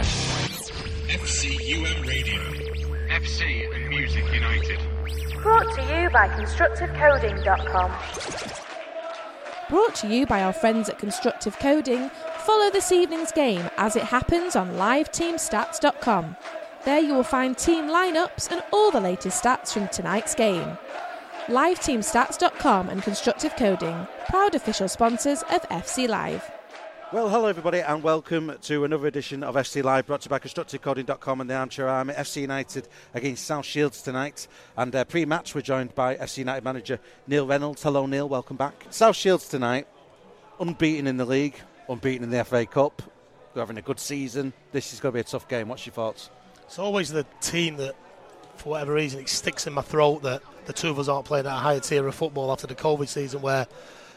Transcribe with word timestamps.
FCUM 0.00 2.06
Radio. 2.06 2.40
FC 3.08 3.74
and 3.74 3.88
Music 3.88 4.24
United. 4.32 4.78
Brought 5.42 5.74
to 5.74 5.82
you 5.82 6.08
by 6.10 6.28
ConstructiveCoding.com. 6.28 7.92
Brought 9.68 9.94
to 9.96 10.06
you 10.06 10.24
by 10.26 10.44
our 10.44 10.52
friends 10.52 10.88
at 10.88 10.98
Constructive 10.98 11.58
Coding. 11.58 12.10
Follow 12.38 12.70
this 12.70 12.92
evening's 12.92 13.32
game 13.32 13.68
as 13.76 13.96
it 13.96 14.04
happens 14.04 14.54
on 14.54 14.74
liveteamstats.com. 14.74 16.36
There 16.84 17.00
you 17.00 17.14
will 17.14 17.24
find 17.24 17.58
team 17.58 17.86
lineups 17.86 18.52
and 18.52 18.62
all 18.72 18.92
the 18.92 19.00
latest 19.00 19.42
stats 19.42 19.72
from 19.72 19.88
tonight's 19.88 20.34
game. 20.34 20.78
LiveTeamStats.com 21.46 22.88
and 22.88 23.02
Constructive 23.02 23.56
Coding, 23.56 24.06
proud 24.28 24.54
official 24.54 24.86
sponsors 24.88 25.42
of 25.42 25.62
FC 25.70 26.08
Live. 26.08 26.48
Well, 27.10 27.30
hello 27.30 27.46
everybody, 27.46 27.80
and 27.80 28.02
welcome 28.02 28.52
to 28.60 28.84
another 28.84 29.06
edition 29.06 29.42
of 29.42 29.54
FC 29.54 29.82
Live, 29.82 30.06
brought 30.06 30.20
to 30.20 30.26
you 30.26 30.28
by 30.28 30.40
ConstructiveCoding.com 30.40 31.40
and 31.40 31.48
the 31.48 31.54
Armchair 31.54 31.88
Army. 31.88 32.12
FC 32.12 32.42
United 32.42 32.86
against 33.14 33.46
South 33.46 33.64
Shields 33.64 34.02
tonight, 34.02 34.46
and 34.76 34.94
uh, 34.94 35.04
pre-match 35.04 35.54
we're 35.54 35.62
joined 35.62 35.94
by 35.94 36.16
FC 36.16 36.38
United 36.38 36.64
manager 36.64 37.00
Neil 37.26 37.46
Reynolds. 37.46 37.82
Hello, 37.82 38.04
Neil. 38.04 38.28
Welcome 38.28 38.58
back. 38.58 38.84
South 38.90 39.16
Shields 39.16 39.48
tonight, 39.48 39.88
unbeaten 40.60 41.06
in 41.06 41.16
the 41.16 41.24
league, 41.24 41.58
unbeaten 41.88 42.24
in 42.24 42.30
the 42.30 42.44
FA 42.44 42.66
Cup. 42.66 43.00
They're 43.54 43.62
having 43.62 43.78
a 43.78 43.82
good 43.82 43.98
season. 43.98 44.52
This 44.72 44.92
is 44.92 45.00
going 45.00 45.12
to 45.12 45.16
be 45.16 45.20
a 45.20 45.24
tough 45.24 45.48
game. 45.48 45.68
What's 45.68 45.86
your 45.86 45.94
thoughts? 45.94 46.28
It's 46.66 46.78
always 46.78 47.08
the 47.08 47.24
team 47.40 47.78
that, 47.78 47.96
for 48.56 48.68
whatever 48.68 48.92
reason, 48.92 49.20
it 49.20 49.30
sticks 49.30 49.66
in 49.66 49.72
my 49.72 49.80
throat 49.80 50.24
that 50.24 50.42
the 50.66 50.74
two 50.74 50.90
of 50.90 50.98
us 50.98 51.08
aren't 51.08 51.24
playing 51.24 51.46
at 51.46 51.54
a 51.54 51.58
higher 51.58 51.80
tier 51.80 52.06
of 52.06 52.14
football 52.14 52.52
after 52.52 52.66
the 52.66 52.74
COVID 52.74 53.08
season, 53.08 53.40
where 53.40 53.66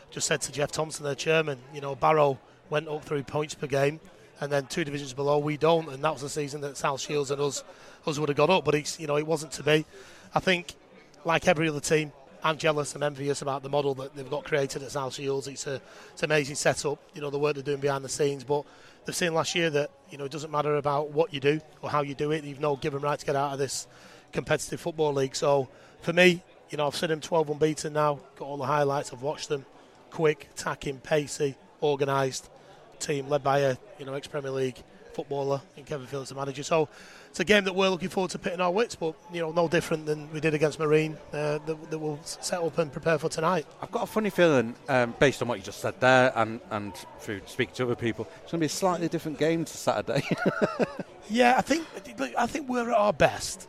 just 0.10 0.28
said 0.28 0.42
to 0.42 0.52
Geoff 0.52 0.74
Thompson, 0.74 1.06
their 1.06 1.16
chairman, 1.16 1.58
you 1.74 1.80
know, 1.80 1.96
Barrow 1.96 2.38
went 2.72 2.88
up 2.88 3.04
through 3.04 3.22
points 3.22 3.54
per 3.54 3.68
game, 3.68 4.00
and 4.40 4.52
then 4.52 4.66
two 4.66 4.84
divisions 4.84 5.14
below 5.14 5.38
we 5.38 5.58
don't, 5.58 5.90
and 5.90 6.04
that 6.04 6.14
was 6.14 6.24
the 6.24 6.30
season 6.30 6.62
that 6.62 6.78
South 6.78 7.00
Shields 7.00 7.30
and 7.30 7.40
us 7.40 7.64
us 8.08 8.18
would 8.18 8.30
have 8.30 8.38
got 8.38 8.50
up. 8.50 8.66
But 8.66 8.74
it's 8.74 9.00
you 9.00 9.06
know 9.06 9.18
it 9.18 9.28
wasn't 9.28 9.52
to 9.54 9.64
be. 9.64 9.86
I 10.34 10.40
think 10.40 10.74
like 11.24 11.48
every 11.48 11.70
other 11.70 11.82
team, 11.82 12.12
I'm 12.44 12.58
jealous 12.58 12.96
and 12.96 13.04
envious 13.04 13.44
about 13.44 13.62
the 13.62 13.70
model 13.70 13.94
that 13.96 14.16
they've 14.16 14.30
got 14.30 14.46
created 14.46 14.82
at 14.82 14.92
South 14.92 15.14
Shields. 15.14 15.48
It's 15.48 15.68
a 15.68 15.80
it's 16.14 16.24
an 16.24 16.32
amazing 16.32 16.56
setup. 16.56 17.00
You 17.14 17.22
know 17.22 17.30
the 17.30 17.38
work 17.38 17.54
they're 17.54 17.64
doing 17.64 17.82
behind 17.82 18.04
the 18.04 18.10
scenes, 18.10 18.44
but 18.44 18.64
they've 19.06 19.16
seen 19.16 19.34
last 19.34 19.54
year 19.54 19.70
that 19.70 19.92
you 20.10 20.18
know 20.18 20.26
it 20.26 20.32
doesn't 20.32 20.50
matter 20.50 20.78
about 20.78 21.12
what 21.12 21.34
you 21.34 21.40
do 21.40 21.62
or 21.82 21.90
how 21.90 22.02
you 22.02 22.16
do 22.16 22.32
it. 22.32 22.44
You've 22.44 22.62
no 22.62 22.78
given 22.78 23.02
right 23.02 23.20
to 23.20 23.26
get 23.26 23.36
out 23.36 23.54
of 23.54 23.60
this 23.60 23.86
competitive 24.32 24.80
football 24.80 25.14
league. 25.14 25.36
So 25.36 25.68
for 26.02 26.14
me, 26.14 26.42
you 26.70 26.78
know 26.78 26.88
I've 26.88 26.96
seen 26.96 27.10
them 27.10 27.22
12 27.22 27.50
unbeaten 27.50 27.94
now. 27.94 28.20
Got 28.38 28.46
all 28.46 28.58
the 28.58 28.66
highlights. 28.66 29.12
I've 29.14 29.22
watched 29.22 29.50
them. 29.50 29.66
Quick, 30.10 30.50
attacking, 30.54 31.00
pacey, 31.00 31.56
organised 31.82 32.50
team 33.02 33.28
led 33.30 33.44
by 33.44 33.60
a 33.60 33.78
you 34.00 34.06
know 34.06 34.14
ex 34.14 34.28
Premier 34.28 34.52
League 34.52 34.82
footballer 35.14 35.62
in 35.76 35.84
Kevin 35.84 36.08
Phillips, 36.08 36.30
the 36.30 36.36
manager. 36.36 36.64
So 36.64 36.88
it's 37.30 37.40
a 37.40 37.46
game 37.46 37.64
that 37.66 37.76
we're 37.76 37.90
looking 37.90 38.10
forward 38.10 38.32
to 38.32 38.40
pitting 38.40 38.62
our 38.62 38.72
wits, 38.72 38.96
but 38.96 39.16
you 39.32 39.42
know 39.42 39.52
no 39.52 39.68
different 39.68 40.06
than 40.06 40.32
we 40.32 40.40
did 40.40 40.54
against 40.54 40.80
Marine 40.80 41.18
uh, 41.34 41.60
that, 41.60 41.92
that, 41.92 41.98
we'll 41.98 42.20
set 42.24 42.62
up 42.62 42.78
and 42.78 42.92
prepare 42.92 43.18
for 43.18 43.30
tonight. 43.30 43.66
I've 43.82 43.92
got 43.92 44.04
a 44.04 44.08
funny 44.08 44.30
feeling, 44.30 44.76
um, 44.90 45.16
based 45.20 45.42
on 45.42 45.48
what 45.48 45.58
you 45.58 45.64
just 45.64 45.80
said 45.80 46.00
there, 46.00 46.32
and 46.36 46.60
and 46.72 46.94
through 47.20 47.42
speaking 47.46 47.76
to 47.76 47.84
other 47.84 47.96
people, 47.96 48.28
it's 48.44 48.52
going 48.52 48.60
to 48.60 48.64
be 48.64 48.66
a 48.66 48.70
slightly 48.70 49.08
different 49.08 49.38
game 49.38 49.66
to 49.66 49.78
Saturday. 49.78 50.24
yeah, 51.30 51.56
I 51.58 51.62
think 51.62 51.86
I 52.38 52.46
think 52.48 52.70
we're 52.70 52.90
at 52.90 52.98
our 52.98 53.14
best 53.14 53.68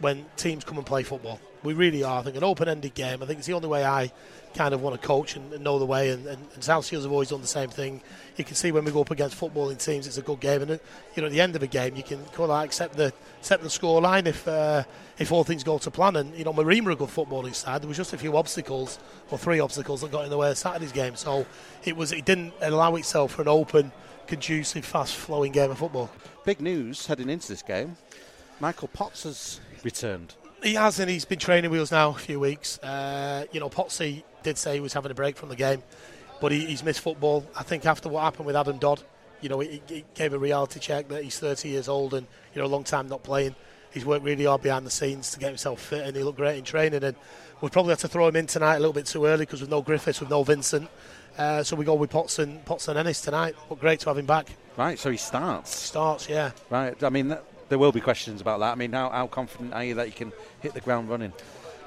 when 0.00 0.24
teams 0.36 0.64
come 0.64 0.78
and 0.78 0.86
play 0.86 1.02
football. 1.02 1.40
We 1.62 1.74
really 1.74 2.02
are. 2.02 2.20
I 2.20 2.22
think 2.22 2.36
an 2.36 2.44
open-ended 2.44 2.94
game. 2.94 3.22
I 3.22 3.26
think 3.26 3.38
it's 3.38 3.46
the 3.46 3.52
only 3.52 3.68
way 3.68 3.84
I 3.84 4.10
kind 4.54 4.74
of 4.74 4.82
want 4.82 5.00
to 5.00 5.06
coach 5.06 5.36
and, 5.36 5.52
and 5.52 5.62
know 5.62 5.78
the 5.78 5.86
way. 5.86 6.10
And, 6.10 6.26
and, 6.26 6.46
and 6.54 6.64
South 6.64 6.86
Shields 6.86 7.04
have 7.04 7.12
always 7.12 7.30
done 7.30 7.40
the 7.40 7.46
same 7.46 7.68
thing. 7.68 8.00
You 8.36 8.44
can 8.44 8.54
see 8.54 8.72
when 8.72 8.84
we 8.84 8.92
go 8.92 9.02
up 9.02 9.10
against 9.10 9.38
footballing 9.38 9.82
teams, 9.82 10.06
it's 10.06 10.18
a 10.18 10.22
good 10.22 10.40
game. 10.40 10.62
And 10.62 10.70
you 11.14 11.22
know, 11.22 11.26
at 11.26 11.32
the 11.32 11.40
end 11.40 11.56
of 11.56 11.62
a 11.62 11.66
game, 11.66 11.96
you 11.96 12.02
can 12.02 12.24
kind 12.26 12.50
of 12.50 12.64
accept 12.64 12.96
the 12.96 13.12
accept 13.38 13.62
the 13.62 13.70
score 13.70 14.00
line 14.00 14.26
if 14.26 14.46
uh, 14.48 14.84
if 15.18 15.30
all 15.32 15.44
things 15.44 15.62
go 15.62 15.78
to 15.78 15.90
plan. 15.90 16.16
And 16.16 16.34
you 16.34 16.44
know, 16.44 16.52
Marine 16.52 16.84
were 16.84 16.92
a 16.92 16.96
good 16.96 17.08
footballing 17.08 17.54
side. 17.54 17.82
There 17.82 17.88
was 17.88 17.96
just 17.96 18.12
a 18.12 18.18
few 18.18 18.36
obstacles 18.36 18.98
or 19.30 19.38
three 19.38 19.60
obstacles 19.60 20.00
that 20.00 20.10
got 20.10 20.24
in 20.24 20.30
the 20.30 20.38
way 20.38 20.50
of 20.50 20.58
Saturday's 20.58 20.92
game. 20.92 21.16
So 21.16 21.46
it 21.84 21.96
was 21.96 22.12
it 22.12 22.24
didn't 22.24 22.52
allow 22.60 22.94
itself 22.96 23.32
for 23.32 23.42
an 23.42 23.48
open, 23.48 23.92
conducive, 24.26 24.84
fast-flowing 24.84 25.52
game 25.52 25.70
of 25.70 25.78
football. 25.78 26.10
Big 26.44 26.60
news 26.60 27.06
heading 27.06 27.28
into 27.28 27.48
this 27.48 27.62
game. 27.62 27.96
Michael 28.58 28.88
Potts 28.88 29.24
has 29.24 29.60
returned. 29.84 30.34
He 30.62 30.74
has, 30.74 31.00
and 31.00 31.08
he's 31.08 31.24
been 31.24 31.38
training 31.38 31.70
with 31.70 31.80
us 31.80 31.90
now 31.90 32.10
a 32.10 32.14
few 32.14 32.38
weeks. 32.38 32.78
Uh, 32.80 33.46
you 33.50 33.60
know, 33.60 33.70
Potsy 33.70 34.22
did 34.42 34.58
say 34.58 34.74
he 34.74 34.80
was 34.80 34.92
having 34.92 35.10
a 35.10 35.14
break 35.14 35.36
from 35.36 35.48
the 35.48 35.56
game, 35.56 35.82
but 36.40 36.52
he, 36.52 36.66
he's 36.66 36.82
missed 36.82 37.00
football. 37.00 37.46
I 37.56 37.62
think 37.62 37.86
after 37.86 38.08
what 38.08 38.22
happened 38.22 38.46
with 38.46 38.56
Adam 38.56 38.78
Dodd, 38.78 39.02
you 39.40 39.48
know, 39.48 39.60
it, 39.60 39.82
it 39.90 40.14
gave 40.14 40.32
a 40.32 40.38
reality 40.38 40.80
check 40.80 41.08
that 41.08 41.24
he's 41.24 41.38
30 41.38 41.68
years 41.68 41.88
old 41.88 42.14
and 42.14 42.26
you 42.54 42.60
know 42.60 42.66
a 42.66 42.68
long 42.68 42.84
time 42.84 43.08
not 43.08 43.22
playing. 43.22 43.54
He's 43.92 44.04
worked 44.04 44.24
really 44.24 44.44
hard 44.44 44.62
behind 44.62 44.86
the 44.86 44.90
scenes 44.90 45.32
to 45.32 45.40
get 45.40 45.48
himself 45.48 45.80
fit, 45.80 46.06
and 46.06 46.16
he 46.16 46.22
looked 46.22 46.38
great 46.38 46.58
in 46.58 46.64
training. 46.64 47.02
And 47.02 47.16
we 47.60 47.68
probably 47.70 47.90
had 47.90 47.98
to 48.00 48.08
throw 48.08 48.28
him 48.28 48.36
in 48.36 48.46
tonight 48.46 48.76
a 48.76 48.78
little 48.78 48.92
bit 48.92 49.06
too 49.06 49.26
early 49.26 49.44
because 49.46 49.60
with 49.60 49.70
no 49.70 49.82
Griffiths, 49.82 50.20
with 50.20 50.30
no 50.30 50.44
Vincent. 50.44 50.88
Uh, 51.36 51.62
so 51.62 51.74
we 51.74 51.84
go 51.84 51.94
with 51.94 52.10
Potts 52.10 52.38
and 52.38 52.64
Potts 52.64 52.88
and 52.88 52.98
Ennis 52.98 53.20
tonight. 53.20 53.56
But 53.68 53.80
great 53.80 54.00
to 54.00 54.10
have 54.10 54.18
him 54.18 54.26
back. 54.26 54.48
Right, 54.76 54.98
so 54.98 55.10
he 55.10 55.16
starts. 55.16 55.74
Starts, 55.74 56.28
yeah. 56.28 56.52
Right. 56.70 57.02
I 57.02 57.08
mean, 57.08 57.28
that, 57.28 57.44
there 57.68 57.78
will 57.78 57.92
be 57.92 58.00
questions 58.00 58.40
about 58.40 58.60
that. 58.60 58.72
I 58.72 58.74
mean, 58.74 58.92
how, 58.92 59.10
how 59.10 59.26
confident 59.26 59.72
are 59.72 59.84
you 59.84 59.94
that 59.94 60.06
you 60.06 60.12
can 60.12 60.32
hit 60.60 60.74
the 60.74 60.80
ground 60.80 61.08
running? 61.08 61.32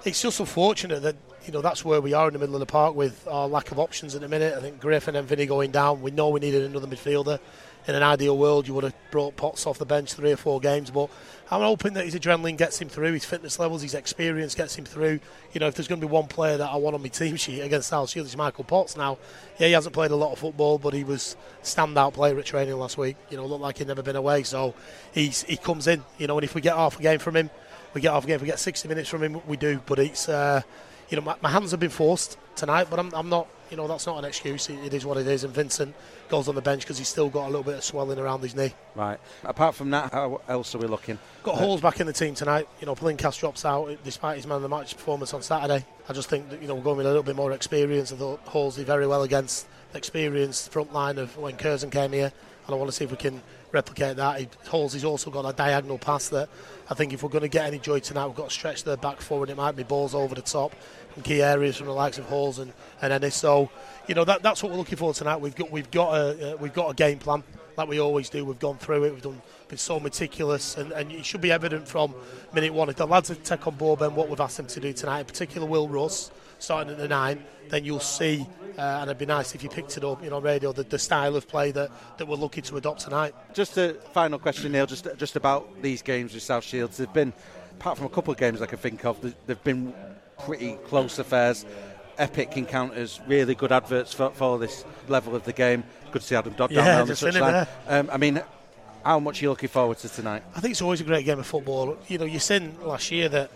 It's 0.05 0.21
just 0.21 0.41
unfortunate 0.41 1.01
that 1.03 1.15
you 1.45 1.53
know 1.53 1.61
that's 1.61 1.85
where 1.85 2.01
we 2.01 2.13
are 2.13 2.27
in 2.27 2.33
the 2.33 2.39
middle 2.39 2.55
of 2.55 2.59
the 2.59 2.65
park 2.65 2.93
with 2.93 3.25
our 3.25 3.47
lack 3.47 3.71
of 3.71 3.79
options 3.79 4.15
at 4.15 4.21
the 4.21 4.27
minute. 4.27 4.53
I 4.53 4.59
think 4.59 4.81
Griffin 4.81 5.15
and 5.15 5.25
Vinny 5.25 5.45
going 5.45 5.71
down. 5.71 6.01
We 6.01 6.11
know 6.11 6.27
we 6.27 6.41
needed 6.41 6.63
another 6.63 6.87
midfielder. 6.87 7.39
In 7.87 7.95
an 7.95 8.03
ideal 8.03 8.37
world, 8.37 8.67
you 8.67 8.73
would 8.73 8.83
have 8.83 8.95
brought 9.11 9.35
Potts 9.37 9.65
off 9.65 9.77
the 9.77 9.85
bench 9.85 10.13
three 10.13 10.31
or 10.31 10.37
four 10.37 10.59
games, 10.59 10.89
but 10.89 11.09
I'm 11.51 11.61
hoping 11.61 11.93
that 11.93 12.05
his 12.05 12.15
adrenaline 12.15 12.57
gets 12.57 12.81
him 12.81 12.87
through, 12.87 13.11
his 13.11 13.25
fitness 13.25 13.59
levels, 13.59 13.81
his 13.81 13.93
experience 13.93 14.55
gets 14.55 14.75
him 14.75 14.85
through. 14.85 15.19
You 15.51 15.59
know, 15.59 15.67
if 15.67 15.75
there's 15.75 15.89
going 15.89 15.99
to 15.99 16.07
be 16.07 16.11
one 16.11 16.27
player 16.27 16.55
that 16.57 16.69
I 16.69 16.77
want 16.77 16.95
on 16.95 17.01
my 17.01 17.09
team 17.09 17.35
sheet 17.35 17.59
against 17.59 17.89
South 17.89 18.09
Shields, 18.09 18.29
it's 18.29 18.37
Michael 18.37 18.63
Potts. 18.63 18.95
Now, 18.95 19.17
yeah, 19.59 19.67
he 19.67 19.73
hasn't 19.73 19.93
played 19.93 20.11
a 20.11 20.15
lot 20.15 20.31
of 20.31 20.39
football, 20.39 20.77
but 20.77 20.93
he 20.93 21.03
was 21.03 21.35
standout 21.61 22.13
player 22.13 22.37
at 22.39 22.45
training 22.45 22.75
last 22.77 22.97
week. 22.97 23.17
You 23.29 23.37
know, 23.37 23.45
looked 23.45 23.61
like 23.61 23.77
he'd 23.77 23.87
never 23.87 24.01
been 24.01 24.15
away, 24.15 24.43
so 24.43 24.73
he's 25.13 25.43
he 25.43 25.57
comes 25.57 25.87
in. 25.87 26.03
You 26.17 26.27
know, 26.27 26.37
and 26.37 26.45
if 26.45 26.55
we 26.55 26.61
get 26.61 26.75
half 26.75 26.99
a 26.99 27.01
game 27.01 27.19
from 27.19 27.35
him, 27.35 27.49
we 27.93 28.01
get 28.01 28.13
half 28.13 28.23
a 28.23 28.27
game. 28.27 28.35
If 28.35 28.41
we 28.41 28.47
get 28.47 28.59
60 28.59 28.87
minutes 28.87 29.09
from 29.09 29.23
him, 29.23 29.41
we 29.47 29.57
do. 29.57 29.79
But 29.85 29.99
it's 29.99 30.29
uh, 30.29 30.61
you 31.09 31.17
know, 31.17 31.23
my, 31.23 31.35
my, 31.41 31.49
hands 31.49 31.71
have 31.71 31.79
been 31.79 31.89
forced 31.89 32.37
tonight, 32.55 32.87
but 32.89 32.99
I'm, 32.99 33.13
I'm 33.13 33.29
not. 33.29 33.47
You 33.69 33.77
know, 33.77 33.87
that's 33.87 34.05
not 34.05 34.19
an 34.19 34.25
excuse. 34.25 34.69
It, 34.69 34.77
it 34.85 34.93
is 34.93 35.03
what 35.03 35.17
it 35.17 35.25
is. 35.25 35.43
And 35.43 35.51
Vincent 35.51 35.95
goes 36.29 36.47
on 36.47 36.53
the 36.53 36.61
bench 36.61 36.81
because 36.81 36.99
he's 36.99 37.07
still 37.07 37.29
got 37.29 37.45
a 37.45 37.49
little 37.49 37.63
bit 37.63 37.75
of 37.75 37.83
swelling 37.83 38.19
around 38.19 38.41
his 38.41 38.55
knee. 38.55 38.73
Right. 38.93 39.19
Apart 39.43 39.73
from 39.73 39.89
that, 39.91 40.11
how 40.11 40.41
else 40.47 40.75
are 40.75 40.77
we 40.77 40.87
looking? 40.87 41.17
Got 41.41 41.55
uh, 41.55 41.57
Halls 41.57 41.81
back 41.81 41.99
in 41.99 42.05
the 42.05 42.13
team 42.13 42.35
tonight. 42.35 42.67
You 42.79 42.85
know, 42.85 42.93
Palinkas 42.93 43.39
drops 43.39 43.65
out 43.65 43.97
despite 44.03 44.37
his 44.37 44.45
man 44.45 44.57
of 44.57 44.61
the 44.61 44.69
match 44.69 44.95
performance 44.95 45.33
on 45.33 45.41
Saturday. 45.41 45.85
I 46.07 46.13
just 46.13 46.29
think 46.29 46.49
that 46.49 46.61
you 46.61 46.67
know 46.67 46.75
we're 46.75 46.83
going 46.83 46.97
with 46.97 47.05
a 47.05 47.09
little 47.09 47.23
bit 47.23 47.35
more 47.35 47.51
experience. 47.51 48.11
I 48.11 48.15
thought 48.15 48.39
Halls 48.41 48.75
did 48.75 48.85
very 48.85 49.07
well 49.07 49.23
against 49.23 49.67
the 49.91 49.97
experienced 49.97 50.71
front 50.71 50.93
line 50.93 51.17
of 51.17 51.35
when 51.37 51.55
Curzon 51.55 51.89
came 51.89 52.11
here, 52.11 52.31
and 52.65 52.73
I 52.73 52.77
want 52.77 52.89
to 52.89 52.95
see 52.95 53.05
if 53.05 53.11
we 53.11 53.17
can 53.17 53.41
replicate 53.71 54.17
that. 54.17 54.39
He, 54.39 54.47
Halls 54.67 54.93
he's 54.93 55.03
also 55.03 55.31
got 55.31 55.45
a 55.45 55.53
diagonal 55.53 55.97
pass 55.97 56.29
that 56.29 56.49
I 56.89 56.93
think 56.93 57.13
if 57.13 57.23
we're 57.23 57.29
going 57.29 57.43
to 57.43 57.47
get 57.47 57.65
any 57.65 57.79
joy 57.79 57.99
tonight, 57.99 58.27
we've 58.27 58.35
got 58.35 58.49
to 58.49 58.53
stretch 58.53 58.83
the 58.83 58.97
back 58.97 59.21
forward. 59.21 59.49
It 59.49 59.57
might 59.57 59.75
be 59.75 59.83
balls 59.83 60.13
over 60.15 60.35
the 60.35 60.41
top 60.41 60.73
in 61.15 61.23
key 61.23 61.41
areas 61.41 61.77
from 61.77 61.87
the 61.87 61.93
likes 61.93 62.17
of 62.17 62.25
Halls 62.25 62.59
and, 62.59 62.73
and 63.01 63.13
Ennis. 63.13 63.35
So, 63.35 63.69
you 64.07 64.15
know, 64.15 64.25
that, 64.25 64.41
that's 64.43 64.63
what 64.63 64.71
we're 64.71 64.77
looking 64.77 64.97
for 64.97 65.13
tonight. 65.13 65.37
We've 65.37 65.55
got 65.55 65.71
we've 65.71 65.91
got 65.91 66.13
a 66.15 66.53
uh, 66.53 66.57
we've 66.57 66.73
got 66.73 66.89
a 66.89 66.93
game 66.93 67.19
plan 67.19 67.43
like 67.77 67.87
we 67.87 67.99
always 67.99 68.29
do. 68.29 68.45
We've 68.45 68.59
gone 68.59 68.77
through 68.77 69.05
it. 69.05 69.13
We've 69.13 69.21
done 69.21 69.41
been 69.67 69.77
so 69.77 69.99
meticulous, 69.99 70.77
and, 70.77 70.91
and 70.91 71.11
it 71.11 71.25
should 71.25 71.41
be 71.41 71.51
evident 71.51 71.87
from 71.87 72.13
minute 72.53 72.73
one. 72.73 72.89
If 72.89 72.97
the 72.97 73.07
lads 73.07 73.35
take 73.43 73.65
on 73.65 73.75
board 73.75 73.99
then 73.99 74.15
what 74.15 74.29
we've 74.29 74.39
asked 74.39 74.57
them 74.57 74.67
to 74.67 74.79
do 74.79 74.93
tonight, 74.93 75.21
in 75.21 75.25
particular 75.25 75.67
Will 75.67 75.87
Russ, 75.87 76.31
starting 76.59 76.93
at 76.93 76.99
the 76.99 77.07
nine, 77.07 77.43
then 77.69 77.83
you'll 77.83 77.99
see, 77.99 78.45
uh, 78.77 78.81
and 78.81 79.09
it'd 79.09 79.17
be 79.17 79.25
nice 79.25 79.55
if 79.55 79.63
you 79.63 79.69
picked 79.69 79.97
it 79.97 80.03
up, 80.03 80.23
you 80.23 80.29
know, 80.29 80.39
radio, 80.39 80.71
the, 80.71 80.83
the 80.83 80.99
style 80.99 81.35
of 81.35 81.47
play 81.47 81.71
that, 81.71 81.91
that 82.17 82.27
we're 82.27 82.35
looking 82.35 82.63
to 82.63 82.77
adopt 82.77 83.01
tonight. 83.01 83.33
Just 83.53 83.77
a 83.77 83.93
final 84.13 84.39
question, 84.39 84.71
Neil, 84.71 84.85
just 84.85 85.07
just 85.17 85.35
about 85.35 85.81
these 85.81 86.01
games 86.01 86.33
with 86.33 86.43
South 86.43 86.63
Shields. 86.63 86.97
They've 86.97 87.11
been, 87.13 87.33
apart 87.79 87.97
from 87.97 88.07
a 88.07 88.09
couple 88.09 88.31
of 88.31 88.39
games 88.39 88.61
I 88.61 88.65
can 88.65 88.79
think 88.79 89.05
of, 89.05 89.21
they've 89.45 89.63
been 89.63 89.93
pretty 90.45 90.73
close 90.87 91.19
affairs. 91.19 91.65
Epic 92.17 92.57
encounters, 92.57 93.19
really 93.27 93.55
good 93.55 93.71
adverts 93.71 94.13
for, 94.13 94.29
for 94.31 94.59
this 94.59 94.85
level 95.07 95.35
of 95.35 95.43
the 95.45 95.53
game. 95.53 95.83
Good 96.11 96.21
to 96.21 96.27
see 96.27 96.35
Adam 96.35 96.53
Dodd 96.53 96.71
yeah, 96.71 96.85
down 96.85 97.01
on 97.01 97.07
the 97.07 97.13
touchline. 97.13 97.67
Um, 97.87 98.09
I 98.11 98.17
mean, 98.17 98.39
how 99.03 99.19
much 99.19 99.41
are 99.41 99.45
you 99.45 99.49
looking 99.49 99.69
forward 99.69 99.97
to 99.97 100.09
tonight? 100.09 100.43
I 100.55 100.59
think 100.59 100.73
it's 100.73 100.81
always 100.83 101.01
a 101.01 101.05
great 101.05 101.25
game 101.25 101.39
of 101.39 101.47
football. 101.47 101.97
You 102.07 102.19
know, 102.19 102.25
you 102.25 102.37
seen 102.37 102.75
last 102.83 103.09
year 103.09 103.29
that 103.29 103.49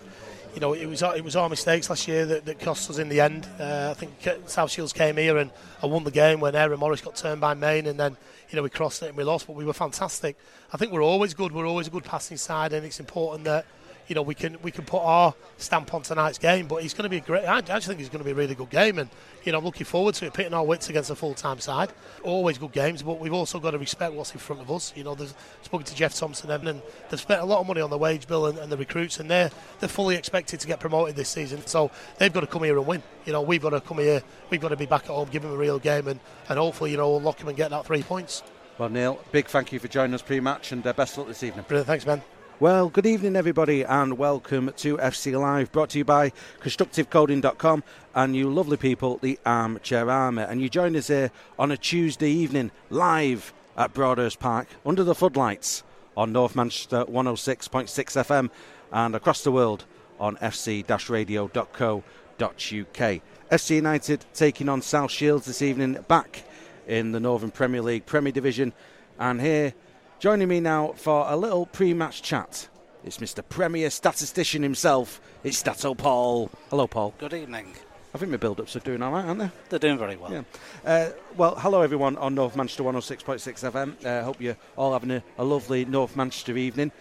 you 0.57 0.62
know, 0.62 0.74
it 0.74 0.88
was 0.88 1.04
it 1.04 1.24
was 1.24 1.36
our 1.36 1.50
mistakes 1.50 1.88
last 1.88 2.07
year 2.07 2.25
that, 2.25 2.45
that 2.45 2.59
cost 2.59 2.89
us 2.89 2.98
in 2.98 3.09
the 3.09 3.21
end. 3.21 3.48
Uh, 3.59 3.89
I 3.92 3.94
think 3.94 4.27
South 4.50 4.71
Shields 4.71 4.92
came 4.92 5.15
here 5.15 5.38
and, 5.38 5.51
and 5.83 5.92
won 5.92 6.04
the 6.04 6.09
game 6.09 6.39
when 6.39 6.56
Aaron 6.56 6.80
Morris 6.80 7.00
got 7.00 7.15
turned 7.15 7.39
by 7.39 7.54
Main, 7.54 7.86
and 7.86 8.00
then 8.00 8.18
you 8.50 8.56
know 8.56 8.63
we 8.63 8.71
crossed 8.71 9.04
it 9.04 9.09
and 9.09 9.18
we 9.18 9.24
lost, 9.24 9.45
but 9.45 9.56
we 9.56 9.65
were 9.65 9.74
fantastic. 9.74 10.36
I 10.74 10.77
think 10.77 10.92
we're 10.92 11.04
always 11.04 11.36
good. 11.36 11.51
We're 11.51 11.68
always 11.68 11.86
a 11.86 11.92
good 11.92 12.06
passing 12.06 12.38
side, 12.38 12.74
and 12.74 12.83
it's 12.88 13.00
important 13.00 13.44
that 13.44 13.68
you 14.07 14.15
know 14.15 14.21
we 14.21 14.36
can 14.36 14.57
we 14.62 14.71
can 14.71 14.86
put 14.86 15.01
our 15.01 15.33
stamp 15.57 15.94
on 15.94 16.01
tonight's 16.01 16.38
game. 16.38 16.68
But 16.68 16.81
he's 16.81 16.94
going 16.94 17.04
to 17.04 17.09
be 17.09 17.18
a 17.18 17.21
great. 17.21 17.45
I 17.45 17.57
actually 17.57 17.81
think 17.81 18.00
he's 18.00 18.09
going 18.09 18.19
to 18.19 18.25
be 18.25 18.31
a 18.31 18.36
really 18.36 18.56
good 18.56 18.69
game, 18.69 19.00
and 19.00 19.09
you 19.44 19.51
know 19.51 19.59
I'm 19.59 19.65
looking 19.65 19.86
forward 19.86 20.15
to 20.15 20.25
it. 20.25 20.33
Pitting 20.33 20.54
our 20.54 20.65
wits 20.65 20.89
against 20.89 21.09
a 21.09 21.15
full 21.15 21.33
time 21.33 21.59
side, 21.59 21.92
always 22.24 22.57
good 22.57 22.71
games. 22.71 23.04
But 23.04 23.19
we've 23.19 23.33
also 23.33 23.59
got 23.59 23.71
to 23.71 23.77
respect 23.77 24.13
what's 24.13 24.31
in 24.33 24.39
front 24.39 24.62
of 24.62 24.71
us. 24.71 24.94
You 24.95 25.04
know, 25.04 25.15
there's 25.15 25.33
spoken 25.63 25.86
to 25.86 25.95
Geoff 25.95 26.13
Thompson 26.15 26.50
and 26.50 26.81
they've 27.09 27.19
spent 27.19 27.42
a 27.42 27.45
lot 27.45 27.59
of 27.59 27.68
money 27.68 27.81
on 27.81 27.89
the 27.89 27.98
wage 27.98 28.27
bill 28.27 28.48
and, 28.48 28.57
and 28.57 28.71
the 28.71 28.77
recruits, 28.77 29.19
and 29.19 29.30
they're 29.30 29.51
they're 29.80 29.89
fully 29.89 30.15
expected 30.15 30.59
to 30.59 30.68
get 30.68 30.80
promoted 30.80 31.15
this 31.15 31.30
season. 31.30 31.65
So 31.65 31.92
they've 32.18 32.33
got 32.33 32.42
to 32.42 32.48
come 32.48 32.63
here 32.63 32.77
and 32.77 32.88
win. 32.88 33.04
You 33.25 33.33
know, 33.33 33.42
we've 33.42 33.62
got 33.62 33.71
to 33.71 33.81
come 33.81 34.00
here. 34.00 34.21
We've 34.50 34.62
got 34.62 34.69
to 34.69 34.77
be 34.77 34.86
back 34.86 35.04
at 35.04 35.09
home, 35.09 35.30
give 35.30 35.44
them 35.44 35.51
a 35.51 35.57
real 35.57 35.80
game, 35.80 36.07
and 36.07 36.19
and 36.50 36.57
hopefully 36.57 36.92
you 36.92 36.98
know 36.98 37.18
unlock 37.18 37.38
them 37.38 37.50
and 37.50 37.57
get 37.57 37.69
that 37.71 37.86
three 37.86 38.04
points. 38.04 38.44
Well, 38.77 38.89
Neil, 38.89 39.19
big 39.31 39.48
thank 39.48 39.71
you 39.71 39.80
for 39.80 39.88
joining 39.88 40.13
us 40.13 40.21
pre-match, 40.21 40.71
and 40.71 40.86
uh, 40.86 40.94
best 40.94 41.18
luck 41.18 41.27
this 41.27 41.42
evening. 41.42 41.65
Brilliant, 41.68 41.88
thanks, 41.88 42.06
man. 42.06 42.21
Well, 42.59 42.89
good 42.89 43.06
evening, 43.06 43.36
everybody, 43.36 43.83
and 43.83 44.18
welcome 44.18 44.74
to 44.77 44.98
FC 44.98 45.39
Live, 45.39 45.71
brought 45.71 45.92
to 45.92 46.00
you 46.00 46.06
by 46.06 46.31
ConstructiveCoding.com 46.62 47.83
and 48.15 48.36
you 48.36 48.50
lovely 48.50 48.77
people, 48.77 49.19
the 49.21 49.38
Armchair 49.45 50.09
Army. 50.09 50.42
And 50.42 50.59
you 50.59 50.68
join 50.68 50.95
us 50.95 51.09
here 51.09 51.30
on 51.59 51.71
a 51.71 51.77
Tuesday 51.77 52.31
evening, 52.31 52.71
live 52.89 53.54
at 53.77 53.94
Broadhurst 53.94 54.39
Park, 54.39 54.68
under 54.83 55.04
the 55.04 55.13
floodlights 55.13 55.83
on 56.18 56.31
North 56.31 56.56
Manchester 56.56 57.06
106.6 57.06 57.92
FM 57.92 58.50
and 58.92 59.13
across 59.13 59.44
the 59.44 59.51
world 59.51 59.86
on 60.19 60.36
fc-radio.co.uk. 60.38 63.21
FC 63.51 63.75
United 63.75 64.25
taking 64.33 64.68
on 64.68 64.81
South 64.81 65.12
Shields 65.12 65.45
this 65.45 65.62
evening, 65.62 66.04
back 66.07 66.44
in 66.88 67.12
the 67.12 67.19
Northern 67.19 67.51
Premier 67.51 67.83
League 67.83 68.07
Premier 68.07 68.31
Division. 68.31 68.74
And 69.19 69.42
here 69.42 69.75
Joining 70.19 70.48
me 70.48 70.60
now 70.60 70.94
for 70.96 71.28
a 71.30 71.38
little 71.38 71.68
pre 71.68 71.94
match 71.94 72.24
chat 72.24 72.69
is 73.06 73.19
Mr. 73.19 73.48
Premier 73.48 73.92
Statistician 73.92 74.64
himself. 74.64 75.22
It's 75.44 75.60
Stato 75.60 75.94
Paul. 75.94 76.50
Hello, 76.72 76.88
Paul. 76.88 77.14
Good 77.19 77.36
evening. 77.36 77.72
I 78.16 78.18
think 78.18 78.31
my 78.31 78.38
build 78.38 78.60
ups 78.60 78.75
are 78.75 78.80
doing 78.80 79.04
all 79.04 79.12
right, 79.12 79.25
aren't 79.25 79.42
they? 79.42 79.52
They're 79.69 79.78
doing 79.78 80.00
very 80.00 80.16
well. 80.16 80.31
Yeah. 80.31 80.42
Uh, 80.84 81.10
well, 81.36 81.54
hello, 81.60 81.84
everyone 81.84 82.18
on 82.18 82.34
North 82.34 82.56
Manchester 82.56 82.81
106.6 82.81 83.72
FM. 83.72 84.04
I 84.04 84.10
uh, 84.10 84.24
hope 84.24 84.42
you're 84.42 84.58
all 84.75 84.94
having 84.94 85.12
a, 85.12 85.24
a, 85.38 85.44
lovely 85.44 85.86
North 85.86 86.16
Manchester 86.16 86.58
evening. 86.58 86.92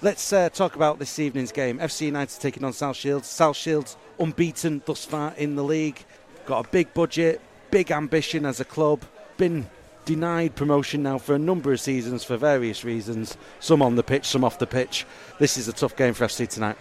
Let's 0.00 0.32
uh, 0.32 0.48
talk 0.50 0.76
about 0.76 1.00
this 1.00 1.18
evening's 1.18 1.50
game. 1.50 1.80
FC 1.80 2.02
United 2.02 2.40
taking 2.40 2.62
on 2.62 2.72
South 2.72 2.94
Shields. 2.94 3.26
South 3.26 3.56
Shields 3.56 3.96
unbeaten 4.20 4.80
thus 4.86 5.04
far 5.04 5.34
in 5.36 5.56
the 5.56 5.64
league. 5.64 6.04
Got 6.46 6.66
a 6.66 6.68
big 6.68 6.94
budget, 6.94 7.40
big 7.72 7.90
ambition 7.90 8.46
as 8.46 8.60
a 8.60 8.64
club. 8.64 9.02
Been 9.38 9.68
denied 10.10 10.56
promotion 10.56 11.04
now 11.04 11.18
for 11.18 11.36
a 11.36 11.38
number 11.38 11.72
of 11.72 11.80
seasons 11.80 12.24
for 12.24 12.36
various 12.36 12.82
reasons, 12.82 13.36
some 13.60 13.80
on 13.80 13.94
the 13.94 14.02
pitch, 14.02 14.26
some 14.26 14.42
off 14.42 14.58
the 14.58 14.66
pitch. 14.66 15.06
This 15.38 15.56
is 15.56 15.68
a 15.68 15.72
tough 15.72 15.94
game 15.94 16.14
for 16.14 16.24
FC 16.24 16.48
tonight. 16.48 16.76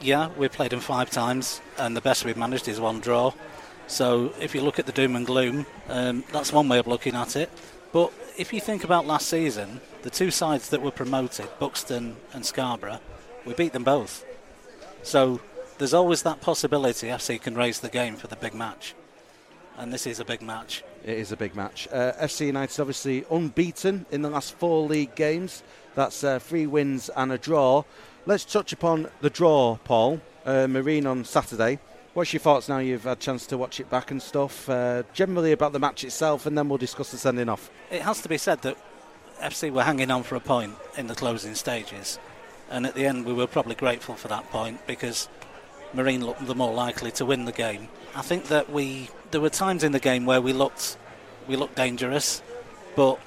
Yeah, 0.00 0.30
we've 0.38 0.50
played 0.50 0.70
them 0.70 0.80
five 0.80 1.10
times, 1.10 1.60
and 1.76 1.94
the 1.94 2.00
best 2.00 2.24
we've 2.24 2.38
managed 2.38 2.66
is 2.66 2.80
one 2.80 3.00
draw. 3.00 3.34
So 3.86 4.32
if 4.40 4.54
you 4.54 4.62
look 4.62 4.78
at 4.78 4.86
the 4.86 4.92
doom 4.92 5.14
and 5.14 5.26
gloom, 5.26 5.66
um, 5.90 6.24
that's 6.32 6.54
one 6.54 6.66
way 6.66 6.78
of 6.78 6.86
looking 6.86 7.14
at 7.14 7.36
it. 7.36 7.50
But 7.92 8.10
if 8.38 8.50
you 8.50 8.62
think 8.62 8.82
about 8.82 9.06
last 9.06 9.28
season, 9.28 9.82
the 10.00 10.08
two 10.08 10.30
sides 10.30 10.70
that 10.70 10.80
were 10.80 10.90
promoted, 10.90 11.50
Buxton 11.58 12.16
and 12.32 12.46
Scarborough, 12.46 13.00
we 13.44 13.52
beat 13.52 13.74
them 13.74 13.84
both. 13.84 14.24
So 15.02 15.38
there's 15.76 15.92
always 15.92 16.22
that 16.22 16.40
possibility 16.40 17.08
FC 17.08 17.38
can 17.38 17.56
raise 17.56 17.80
the 17.80 17.90
game 17.90 18.16
for 18.16 18.26
the 18.26 18.36
big 18.36 18.54
match. 18.54 18.94
And 19.76 19.92
this 19.92 20.06
is 20.06 20.18
a 20.18 20.24
big 20.24 20.40
match. 20.40 20.82
It 21.04 21.18
is 21.18 21.32
a 21.32 21.36
big 21.36 21.54
match. 21.54 21.86
Uh, 21.92 22.12
FC 22.12 22.46
United 22.46 22.80
obviously 22.80 23.26
unbeaten 23.30 24.06
in 24.10 24.22
the 24.22 24.30
last 24.30 24.54
four 24.54 24.88
league 24.88 25.14
games. 25.14 25.62
That's 25.94 26.24
uh, 26.24 26.38
three 26.38 26.66
wins 26.66 27.10
and 27.14 27.30
a 27.30 27.36
draw. 27.36 27.84
Let's 28.24 28.46
touch 28.46 28.72
upon 28.72 29.08
the 29.20 29.28
draw, 29.28 29.76
Paul. 29.84 30.22
Uh, 30.46 30.66
Marine 30.66 31.06
on 31.06 31.24
Saturday. 31.26 31.78
What's 32.14 32.32
your 32.32 32.40
thoughts 32.40 32.70
now 32.70 32.78
you've 32.78 33.04
had 33.04 33.18
a 33.18 33.20
chance 33.20 33.46
to 33.48 33.58
watch 33.58 33.80
it 33.80 33.90
back 33.90 34.12
and 34.12 34.22
stuff? 34.22 34.68
Uh, 34.68 35.02
generally 35.12 35.52
about 35.52 35.74
the 35.74 35.78
match 35.78 36.04
itself, 36.04 36.46
and 36.46 36.56
then 36.56 36.70
we'll 36.70 36.78
discuss 36.78 37.10
the 37.10 37.18
sending 37.18 37.50
off. 37.50 37.70
It 37.90 38.00
has 38.02 38.22
to 38.22 38.28
be 38.28 38.38
said 38.38 38.62
that 38.62 38.78
FC 39.42 39.70
were 39.70 39.82
hanging 39.82 40.10
on 40.10 40.22
for 40.22 40.36
a 40.36 40.40
point 40.40 40.74
in 40.96 41.08
the 41.08 41.14
closing 41.14 41.54
stages, 41.54 42.18
and 42.70 42.86
at 42.86 42.94
the 42.94 43.04
end 43.04 43.26
we 43.26 43.34
were 43.34 43.46
probably 43.46 43.74
grateful 43.74 44.14
for 44.14 44.28
that 44.28 44.48
point 44.50 44.86
because 44.86 45.28
Marine 45.92 46.24
looked 46.24 46.46
the 46.46 46.54
more 46.54 46.72
likely 46.72 47.10
to 47.12 47.26
win 47.26 47.44
the 47.44 47.52
game. 47.52 47.88
I 48.14 48.22
think 48.22 48.44
that 48.44 48.70
we 48.70 49.10
there 49.34 49.40
were 49.40 49.50
times 49.50 49.82
in 49.82 49.90
the 49.90 49.98
game 49.98 50.26
where 50.26 50.40
we 50.40 50.52
looked 50.52 50.96
we 51.48 51.56
looked 51.56 51.74
dangerous, 51.74 52.40
but 52.94 53.18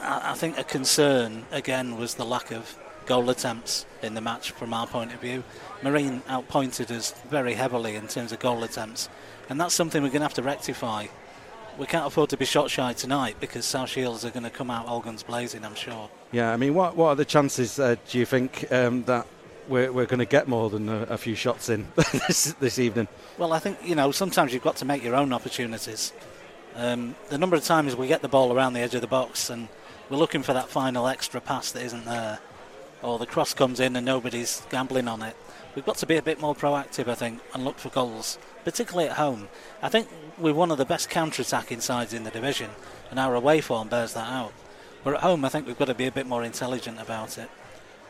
I, 0.00 0.30
I 0.30 0.34
think 0.34 0.56
a 0.56 0.64
concern 0.64 1.44
again 1.50 1.98
was 1.98 2.14
the 2.14 2.24
lack 2.24 2.52
of 2.52 2.78
goal 3.04 3.28
attempts 3.28 3.84
in 4.00 4.14
the 4.14 4.22
match 4.22 4.52
from 4.52 4.72
our 4.72 4.86
point 4.86 5.12
of 5.12 5.20
view. 5.20 5.44
Marine 5.82 6.22
outpointed 6.26 6.90
us 6.90 7.12
very 7.28 7.52
heavily 7.52 7.96
in 7.96 8.08
terms 8.08 8.32
of 8.32 8.38
goal 8.38 8.64
attempts, 8.64 9.10
and 9.50 9.60
that's 9.60 9.74
something 9.74 10.02
we're 10.02 10.08
going 10.08 10.20
to 10.20 10.24
have 10.24 10.32
to 10.34 10.42
rectify. 10.42 11.06
We 11.78 11.84
can't 11.84 12.06
afford 12.06 12.30
to 12.30 12.38
be 12.38 12.46
shot 12.46 12.70
shy 12.70 12.94
tonight 12.94 13.36
because 13.38 13.66
South 13.66 13.90
Shields 13.90 14.24
are 14.24 14.30
going 14.30 14.44
to 14.44 14.50
come 14.50 14.70
out 14.70 14.86
all 14.86 15.00
guns 15.00 15.22
blazing, 15.22 15.66
I'm 15.66 15.74
sure. 15.74 16.08
Yeah, 16.30 16.50
I 16.50 16.56
mean, 16.56 16.72
what 16.72 16.96
what 16.96 17.08
are 17.08 17.16
the 17.16 17.26
chances, 17.26 17.78
uh, 17.78 17.96
do 18.08 18.18
you 18.18 18.24
think, 18.24 18.72
um, 18.72 19.04
that 19.04 19.26
we're, 19.68 19.92
we're 19.92 20.06
going 20.06 20.18
to 20.18 20.26
get 20.26 20.48
more 20.48 20.70
than 20.70 20.88
a, 20.88 21.02
a 21.02 21.18
few 21.18 21.34
shots 21.34 21.68
in 21.68 21.86
this, 22.12 22.54
this 22.60 22.78
evening? 22.78 23.08
Well, 23.38 23.52
I 23.52 23.58
think, 23.58 23.78
you 23.84 23.94
know, 23.94 24.12
sometimes 24.12 24.52
you've 24.52 24.62
got 24.62 24.76
to 24.76 24.84
make 24.84 25.02
your 25.02 25.14
own 25.14 25.32
opportunities. 25.32 26.12
Um, 26.74 27.14
the 27.28 27.38
number 27.38 27.56
of 27.56 27.64
times 27.64 27.94
we 27.94 28.08
get 28.08 28.22
the 28.22 28.28
ball 28.28 28.52
around 28.52 28.72
the 28.72 28.80
edge 28.80 28.94
of 28.94 29.00
the 29.00 29.06
box 29.06 29.50
and 29.50 29.68
we're 30.08 30.18
looking 30.18 30.42
for 30.42 30.52
that 30.52 30.68
final 30.68 31.06
extra 31.06 31.40
pass 31.40 31.72
that 31.72 31.82
isn't 31.82 32.04
there, 32.04 32.38
or 33.02 33.18
the 33.18 33.26
cross 33.26 33.54
comes 33.54 33.80
in 33.80 33.96
and 33.96 34.04
nobody's 34.04 34.62
gambling 34.70 35.08
on 35.08 35.22
it. 35.22 35.36
We've 35.74 35.86
got 35.86 35.96
to 35.98 36.06
be 36.06 36.16
a 36.16 36.22
bit 36.22 36.40
more 36.40 36.54
proactive, 36.54 37.08
I 37.08 37.14
think, 37.14 37.40
and 37.54 37.64
look 37.64 37.78
for 37.78 37.88
goals, 37.88 38.38
particularly 38.64 39.08
at 39.08 39.16
home. 39.16 39.48
I 39.80 39.88
think 39.88 40.08
we're 40.36 40.52
one 40.52 40.70
of 40.70 40.76
the 40.76 40.84
best 40.84 41.08
counter-attacking 41.08 41.80
sides 41.80 42.12
in 42.12 42.24
the 42.24 42.30
division, 42.30 42.68
and 43.10 43.18
our 43.18 43.34
away 43.34 43.62
form 43.62 43.88
bears 43.88 44.12
that 44.12 44.28
out. 44.28 44.52
But 45.02 45.14
at 45.14 45.20
home, 45.20 45.46
I 45.46 45.48
think 45.48 45.66
we've 45.66 45.78
got 45.78 45.86
to 45.86 45.94
be 45.94 46.06
a 46.06 46.12
bit 46.12 46.26
more 46.26 46.44
intelligent 46.44 47.00
about 47.00 47.38
it. 47.38 47.48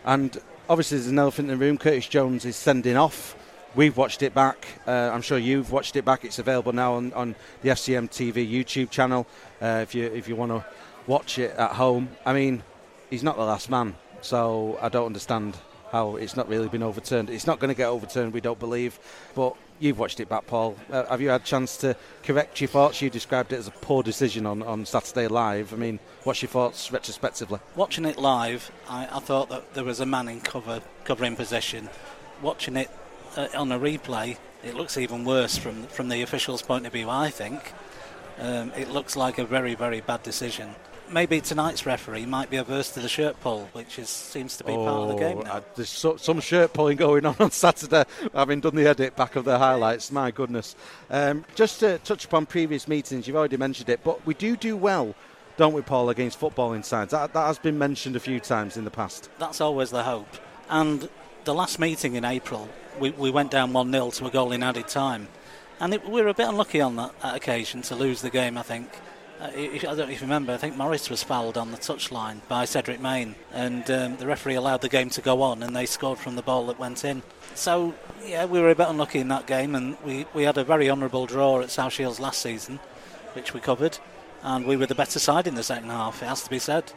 And 0.04 0.40
obviously, 0.72 0.96
there's 0.96 1.08
an 1.08 1.18
elephant 1.18 1.50
in 1.50 1.58
the 1.58 1.64
room. 1.66 1.76
Curtis 1.76 2.08
Jones 2.08 2.46
is 2.46 2.56
sending 2.56 2.96
off. 2.96 3.36
We've 3.74 3.94
watched 3.94 4.22
it 4.22 4.32
back. 4.32 4.66
Uh, 4.86 5.10
I'm 5.12 5.20
sure 5.20 5.36
you've 5.36 5.70
watched 5.70 5.96
it 5.96 6.04
back. 6.06 6.24
It's 6.24 6.38
available 6.38 6.72
now 6.72 6.94
on, 6.94 7.12
on 7.12 7.34
the 7.60 7.68
FCM 7.68 8.08
TV 8.08 8.50
YouTube 8.50 8.88
channel. 8.88 9.26
Uh, 9.60 9.80
if 9.82 9.94
you 9.94 10.06
if 10.06 10.28
you 10.28 10.34
want 10.34 10.50
to 10.50 10.64
watch 11.06 11.38
it 11.38 11.54
at 11.56 11.72
home, 11.72 12.08
I 12.24 12.32
mean, 12.32 12.62
he's 13.10 13.22
not 13.22 13.36
the 13.36 13.44
last 13.44 13.68
man, 13.68 13.94
so 14.22 14.78
I 14.80 14.88
don't 14.88 15.04
understand 15.04 15.58
how 15.90 16.16
it's 16.16 16.36
not 16.36 16.48
really 16.48 16.68
been 16.68 16.82
overturned. 16.82 17.28
It's 17.28 17.46
not 17.46 17.58
going 17.58 17.68
to 17.68 17.76
get 17.76 17.88
overturned, 17.88 18.32
we 18.32 18.40
don't 18.40 18.58
believe. 18.58 18.98
But 19.34 19.54
you've 19.82 19.98
watched 19.98 20.20
it 20.20 20.28
back, 20.28 20.46
Paul. 20.46 20.76
Uh, 20.90 21.04
have 21.06 21.20
you 21.20 21.28
had 21.28 21.40
a 21.40 21.44
chance 21.44 21.76
to 21.78 21.96
correct 22.22 22.60
your 22.60 22.68
thoughts? 22.68 23.02
You 23.02 23.10
described 23.10 23.52
it 23.52 23.56
as 23.56 23.66
a 23.66 23.72
poor 23.72 24.02
decision 24.02 24.46
on, 24.46 24.62
on 24.62 24.86
Saturday 24.86 25.26
Live. 25.26 25.74
I 25.74 25.76
mean, 25.76 25.98
what's 26.22 26.40
your 26.40 26.48
thoughts 26.48 26.92
retrospectively? 26.92 27.58
Watching 27.74 28.04
it 28.04 28.16
live, 28.16 28.70
I, 28.88 29.08
I 29.10 29.18
thought 29.18 29.48
that 29.48 29.74
there 29.74 29.84
was 29.84 30.00
a 30.00 30.06
man 30.06 30.28
in 30.28 30.40
cover 30.40 30.80
covering 31.04 31.36
position. 31.36 31.90
Watching 32.40 32.76
it 32.76 32.90
uh, 33.36 33.48
on 33.56 33.72
a 33.72 33.78
replay, 33.78 34.36
it 34.62 34.74
looks 34.74 34.96
even 34.96 35.24
worse 35.24 35.56
from 35.58 35.86
from 35.88 36.08
the 36.08 36.22
official's 36.22 36.62
point 36.62 36.86
of 36.86 36.92
view. 36.92 37.10
I 37.10 37.30
think 37.30 37.72
um, 38.38 38.72
it 38.76 38.88
looks 38.90 39.16
like 39.16 39.38
a 39.38 39.44
very 39.44 39.74
very 39.74 40.00
bad 40.00 40.22
decision. 40.22 40.74
Maybe 41.12 41.40
tonight's 41.40 41.84
referee 41.84 42.24
might 42.26 42.48
be 42.48 42.56
averse 42.56 42.90
to 42.92 43.00
the 43.00 43.08
shirt 43.08 43.38
pull, 43.40 43.68
which 43.72 43.98
is, 43.98 44.08
seems 44.08 44.56
to 44.56 44.64
be 44.64 44.72
oh, 44.72 44.84
part 44.84 45.00
of 45.02 45.08
the 45.08 45.16
game 45.16 45.40
now. 45.40 45.52
Uh, 45.52 45.60
there's 45.76 45.90
so, 45.90 46.16
some 46.16 46.40
shirt 46.40 46.72
pulling 46.72 46.96
going 46.96 47.26
on 47.26 47.36
on 47.40 47.50
Saturday, 47.50 48.04
having 48.34 48.60
done 48.60 48.74
the 48.74 48.86
edit 48.86 49.14
back 49.14 49.36
of 49.36 49.44
the 49.44 49.58
highlights. 49.58 50.10
My 50.10 50.30
goodness. 50.30 50.74
Um, 51.10 51.44
just 51.54 51.80
to 51.80 51.98
touch 51.98 52.24
upon 52.24 52.46
previous 52.46 52.88
meetings, 52.88 53.26
you've 53.26 53.36
already 53.36 53.58
mentioned 53.58 53.90
it, 53.90 54.00
but 54.02 54.24
we 54.26 54.34
do 54.34 54.56
do 54.56 54.76
well 54.76 55.14
don't 55.58 55.74
we, 55.74 55.82
Paul, 55.82 56.08
against 56.08 56.40
footballing 56.40 56.84
sides? 56.84 57.10
That, 57.10 57.34
that 57.34 57.46
has 57.46 57.58
been 57.58 57.78
mentioned 57.78 58.16
a 58.16 58.20
few 58.20 58.40
times 58.40 58.78
in 58.78 58.84
the 58.84 58.90
past. 58.90 59.28
That's 59.38 59.60
always 59.60 59.90
the 59.90 60.02
hope. 60.02 60.26
And 60.70 61.08
the 61.44 61.54
last 61.54 61.78
meeting 61.78 62.14
in 62.14 62.24
April, 62.24 62.68
we, 62.98 63.10
we 63.10 63.30
went 63.30 63.50
down 63.50 63.72
1 63.72 63.92
0 63.92 64.10
to 64.12 64.26
a 64.26 64.30
goal 64.30 64.52
in 64.52 64.62
added 64.62 64.88
time. 64.88 65.28
And 65.80 65.94
it, 65.94 66.08
we 66.08 66.22
were 66.22 66.28
a 66.28 66.34
bit 66.34 66.48
unlucky 66.48 66.80
on 66.80 66.96
that, 66.96 67.18
that 67.20 67.36
occasion 67.36 67.82
to 67.82 67.94
lose 67.94 68.22
the 68.22 68.30
game, 68.30 68.56
I 68.56 68.62
think. 68.62 68.88
Uh, 69.42 69.50
I 69.56 69.78
don't 69.78 69.98
know 69.98 70.04
if 70.04 70.20
you 70.20 70.26
remember, 70.26 70.52
I 70.52 70.56
think 70.56 70.76
Morris 70.76 71.10
was 71.10 71.24
fouled 71.24 71.58
on 71.58 71.72
the 71.72 71.76
touchline 71.76 72.46
by 72.46 72.64
Cedric 72.64 73.00
Main, 73.00 73.34
and 73.52 73.90
um, 73.90 74.16
the 74.16 74.24
referee 74.24 74.54
allowed 74.54 74.82
the 74.82 74.88
game 74.88 75.10
to 75.10 75.20
go 75.20 75.42
on, 75.42 75.64
and 75.64 75.74
they 75.74 75.84
scored 75.84 76.20
from 76.20 76.36
the 76.36 76.42
ball 76.42 76.66
that 76.66 76.78
went 76.78 77.04
in. 77.04 77.22
So, 77.56 77.92
yeah, 78.24 78.44
we 78.44 78.60
were 78.60 78.70
a 78.70 78.76
bit 78.76 78.86
unlucky 78.86 79.18
in 79.18 79.26
that 79.28 79.48
game, 79.48 79.74
and 79.74 79.96
we, 80.04 80.26
we 80.32 80.44
had 80.44 80.58
a 80.58 80.62
very 80.62 80.88
honourable 80.88 81.26
draw 81.26 81.60
at 81.60 81.70
South 81.70 81.92
Shields 81.92 82.20
last 82.20 82.40
season, 82.40 82.78
which 83.32 83.52
we 83.52 83.58
covered, 83.58 83.98
and 84.44 84.64
we 84.64 84.76
were 84.76 84.86
the 84.86 84.94
better 84.94 85.18
side 85.18 85.48
in 85.48 85.56
the 85.56 85.64
second 85.64 85.90
half, 85.90 86.22
it 86.22 86.26
has 86.26 86.44
to 86.44 86.50
be 86.50 86.60
said. 86.60 86.92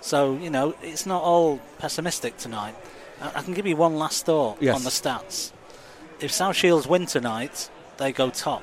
So, 0.00 0.36
you 0.36 0.50
know, 0.50 0.76
it's 0.82 1.04
not 1.04 1.24
all 1.24 1.58
pessimistic 1.78 2.36
tonight. 2.36 2.76
I 3.20 3.42
can 3.42 3.54
give 3.54 3.66
you 3.66 3.74
one 3.74 3.96
last 3.96 4.24
thought 4.24 4.58
yes. 4.60 4.76
on 4.76 4.84
the 4.84 4.90
stats. 4.90 5.50
If 6.20 6.30
South 6.30 6.54
Shields 6.54 6.86
win 6.86 7.06
tonight, 7.06 7.68
they 7.96 8.12
go 8.12 8.30
top. 8.30 8.62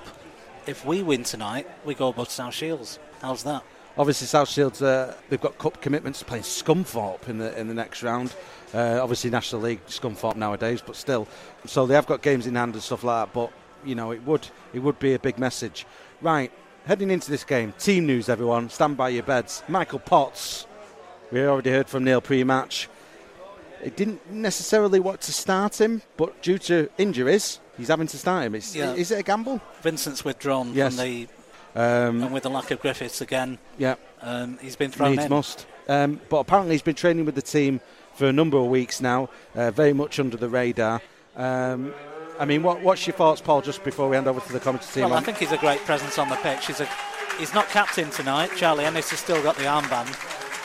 If 0.65 0.85
we 0.85 1.03
win 1.03 1.23
tonight, 1.23 1.67
we 1.85 1.93
go 1.93 2.07
above 2.09 2.29
South 2.29 2.53
Shields. 2.53 2.99
How's 3.21 3.43
that? 3.43 3.63
obviously 3.97 4.27
South 4.27 4.49
Shields 4.49 4.81
uh, 4.81 5.15
they've 5.29 5.41
got 5.41 5.57
cup 5.57 5.81
commitments 5.81 6.19
to 6.19 6.25
playing 6.25 6.43
Scunthorpe 6.43 7.27
in 7.27 7.37
the 7.37 7.57
in 7.59 7.67
the 7.67 7.73
next 7.73 8.03
round. 8.03 8.35
Uh, 8.73 8.99
obviously 9.01 9.29
National 9.29 9.61
League 9.61 9.85
Scunthorpe 9.87 10.35
nowadays, 10.35 10.81
but 10.85 10.95
still, 10.95 11.27
so 11.65 11.85
they 11.85 11.93
have 11.93 12.07
got 12.07 12.21
games 12.21 12.47
in 12.47 12.55
hand 12.55 12.73
and 12.73 12.83
stuff 12.83 13.03
like 13.03 13.27
that. 13.27 13.33
But 13.33 13.51
you 13.85 13.95
know 13.95 14.11
it 14.11 14.23
would 14.23 14.47
it 14.73 14.79
would 14.79 14.99
be 14.99 15.13
a 15.13 15.19
big 15.19 15.37
message, 15.37 15.85
right? 16.21 16.51
Heading 16.85 17.11
into 17.11 17.31
this 17.31 17.43
game, 17.43 17.73
team 17.79 18.05
news, 18.05 18.27
everyone. 18.27 18.69
Stand 18.69 18.97
by 18.97 19.09
your 19.09 19.23
beds. 19.23 19.63
Michael 19.67 19.99
Potts. 19.99 20.67
We 21.31 21.45
already 21.45 21.71
heard 21.71 21.87
from 21.87 22.03
Neil 22.03 22.21
pre-match. 22.21 22.89
It 23.81 23.95
didn't 23.95 24.29
necessarily 24.29 24.99
want 24.99 25.21
to 25.21 25.33
start 25.33 25.79
him, 25.79 26.01
but 26.17 26.41
due 26.41 26.57
to 26.59 26.89
injuries, 26.97 27.59
he's 27.77 27.87
having 27.87 28.07
to 28.07 28.17
start 28.17 28.45
him. 28.45 28.55
It's, 28.55 28.75
Yeah. 28.75 28.93
Is 28.93 29.11
it 29.11 29.19
a 29.19 29.23
gamble? 29.23 29.61
Vincent's 29.81 30.23
withdrawn 30.25 30.73
Yes. 30.73 30.95
from 30.95 31.03
the, 31.05 31.27
Um, 31.75 32.23
and 32.23 32.33
with 32.33 32.43
the 32.43 32.49
lack 32.49 32.69
of 32.71 32.79
Griffiths 32.81 33.21
again, 33.21 33.57
yeah. 33.77 33.95
um, 34.21 34.57
he's 34.61 34.75
been 34.75 34.91
thrown 34.91 35.11
needs 35.11 35.23
in. 35.25 35.29
must. 35.29 35.65
Um, 35.89 36.21
but 36.29 36.37
apparently, 36.37 36.75
he's 36.75 36.81
been 36.83 36.95
training 36.95 37.25
with 37.25 37.35
the 37.35 37.41
team 37.41 37.81
for 38.15 38.27
a 38.27 38.31
number 38.33 38.57
of 38.57 38.65
weeks 38.67 39.01
now, 39.01 39.29
uh, 39.55 39.71
very 39.71 39.91
much 39.93 40.19
under 40.19 40.37
the 40.37 40.47
radar. 40.47 41.01
Um, 41.35 41.93
I 42.39 42.45
mean, 42.45 42.61
what, 42.63 42.81
what's 42.81 43.05
your 43.07 43.15
thoughts, 43.15 43.41
Paul? 43.41 43.61
Just 43.61 43.83
before 43.83 44.07
we 44.07 44.15
hand 44.15 44.27
over 44.27 44.39
to 44.39 44.53
the 44.53 44.59
commentary 44.59 44.93
team, 44.93 45.09
Well, 45.09 45.19
I 45.19 45.21
think 45.21 45.37
he's 45.39 45.51
a 45.51 45.57
great 45.57 45.79
presence 45.81 46.17
on 46.19 46.29
the 46.29 46.35
pitch. 46.37 46.67
He's 46.67 46.79
a, 46.79 46.87
he's 47.39 47.53
not 47.53 47.67
captain 47.69 48.09
tonight. 48.11 48.51
Charlie 48.55 48.85
Ennis 48.85 49.09
has 49.09 49.19
still 49.19 49.41
got 49.43 49.55
the 49.55 49.63
armband, 49.63 50.15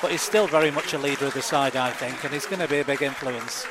but 0.02 0.10
he's 0.10 0.22
still 0.22 0.46
very 0.46 0.70
much 0.70 0.92
a 0.92 0.98
leader 0.98 1.24
of 1.26 1.34
the 1.34 1.42
side, 1.42 1.74
I 1.74 1.90
think, 1.90 2.22
and 2.22 2.32
he's 2.32 2.46
going 2.46 2.60
to 2.60 2.68
be 2.68 2.78
a 2.80 2.84
big 2.84 3.00
influence. 3.02 3.66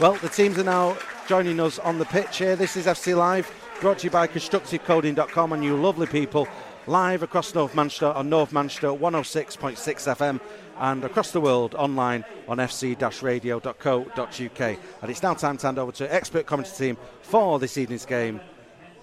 Well, 0.00 0.14
the 0.14 0.28
teams 0.28 0.58
are 0.58 0.64
now 0.64 0.96
joining 1.30 1.60
us 1.60 1.78
on 1.78 1.96
the 1.96 2.04
pitch 2.06 2.38
here. 2.38 2.56
This 2.56 2.76
is 2.76 2.86
FC 2.86 3.16
Live, 3.16 3.48
brought 3.80 4.00
to 4.00 4.08
you 4.08 4.10
by 4.10 4.26
ConstructiveCoding.com 4.26 5.52
and 5.52 5.62
you 5.62 5.76
lovely 5.76 6.08
people, 6.08 6.48
live 6.88 7.22
across 7.22 7.54
North 7.54 7.72
Manchester 7.72 8.06
on 8.06 8.28
North 8.28 8.52
Manchester 8.52 8.88
106.6 8.88 9.76
FM 9.78 10.40
and 10.78 11.04
across 11.04 11.30
the 11.30 11.40
world 11.40 11.76
online 11.76 12.24
on 12.48 12.56
fc-radio.co.uk. 12.56 14.78
And 15.02 15.08
it's 15.08 15.22
now 15.22 15.34
time 15.34 15.56
to 15.58 15.66
hand 15.68 15.78
over 15.78 15.92
to 15.92 16.12
expert 16.12 16.46
commentary 16.46 16.76
team 16.76 16.96
for 17.22 17.60
this 17.60 17.78
evening's 17.78 18.06
game. 18.06 18.40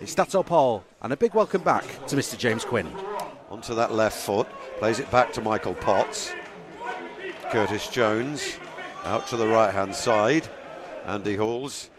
It's 0.01 0.11
Stato 0.11 0.43
Paul 0.43 0.83
and 1.01 1.13
a 1.13 1.15
big 1.15 1.33
welcome 1.33 1.61
back 1.61 1.85
to 2.07 2.17
Mr. 2.17 2.37
James 2.37 2.65
Quinn. 2.65 2.91
onto 3.49 3.73
that 3.73 3.93
left 3.93 4.17
foot, 4.17 4.49
plays 4.79 4.99
it 4.99 5.09
back 5.11 5.31
to 5.31 5.41
Michael 5.41 5.75
Potts. 5.75 6.33
Curtis 7.51 7.87
Jones 7.87 8.57
out 9.05 9.27
to 9.27 9.37
the 9.37 9.47
right 9.47 9.73
hand 9.73 9.95
side. 9.95 10.49
Andy 11.05 11.37
Halls. 11.37 11.89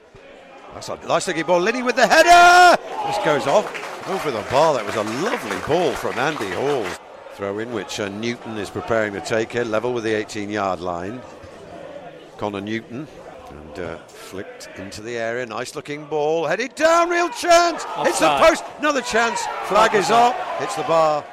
That's 0.75 0.89
a 0.89 0.97
nice 1.07 1.27
looking 1.27 1.45
ball. 1.45 1.61
Liddy 1.61 1.83
with 1.83 1.97
the 1.97 2.07
header! 2.07 2.81
This 3.07 3.25
goes 3.25 3.47
off 3.47 4.09
over 4.09 4.31
the 4.31 4.43
bar. 4.51 4.75
That 4.75 4.87
was 4.87 4.95
a 4.95 5.03
lovely 5.23 5.59
ball 5.67 5.93
from 5.93 6.19
Andy 6.19 6.51
Halls. 6.51 6.99
Throw 7.35 7.59
in 7.59 7.73
which 7.73 8.01
uh, 8.01 8.09
Newton 8.09 8.57
is 8.57 8.71
preparing 8.71 9.13
to 9.13 9.21
take 9.21 9.55
it, 9.55 9.67
level 9.67 9.93
with 9.93 10.05
the 10.05 10.13
18 10.13 10.51
yard 10.51 10.81
line. 10.81 11.21
Connor 12.37 12.61
Newton. 12.61 13.07
And 13.51 13.79
uh, 13.79 13.99
flicked 14.07 14.69
into 14.77 15.01
the 15.01 15.17
area. 15.17 15.47
Nice 15.47 15.75
looking 15.75 16.05
ball. 16.05 16.47
Headed 16.47 16.75
down. 16.75 17.09
Real 17.09 17.31
chance. 17.31 17.85
Hits 18.03 18.21
the 18.21 18.37
post. 18.39 18.63
Another 18.79 19.01
chance. 19.01 19.41
Flag 19.65 19.95
is 19.95 20.11
up. 20.11 20.37
Hits 20.59 20.77
the 20.77 20.83
bar. 20.83 21.25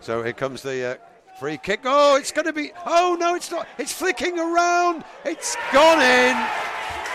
So 0.00 0.22
here 0.22 0.32
comes 0.32 0.62
the 0.62 0.84
uh, 0.84 0.96
free 1.40 1.58
kick. 1.58 1.80
Oh, 1.84 2.16
it's 2.16 2.30
going 2.30 2.46
to 2.46 2.52
be. 2.52 2.72
Oh, 2.86 3.16
no, 3.18 3.34
it's 3.34 3.50
not. 3.50 3.66
It's 3.78 3.92
flicking 3.92 4.38
around. 4.38 5.02
It's 5.24 5.56
gone 5.72 6.00
in. 6.00 6.36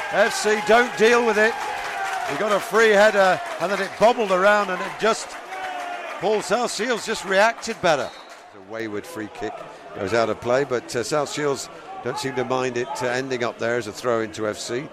FC 0.09 0.65
don't 0.65 0.95
deal 0.97 1.25
with 1.25 1.37
it. 1.37 1.53
He 2.31 2.37
got 2.37 2.51
a 2.51 2.59
free 2.59 2.89
header 2.89 3.41
and 3.59 3.71
then 3.71 3.81
it 3.81 3.89
bobbled 3.99 4.31
around 4.31 4.69
and 4.69 4.81
it 4.81 4.91
just. 4.99 5.27
Paul 6.19 6.41
South 6.41 6.73
Shields 6.73 7.05
just 7.05 7.25
reacted 7.25 7.81
better. 7.81 8.09
A 8.55 8.71
wayward 8.71 9.05
free 9.05 9.29
kick 9.33 9.53
goes 9.95 10.13
out 10.13 10.29
of 10.29 10.39
play, 10.41 10.63
but 10.63 10.95
uh, 10.95 11.01
South 11.01 11.31
Shields 11.31 11.69
don't 12.03 12.19
seem 12.19 12.35
to 12.35 12.45
mind 12.45 12.77
it 12.77 12.87
uh, 13.01 13.07
ending 13.07 13.43
up 13.43 13.57
there 13.57 13.77
as 13.77 13.87
a 13.87 13.91
throw 13.91 14.21
into 14.21 14.43
FC. 14.43 14.87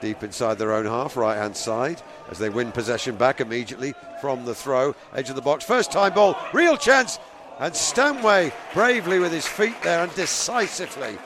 Deep 0.00 0.22
inside 0.22 0.58
their 0.58 0.72
own 0.72 0.86
half, 0.86 1.16
right 1.16 1.36
hand 1.36 1.56
side, 1.56 2.02
as 2.30 2.38
they 2.38 2.48
win 2.48 2.72
possession 2.72 3.14
back 3.16 3.40
immediately 3.40 3.94
from 4.20 4.44
the 4.44 4.54
throw, 4.54 4.94
edge 5.14 5.30
of 5.30 5.36
the 5.36 5.42
box. 5.42 5.64
First 5.64 5.92
time 5.92 6.14
ball, 6.14 6.36
real 6.52 6.76
chance, 6.76 7.18
and 7.60 7.74
Stanway 7.74 8.52
bravely 8.74 9.18
with 9.18 9.30
his 9.30 9.46
feet 9.46 9.80
there 9.82 10.02
and 10.02 10.14
decisively. 10.14 11.16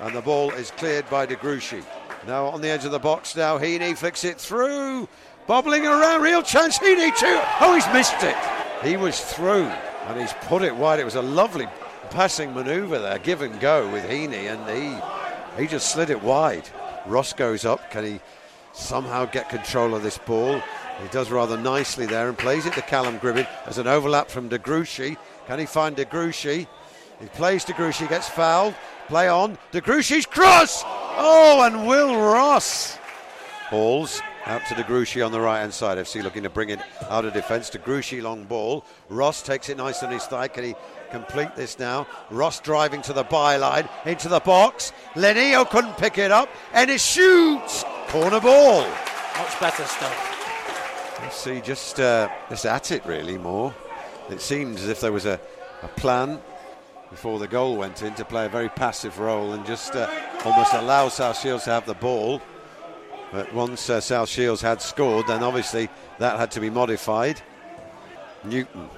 And 0.00 0.14
the 0.14 0.20
ball 0.20 0.50
is 0.50 0.70
cleared 0.72 1.08
by 1.08 1.24
De 1.24 1.36
Gruchy. 1.36 1.82
Now 2.28 2.48
on 2.48 2.60
the 2.60 2.68
edge 2.68 2.84
of 2.84 2.90
the 2.90 2.98
box 2.98 3.34
now, 3.34 3.58
Heaney 3.58 3.96
flicks 3.96 4.22
it 4.22 4.38
through. 4.38 5.08
Bobbling 5.46 5.86
around, 5.86 6.20
real 6.20 6.42
chance, 6.42 6.78
Heaney 6.78 7.16
too. 7.16 7.40
Oh, 7.58 7.74
he's 7.74 7.90
missed 7.94 8.22
it. 8.22 8.36
He 8.84 8.98
was 8.98 9.18
through 9.18 9.64
and 9.64 10.20
he's 10.20 10.34
put 10.42 10.60
it 10.60 10.76
wide. 10.76 11.00
It 11.00 11.06
was 11.06 11.14
a 11.14 11.22
lovely 11.22 11.66
passing 12.10 12.52
manoeuvre 12.52 12.98
there, 12.98 13.18
give 13.18 13.40
and 13.40 13.58
go 13.60 13.90
with 13.90 14.04
Heaney, 14.04 14.52
and 14.52 14.68
he 14.68 15.62
he 15.62 15.66
just 15.66 15.90
slid 15.90 16.10
it 16.10 16.22
wide. 16.22 16.68
Ross 17.06 17.32
goes 17.32 17.64
up. 17.64 17.90
Can 17.90 18.04
he 18.04 18.20
somehow 18.74 19.24
get 19.24 19.48
control 19.48 19.94
of 19.94 20.02
this 20.02 20.18
ball? 20.18 20.60
He 21.00 21.08
does 21.08 21.30
rather 21.30 21.56
nicely 21.56 22.04
there 22.04 22.28
and 22.28 22.36
plays 22.36 22.66
it 22.66 22.74
to 22.74 22.82
Callum 22.82 23.18
Gribbin 23.20 23.48
as 23.64 23.78
an 23.78 23.86
overlap 23.86 24.28
from 24.28 24.50
De. 24.50 24.58
Can 24.58 25.58
he 25.58 25.64
find 25.64 25.96
De? 25.96 26.04
He 26.42 27.26
plays 27.32 27.64
De 27.64 27.72
gets 27.72 28.28
fouled. 28.28 28.74
Play 29.06 29.28
on. 29.28 29.56
De 29.72 29.80
cross! 29.80 31.07
Oh, 31.20 31.62
and 31.64 31.86
Will 31.86 32.14
Ross 32.14 32.96
balls 33.72 34.22
out 34.46 34.62
to 34.68 34.74
De 34.76 34.84
Gruchy 34.84 35.24
on 35.24 35.32
the 35.32 35.40
right 35.40 35.58
hand 35.60 35.74
side. 35.74 35.98
FC 35.98 36.22
looking 36.22 36.44
to 36.44 36.48
bring 36.48 36.70
it 36.70 36.78
out 37.10 37.24
of 37.24 37.32
defence. 37.32 37.68
De 37.70 37.78
Gruchy 37.78 38.22
long 38.22 38.44
ball. 38.44 38.84
Ross 39.08 39.42
takes 39.42 39.68
it 39.68 39.76
nice 39.76 40.02
on 40.04 40.12
his 40.12 40.24
thigh. 40.26 40.46
Can 40.46 40.62
he 40.62 40.74
complete 41.10 41.56
this 41.56 41.78
now? 41.78 42.06
Ross 42.30 42.60
driving 42.60 43.02
to 43.02 43.12
the 43.12 43.24
byline 43.24 43.88
into 44.06 44.28
the 44.28 44.38
box. 44.38 44.92
Lenio 45.14 45.68
couldn't 45.68 45.96
pick 45.98 46.18
it 46.18 46.30
up. 46.30 46.48
Ennis 46.72 47.04
shoots. 47.04 47.84
Corner 48.06 48.40
ball. 48.40 48.82
Much 48.82 49.60
better 49.60 49.84
stuff. 49.84 50.36
FC 51.18 51.62
just 51.64 51.98
uh, 51.98 52.28
just 52.48 52.64
at 52.64 52.92
it 52.92 53.04
really 53.04 53.38
more. 53.38 53.74
It 54.30 54.40
seems 54.40 54.82
as 54.82 54.88
if 54.88 55.00
there 55.00 55.12
was 55.12 55.26
a, 55.26 55.40
a 55.82 55.88
plan 55.88 56.40
before 57.10 57.38
the 57.38 57.48
goal 57.48 57.76
went 57.76 58.02
in 58.02 58.14
to 58.14 58.24
play 58.24 58.46
a 58.46 58.48
very 58.48 58.68
passive 58.68 59.18
role 59.18 59.52
and 59.52 59.64
just 59.66 59.94
uh, 59.94 60.08
almost 60.44 60.72
allow 60.74 61.08
South 61.08 61.38
Shields 61.38 61.64
to 61.64 61.70
have 61.70 61.86
the 61.86 61.94
ball. 61.94 62.42
But 63.32 63.52
once 63.52 63.88
uh, 63.90 64.00
South 64.00 64.28
Shields 64.28 64.62
had 64.62 64.80
scored, 64.80 65.26
then 65.26 65.42
obviously 65.42 65.88
that 66.18 66.38
had 66.38 66.50
to 66.52 66.60
be 66.60 66.70
modified. 66.70 67.40
Newton 68.44 68.88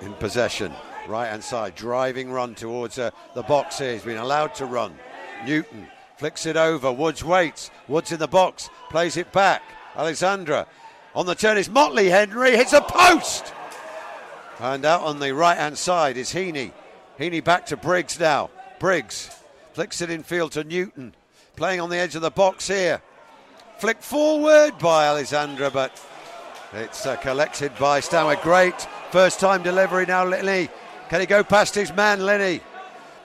in 0.00 0.12
possession, 0.14 0.72
right 1.08 1.28
hand 1.28 1.44
side, 1.44 1.74
driving 1.74 2.30
run 2.30 2.54
towards 2.54 2.98
uh, 2.98 3.10
the 3.34 3.42
box 3.42 3.78
here. 3.78 3.92
He's 3.92 4.02
been 4.02 4.16
allowed 4.16 4.54
to 4.56 4.66
run. 4.66 4.96
Newton 5.44 5.86
flicks 6.16 6.46
it 6.46 6.56
over. 6.56 6.92
Woods 6.92 7.24
waits. 7.24 7.70
Woods 7.88 8.12
in 8.12 8.18
the 8.18 8.28
box, 8.28 8.70
plays 8.90 9.16
it 9.16 9.32
back. 9.32 9.62
Alexandra 9.94 10.66
on 11.14 11.26
the 11.26 11.34
turn 11.34 11.56
is 11.56 11.70
Motley 11.70 12.10
Henry, 12.10 12.56
hits 12.56 12.72
a 12.72 12.80
post. 12.80 13.52
And 14.60 14.84
out 14.84 15.02
on 15.02 15.18
the 15.18 15.32
right 15.32 15.56
hand 15.56 15.78
side 15.78 16.16
is 16.16 16.32
Heaney. 16.32 16.72
Heaney 17.18 17.42
back 17.42 17.66
to 17.66 17.76
Briggs 17.76 18.20
now. 18.20 18.50
Briggs 18.78 19.30
flicks 19.72 20.00
it 20.02 20.10
in 20.10 20.22
field 20.22 20.52
to 20.52 20.64
Newton. 20.64 21.14
Playing 21.56 21.80
on 21.80 21.88
the 21.88 21.96
edge 21.96 22.14
of 22.14 22.22
the 22.22 22.30
box 22.30 22.68
here. 22.68 23.00
Flick 23.78 24.02
forward 24.02 24.78
by 24.78 25.06
Alexandra, 25.06 25.70
but 25.70 25.98
it's 26.74 27.06
uh, 27.06 27.16
collected 27.16 27.72
by 27.78 28.00
Stanway. 28.00 28.36
Great 28.42 28.78
first 29.10 29.40
time 29.40 29.62
delivery 29.62 30.04
now, 30.04 30.26
Linney. 30.26 30.68
Can 31.08 31.20
he 31.20 31.26
go 31.26 31.42
past 31.42 31.74
his 31.74 31.92
man, 31.94 32.24
Linney? 32.24 32.60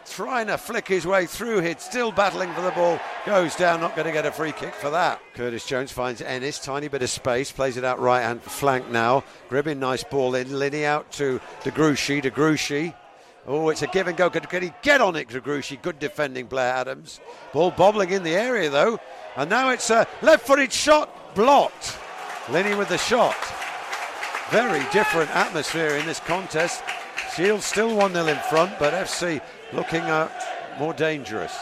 Trying 0.05 0.47
to 0.47 0.57
flick 0.57 0.87
his 0.87 1.05
way 1.05 1.25
through 1.25 1.59
here, 1.61 1.75
still 1.77 2.11
battling 2.11 2.53
for 2.53 2.61
the 2.61 2.71
ball. 2.71 2.99
Goes 3.25 3.55
down, 3.55 3.81
not 3.81 3.95
going 3.95 4.07
to 4.07 4.13
get 4.13 4.25
a 4.25 4.31
free 4.31 4.51
kick 4.51 4.73
for 4.73 4.89
that. 4.89 5.21
Curtis 5.35 5.65
Jones 5.65 5.91
finds 5.91 6.21
Ennis, 6.21 6.59
tiny 6.59 6.87
bit 6.87 7.01
of 7.01 7.09
space, 7.09 7.51
plays 7.51 7.77
it 7.77 7.83
out 7.83 7.99
right 7.99 8.21
hand 8.21 8.41
flank 8.41 8.89
now. 8.89 9.23
Gribbin, 9.49 9.77
nice 9.77 10.03
ball 10.03 10.35
in. 10.35 10.57
Linney 10.57 10.85
out 10.85 11.11
to 11.13 11.39
De 11.63 11.71
Gruchy. 11.71 12.93
Oh, 13.47 13.69
it's 13.69 13.81
a 13.81 13.87
give 13.87 14.07
and 14.07 14.15
go. 14.15 14.29
Can, 14.29 14.61
he 14.61 14.71
get 14.83 15.01
on 15.01 15.15
it, 15.15 15.27
Gruchy? 15.27 15.81
Good 15.81 15.99
defending, 15.99 16.45
Blair 16.45 16.73
Adams. 16.73 17.19
Ball 17.53 17.71
bobbling 17.71 18.11
in 18.11 18.23
the 18.23 18.35
area 18.35 18.69
though. 18.69 18.99
And 19.35 19.49
now 19.49 19.69
it's 19.69 19.89
a 19.89 20.07
left 20.21 20.45
footed 20.45 20.71
shot 20.71 21.33
blocked. 21.33 21.97
Linney 22.49 22.75
with 22.75 22.89
the 22.89 22.97
shot. 22.97 23.35
Very 24.49 24.85
different 24.91 25.29
atmosphere 25.31 25.95
in 25.95 26.05
this 26.05 26.19
contest. 26.19 26.83
Shields 27.35 27.65
still 27.65 27.95
1 27.95 28.13
0 28.13 28.27
in 28.27 28.37
front, 28.49 28.77
but 28.77 28.93
FC 28.93 29.41
looking 29.71 30.01
uh, 30.01 30.29
more 30.77 30.93
dangerous. 30.93 31.57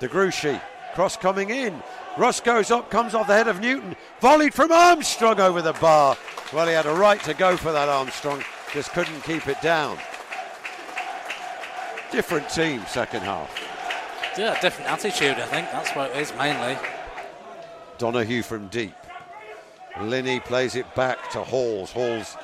De 0.00 0.08
Gruchy, 0.08 0.60
cross 0.94 1.16
coming 1.16 1.50
in. 1.50 1.80
Ross 2.16 2.40
goes 2.40 2.70
up, 2.70 2.90
comes 2.90 3.14
off 3.14 3.26
the 3.26 3.34
head 3.34 3.48
of 3.48 3.60
Newton. 3.60 3.94
Volleyed 4.20 4.54
from 4.54 4.72
Armstrong 4.72 5.40
over 5.40 5.62
the 5.62 5.74
bar. 5.74 6.16
Well, 6.52 6.66
he 6.66 6.72
had 6.72 6.86
a 6.86 6.94
right 6.94 7.22
to 7.24 7.34
go 7.34 7.56
for 7.56 7.72
that 7.72 7.88
Armstrong, 7.88 8.42
just 8.72 8.92
couldn't 8.92 9.22
keep 9.22 9.46
it 9.46 9.60
down. 9.60 9.98
Different 12.12 12.48
team, 12.50 12.82
second 12.88 13.22
half. 13.22 13.50
Yeah, 14.38 14.58
different 14.60 14.90
attitude, 14.90 15.38
I 15.38 15.46
think. 15.46 15.70
That's 15.72 15.90
what 15.90 16.10
it 16.10 16.16
is 16.18 16.32
mainly. 16.36 16.78
Donahue 17.98 18.42
from 18.42 18.68
deep. 18.68 18.94
Linney 20.00 20.40
plays 20.40 20.76
it 20.76 20.94
back 20.94 21.30
to 21.30 21.42
Halls. 21.42 21.90
Halls 21.90 22.36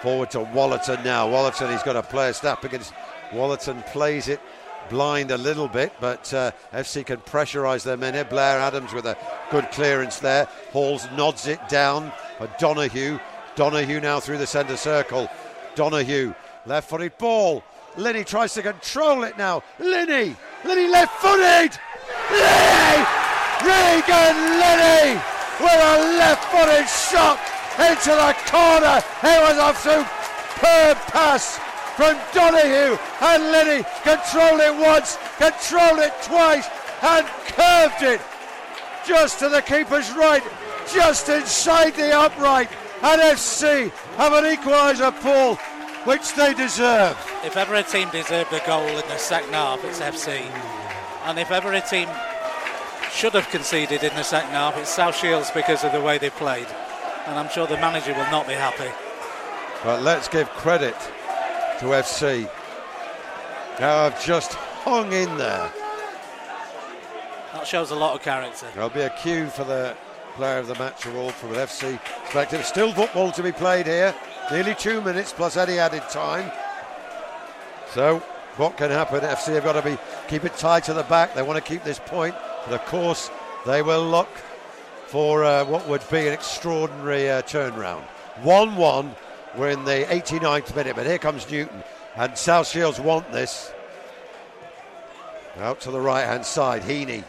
forward 0.00 0.30
to 0.32 0.38
Wallerton 0.38 1.04
now. 1.04 1.28
Wallerton, 1.28 1.70
he's 1.70 1.82
got 1.82 1.96
a 1.96 2.02
player 2.02 2.32
snap 2.32 2.64
against 2.64 2.92
Wallerton 3.32 3.84
plays 3.92 4.28
it 4.28 4.40
blind 4.90 5.30
a 5.30 5.38
little 5.38 5.68
bit, 5.68 5.92
but 6.00 6.32
uh, 6.34 6.50
FC 6.72 7.06
can 7.06 7.18
pressurise 7.18 7.82
their 7.82 7.96
men 7.96 8.14
here. 8.14 8.24
Blair 8.24 8.58
Adams 8.58 8.92
with 8.92 9.06
a 9.06 9.16
good 9.50 9.70
clearance 9.70 10.18
there. 10.18 10.46
Halls 10.72 11.08
nods 11.16 11.46
it 11.46 11.66
down 11.68 12.12
for 12.38 12.48
Donahue. 12.58 13.18
Donahue 13.54 14.00
now 14.00 14.20
through 14.20 14.38
the 14.38 14.46
centre 14.46 14.76
circle. 14.76 15.28
Donahue, 15.74 16.34
left 16.66 16.90
footed 16.90 17.16
ball. 17.18 17.64
Linney 17.96 18.24
tries 18.24 18.54
to 18.54 18.62
control 18.62 19.24
it 19.24 19.36
now. 19.36 19.62
Linney, 19.78 20.36
Linney 20.64 20.88
left 20.88 21.20
footed. 21.20 21.78
Linney, 22.30 22.98
Regan 23.62 24.36
Linney 24.58 25.20
with 25.60 25.80
a 25.80 25.96
left 26.18 26.44
footed 26.50 26.88
shot 26.88 27.38
into 27.78 28.10
the 28.10 28.34
corner. 28.50 29.02
It 29.22 29.40
was 29.42 29.58
a 29.58 29.74
superb 29.78 30.96
pass 31.12 31.58
from 31.96 32.16
Donahue 32.32 32.96
and 33.20 33.42
Linney 33.52 33.84
controlled 34.02 34.60
it 34.60 34.74
once, 34.74 35.18
controlled 35.36 35.98
it 35.98 36.12
twice, 36.22 36.68
and 37.02 37.26
curved 37.26 38.02
it 38.02 38.20
just 39.06 39.38
to 39.40 39.48
the 39.48 39.60
keeper's 39.60 40.10
right, 40.12 40.42
just 40.92 41.28
inside 41.28 41.94
the 41.94 42.12
upright. 42.16 42.70
And 43.02 43.20
FC 43.20 43.90
have 44.16 44.32
an 44.32 44.44
equaliser, 44.44 45.12
Paul, 45.20 45.58
which 46.04 46.34
they 46.34 46.52
deserve. 46.54 47.16
If 47.44 47.56
ever 47.56 47.74
a 47.74 47.82
team 47.82 48.10
deserved 48.10 48.52
a 48.52 48.64
goal 48.66 48.86
in 48.86 49.08
the 49.08 49.18
second 49.18 49.52
half, 49.52 49.84
it's 49.84 50.00
FC. 50.00 50.40
And 51.24 51.38
if 51.38 51.50
ever 51.50 51.72
a 51.72 51.80
team 51.80 52.08
should 53.12 53.34
have 53.34 53.48
conceded 53.50 54.02
in 54.02 54.14
the 54.16 54.24
second 54.24 54.50
half, 54.50 54.76
it's 54.76 54.90
South 54.90 55.16
Shields 55.16 55.50
because 55.52 55.84
of 55.84 55.92
the 55.92 56.00
way 56.00 56.18
they 56.18 56.30
played. 56.30 56.66
And 57.26 57.38
I'm 57.38 57.48
sure 57.50 57.66
the 57.66 57.76
manager 57.76 58.12
will 58.12 58.30
not 58.30 58.48
be 58.48 58.54
happy. 58.54 58.90
But 59.84 60.02
let's 60.02 60.28
give 60.28 60.48
credit 60.50 60.96
to 61.78 61.86
FC. 61.86 62.50
Now 63.78 63.98
I've 63.98 64.24
just 64.24 64.54
hung 64.54 65.12
in 65.12 65.36
there. 65.38 65.70
That 67.52 67.66
shows 67.66 67.90
a 67.90 67.94
lot 67.94 68.14
of 68.14 68.22
character. 68.22 68.66
There'll 68.74 68.90
be 68.90 69.02
a 69.02 69.10
cue 69.10 69.46
for 69.48 69.64
the 69.64 69.96
player 70.34 70.58
of 70.58 70.66
the 70.66 70.74
match 70.74 71.06
award 71.06 71.34
from 71.34 71.50
an 71.50 71.56
FC 71.56 71.98
perspective. 72.24 72.64
Still 72.64 72.92
football 72.92 73.32
to 73.32 73.42
be 73.42 73.52
played 73.52 73.86
here. 73.86 74.14
Nearly 74.50 74.74
two 74.74 75.00
minutes 75.00 75.32
plus 75.32 75.56
any 75.56 75.78
added 75.78 76.02
time. 76.10 76.50
So 77.90 78.18
what 78.56 78.76
can 78.76 78.90
happen? 78.90 79.20
FC 79.20 79.54
have 79.54 79.64
got 79.64 79.74
to 79.74 79.82
be 79.82 79.96
keep 80.28 80.44
it 80.44 80.56
tight 80.56 80.84
to 80.84 80.94
the 80.94 81.04
back. 81.04 81.34
They 81.34 81.42
want 81.42 81.62
to 81.62 81.72
keep 81.72 81.84
this 81.84 81.98
point, 81.98 82.34
but 82.66 82.74
of 82.74 82.84
course 82.86 83.30
they 83.66 83.82
will 83.82 84.06
look 84.06 84.28
for 85.06 85.44
uh, 85.44 85.64
what 85.64 85.86
would 85.88 86.02
be 86.10 86.26
an 86.26 86.32
extraordinary 86.32 87.30
uh, 87.30 87.42
turnaround. 87.42 88.04
1-1. 88.40 89.14
We're 89.56 89.70
in 89.70 89.84
the 89.84 90.06
89th 90.08 90.74
minute, 90.74 90.96
but 90.96 91.04
here 91.04 91.18
comes 91.18 91.50
Newton, 91.50 91.84
and 92.16 92.36
South 92.38 92.66
Shields 92.66 92.98
want 92.98 93.30
this. 93.30 93.70
Out 95.58 95.80
to 95.82 95.90
the 95.90 96.00
right 96.00 96.24
hand 96.24 96.46
side, 96.46 96.80
Heaney. 96.80 97.24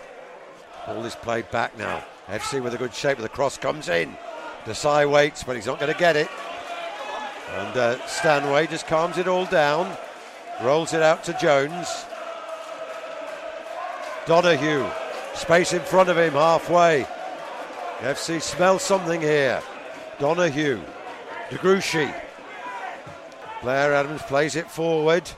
Ball 0.86 1.03
this 1.03 1.15
played 1.15 1.51
back 1.51 1.77
now. 1.77 2.03
FC 2.33 2.63
with 2.63 2.73
a 2.73 2.77
good 2.79 2.95
shape, 2.95 3.19
the 3.19 3.29
cross 3.29 3.59
comes 3.59 3.89
in. 3.89 4.17
Desai 4.65 5.09
waits, 5.09 5.43
but 5.43 5.55
he's 5.55 5.67
not 5.67 5.79
going 5.79 5.93
to 5.93 5.99
get 5.99 6.15
it. 6.15 6.29
And 7.51 7.77
uh, 7.77 8.07
Stanway 8.07 8.65
just 8.65 8.87
calms 8.87 9.19
it 9.19 9.27
all 9.27 9.45
down, 9.45 9.95
rolls 10.63 10.93
it 10.93 11.03
out 11.03 11.23
to 11.25 11.33
Jones. 11.33 12.05
Donahue, 14.25 14.89
space 15.35 15.73
in 15.73 15.81
front 15.81 16.09
of 16.09 16.17
him 16.17 16.33
halfway. 16.33 17.05
FC 17.99 18.41
smells 18.41 18.81
something 18.81 19.21
here. 19.21 19.61
Donahue, 20.17 20.81
DeGruchy. 21.49 22.13
Blair 23.61 23.93
Adams 23.93 24.23
plays 24.23 24.55
it 24.55 24.71
forward, 24.71 25.29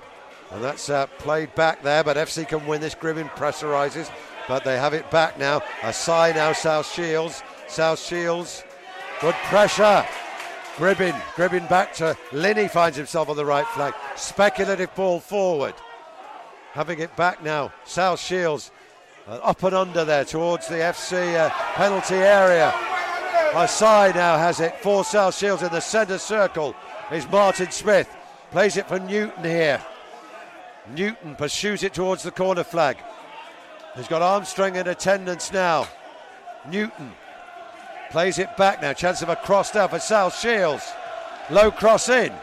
and 0.52 0.64
that's 0.64 0.90
uh, 0.90 1.08
played 1.18 1.54
back 1.56 1.84
there. 1.84 2.06
But 2.06 2.16
FC 2.16 2.48
can 2.48 2.66
win 2.66 2.80
this. 2.80 2.96
Gribbin 2.96 3.30
pressurises, 3.32 4.10
but 4.48 4.64
they 4.64 4.78
have 4.78 4.94
it 4.94 5.10
back 5.12 5.38
now. 5.40 5.60
Asai 5.82 6.34
now, 6.36 6.54
South 6.54 6.92
Shields. 6.92 7.44
South 7.68 8.00
Shields, 8.00 8.64
good 9.22 9.36
pressure. 9.46 10.06
Gribbin, 10.76 11.14
Gribbin 11.36 11.68
back 11.70 11.94
to 11.96 12.18
Linney 12.32 12.68
finds 12.68 12.98
himself 12.98 13.30
on 13.30 13.38
the 13.38 13.46
right 13.46 13.68
flank. 13.68 13.96
Speculative 14.16 14.94
ball 14.96 15.20
forward. 15.20 15.74
Having 16.74 17.00
it 17.00 17.16
back 17.16 17.42
now, 17.42 17.72
South 17.86 18.20
Shields 18.20 18.72
uh, 19.28 19.40
up 19.42 19.64
and 19.64 19.74
under 19.74 20.04
there 20.04 20.26
towards 20.26 20.68
the 20.68 20.76
FC 20.76 21.36
uh, 21.36 21.50
penalty 21.76 22.16
area. 22.16 22.72
Asai 23.52 24.14
now 24.14 24.38
has 24.38 24.60
it 24.60 24.76
for 24.82 25.06
South 25.06 25.36
Shields 25.36 25.64
in 25.64 25.72
the 25.72 25.80
centre 25.80 26.18
circle. 26.18 26.76
Is 27.12 27.30
Martin 27.30 27.72
Smith 27.72 28.10
plays 28.52 28.78
it 28.78 28.88
for 28.88 29.00
Newton 29.00 29.44
here. 29.44 29.82
Newton 30.94 31.36
pursues 31.36 31.84
it 31.84 31.94
towards 31.94 32.24
the 32.24 32.32
corner 32.32 32.64
flag. 32.64 32.98
He's 33.96 34.08
got 34.08 34.22
Armstrong 34.22 34.76
in 34.76 34.88
attendance 34.88 35.54
now. 35.54 35.88
Newton 36.70 37.14
plays 38.12 38.40
it 38.40 38.56
back 38.58 38.82
now. 38.82 38.94
Chance 38.94 39.22
of 39.22 39.30
a 39.30 39.36
cross 39.36 39.72
down 39.72 39.90
for 39.90 40.00
South 40.00 40.38
Shields. 40.38 40.92
Low 41.50 41.72
cross 41.72 42.10
in. 42.10 42.34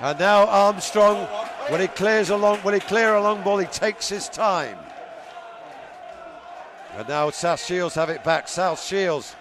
And 0.00 0.18
now 0.18 0.46
Armstrong, 0.46 1.26
when 1.68 1.80
he 1.80 1.88
clears 1.88 2.30
along, 2.30 2.58
when 2.58 2.74
he 2.74 2.80
clear 2.80 3.14
a 3.14 3.22
long 3.22 3.42
ball, 3.42 3.58
he 3.58 3.66
takes 3.66 4.08
his 4.08 4.28
time. 4.28 4.78
And 6.96 7.08
now 7.08 7.30
South 7.30 7.62
Shields 7.62 7.94
have 7.94 8.08
it 8.08 8.24
back. 8.24 8.48
South 8.48 8.82
Shields 8.82 9.34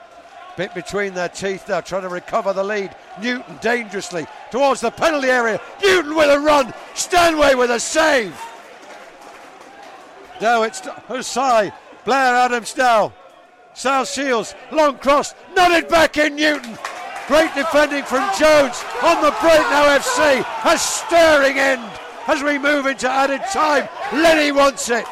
bit 0.58 0.74
between 0.74 1.14
their 1.14 1.30
teeth 1.30 1.68
now, 1.68 1.82
trying 1.82 2.04
to 2.04 2.10
recover 2.10 2.54
the 2.54 2.64
lead. 2.64 2.96
Newton 3.22 3.58
dangerously 3.62 4.26
towards 4.52 4.82
the 4.82 4.92
penalty 4.92 5.28
area. 5.28 5.60
Newton 5.84 6.16
with 6.16 6.30
a 6.30 6.40
run. 6.40 6.74
Stanway 6.94 7.56
with 7.56 7.72
a 7.72 7.80
save. 7.80 8.38
Now 10.42 10.64
it's 10.64 10.82
Husai. 10.82 11.74
Blair 12.04 12.36
Adams 12.36 12.76
now. 12.78 13.14
South 13.74 14.10
Shields, 14.10 14.56
long 14.72 14.98
cross, 15.00 15.34
nodded 15.56 15.90
back 15.90 16.18
in 16.18 16.36
Newton. 16.36 16.78
Great 17.28 17.54
defending 17.56 18.04
from 18.04 18.30
Jones 18.38 18.84
on 19.04 19.22
the 19.22 19.32
break 19.42 19.60
now. 19.72 19.98
FC 19.98 20.46
a 20.64 20.78
stirring 20.78 21.58
end 21.58 21.82
as 22.28 22.44
we 22.44 22.58
move 22.58 22.86
into 22.86 23.10
added 23.10 23.42
time. 23.52 23.90
Linney 24.14 24.52
wants 24.52 24.90
it. 24.90 25.06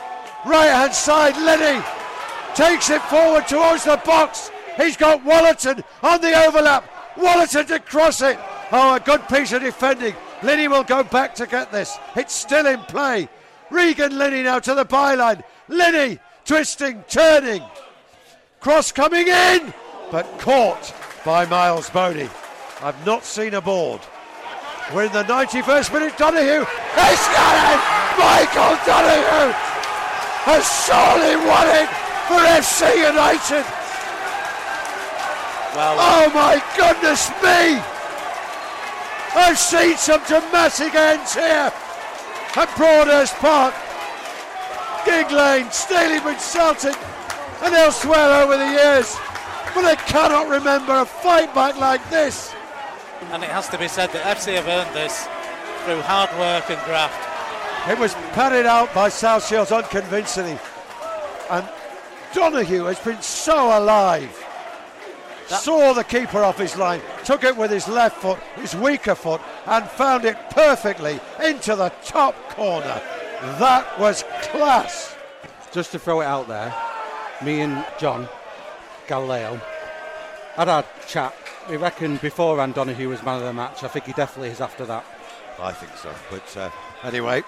Right 0.45 0.69
hand 0.69 0.93
side, 0.93 1.36
Linney 1.38 1.83
takes 2.55 2.89
it 2.89 3.01
forward 3.03 3.47
towards 3.47 3.86
the 3.86 3.99
box. 4.05 4.51
He's 4.77 4.95
got 4.95 5.23
Wallerton 5.23 5.83
on 6.01 6.21
the 6.21 6.33
overlap. 6.45 6.88
Wallerton 7.15 7.67
to 7.67 7.79
cross 7.79 8.21
it. 8.21 8.38
Oh, 8.71 8.95
a 8.95 8.99
good 8.99 9.27
piece 9.27 9.51
of 9.51 9.62
defending. 9.62 10.15
Linney 10.41 10.67
will 10.67 10.83
go 10.83 11.03
back 11.03 11.36
to 11.36 11.47
get 11.47 11.71
this. 11.71 11.97
It's 12.15 12.33
still 12.33 12.67
in 12.67 12.79
play. 12.81 13.29
Regan 13.73 14.17
Linney 14.17 14.43
now 14.43 14.59
to 14.59 14.75
the 14.75 14.86
byline. 14.86 15.43
Linney 15.67 16.19
twisting, 16.45 17.03
turning. 17.09 17.63
Cross 18.59 18.91
coming 18.93 19.27
in, 19.27 19.73
but 20.12 20.25
caught 20.39 20.93
by 21.25 21.45
Miles 21.45 21.89
Boney. 21.89 22.29
I've 22.81 23.05
not 23.05 23.25
seen 23.25 23.55
a 23.55 23.62
board. 23.62 24.01
We're 24.93 25.05
in 25.05 25.12
the 25.12 25.23
91st 25.23 25.93
minute. 25.93 26.17
Donahue. 26.17 26.65
He's 26.65 27.25
got 27.33 27.55
it! 27.73 27.81
Michael 28.19 28.77
Donahue 28.86 29.53
has 30.45 30.63
surely 30.86 31.36
won 31.36 31.67
it 31.73 31.89
for 32.27 32.39
FC 32.39 32.97
United. 32.97 33.65
Well, 35.75 35.97
uh, 35.97 36.03
Oh 36.05 36.31
my 36.33 36.62
goodness 36.77 37.29
me! 37.41 37.81
I've 39.36 39.57
seen 39.57 39.97
some 39.97 40.21
dramatic 40.25 40.93
ends 40.93 41.33
here 41.33 41.73
at 42.56 42.76
Broadhurst 42.78 43.36
Park, 43.36 43.74
Gigg 45.06 45.32
Lane, 45.32 45.66
Stalybridge 45.68 46.39
Celtic, 46.39 46.96
and 47.63 47.74
elsewhere 47.74 48.42
over 48.42 48.58
the 48.58 48.70
years. 48.70 49.16
But 49.74 49.86
I 49.86 49.96
cannot 49.96 50.50
remember 50.50 50.94
a 50.94 51.06
fight 51.06 51.54
back 51.56 51.78
like 51.78 52.08
this. 52.10 52.54
and 53.32 53.44
it 53.44 53.50
has 53.50 53.70
to 53.70 53.78
be 53.78 53.88
said 53.88 54.12
that 54.12 54.38
FC 54.38 54.54
have 54.56 54.68
earned 54.68 54.94
this 54.94 55.28
through 55.86 56.02
hard 56.02 56.30
work 56.38 56.70
and 56.70 56.80
graft. 56.86 57.30
It 57.89 57.98
was 57.98 58.13
patted 58.34 58.66
out 58.66 58.94
by 58.94 59.10
South 59.10 59.48
Shields 59.48 59.72
unconvincingly. 59.72 60.60
And 61.50 61.68
Donahue 62.34 62.84
has 62.86 63.00
been 63.00 63.22
so 63.22 63.78
alive. 63.78 64.42
That- 65.49 65.62
Saw 65.62 65.93
the 65.93 66.03
keeper 66.03 66.43
off 66.43 66.58
his 66.58 66.75
line, 66.77 67.01
took 67.25 67.43
it 67.43 67.56
with 67.56 67.71
his 67.71 67.88
left 67.88 68.17
foot, 68.17 68.39
his 68.56 68.75
weaker 68.75 69.15
foot, 69.15 69.41
and 69.65 69.86
found 69.88 70.25
it 70.25 70.38
perfectly 70.51 71.19
into 71.43 71.75
the 71.75 71.89
top 72.03 72.36
corner. 72.49 73.01
That 73.60 73.99
was 73.99 74.23
class. 74.43 75.15
Just 75.71 75.91
to 75.91 75.99
throw 75.99 76.21
it 76.21 76.25
out 76.25 76.47
there, 76.47 76.73
me 77.43 77.62
and 77.62 77.86
John 77.99 78.29
Galileo 79.08 79.60
had 80.56 80.69
our 80.69 80.86
chat. 81.08 81.34
We 81.69 81.77
reckon 81.77 82.17
beforehand 82.17 82.75
Donahue 82.75 83.10
was 83.10 83.23
man 83.23 83.38
of 83.38 83.43
the 83.43 83.53
match. 83.53 83.84
I 83.84 83.88
think 83.88 84.06
he 84.06 84.13
definitely 84.13 84.49
is 84.49 84.62
after 84.62 84.86
that. 84.86 85.03
I 85.60 85.71
think 85.71 85.95
so. 85.97 86.13
But 86.29 86.58
uh, 86.58 86.69
anyway, 87.03 87.43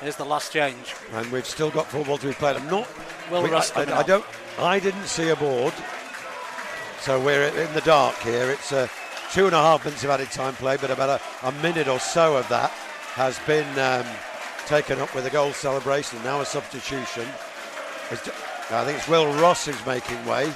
Here's 0.00 0.16
the 0.16 0.24
last 0.24 0.52
change. 0.52 0.94
and 1.12 1.30
we've 1.30 1.46
still 1.46 1.70
got 1.70 1.86
football 1.86 2.16
to 2.18 2.26
be 2.28 2.32
played. 2.32 2.56
I'm 2.56 2.66
not. 2.70 2.88
Will 3.30 3.42
we- 3.42 3.50
Russ 3.50 3.70
I, 3.72 3.84
coming 3.84 3.94
I 3.94 4.02
don't. 4.02 4.24
I 4.58 4.78
didn't 4.78 5.06
see 5.06 5.28
a 5.28 5.36
board, 5.36 5.74
so 7.00 7.18
we're 7.18 7.46
in 7.48 7.72
the 7.74 7.80
dark 7.80 8.16
here. 8.18 8.50
It's 8.50 8.72
uh, 8.72 8.88
two 9.32 9.46
and 9.46 9.54
a 9.54 9.60
half 9.60 9.84
minutes 9.84 10.04
of 10.04 10.10
added 10.10 10.30
time 10.30 10.54
play, 10.54 10.76
but 10.76 10.90
about 10.90 11.20
a, 11.20 11.46
a 11.48 11.52
minute 11.62 11.88
or 11.88 11.98
so 11.98 12.36
of 12.36 12.48
that 12.48 12.70
has 13.14 13.38
been 13.40 13.66
um, 13.78 14.06
taken 14.66 15.00
up 15.00 15.14
with 15.14 15.26
a 15.26 15.30
goal 15.30 15.52
celebration. 15.52 16.22
Now 16.22 16.40
a 16.40 16.46
substitution. 16.46 17.26
I 18.12 18.84
think 18.84 18.98
it's 18.98 19.08
Will 19.08 19.32
Ross 19.40 19.66
who's 19.66 19.84
making 19.86 20.24
way. 20.26 20.46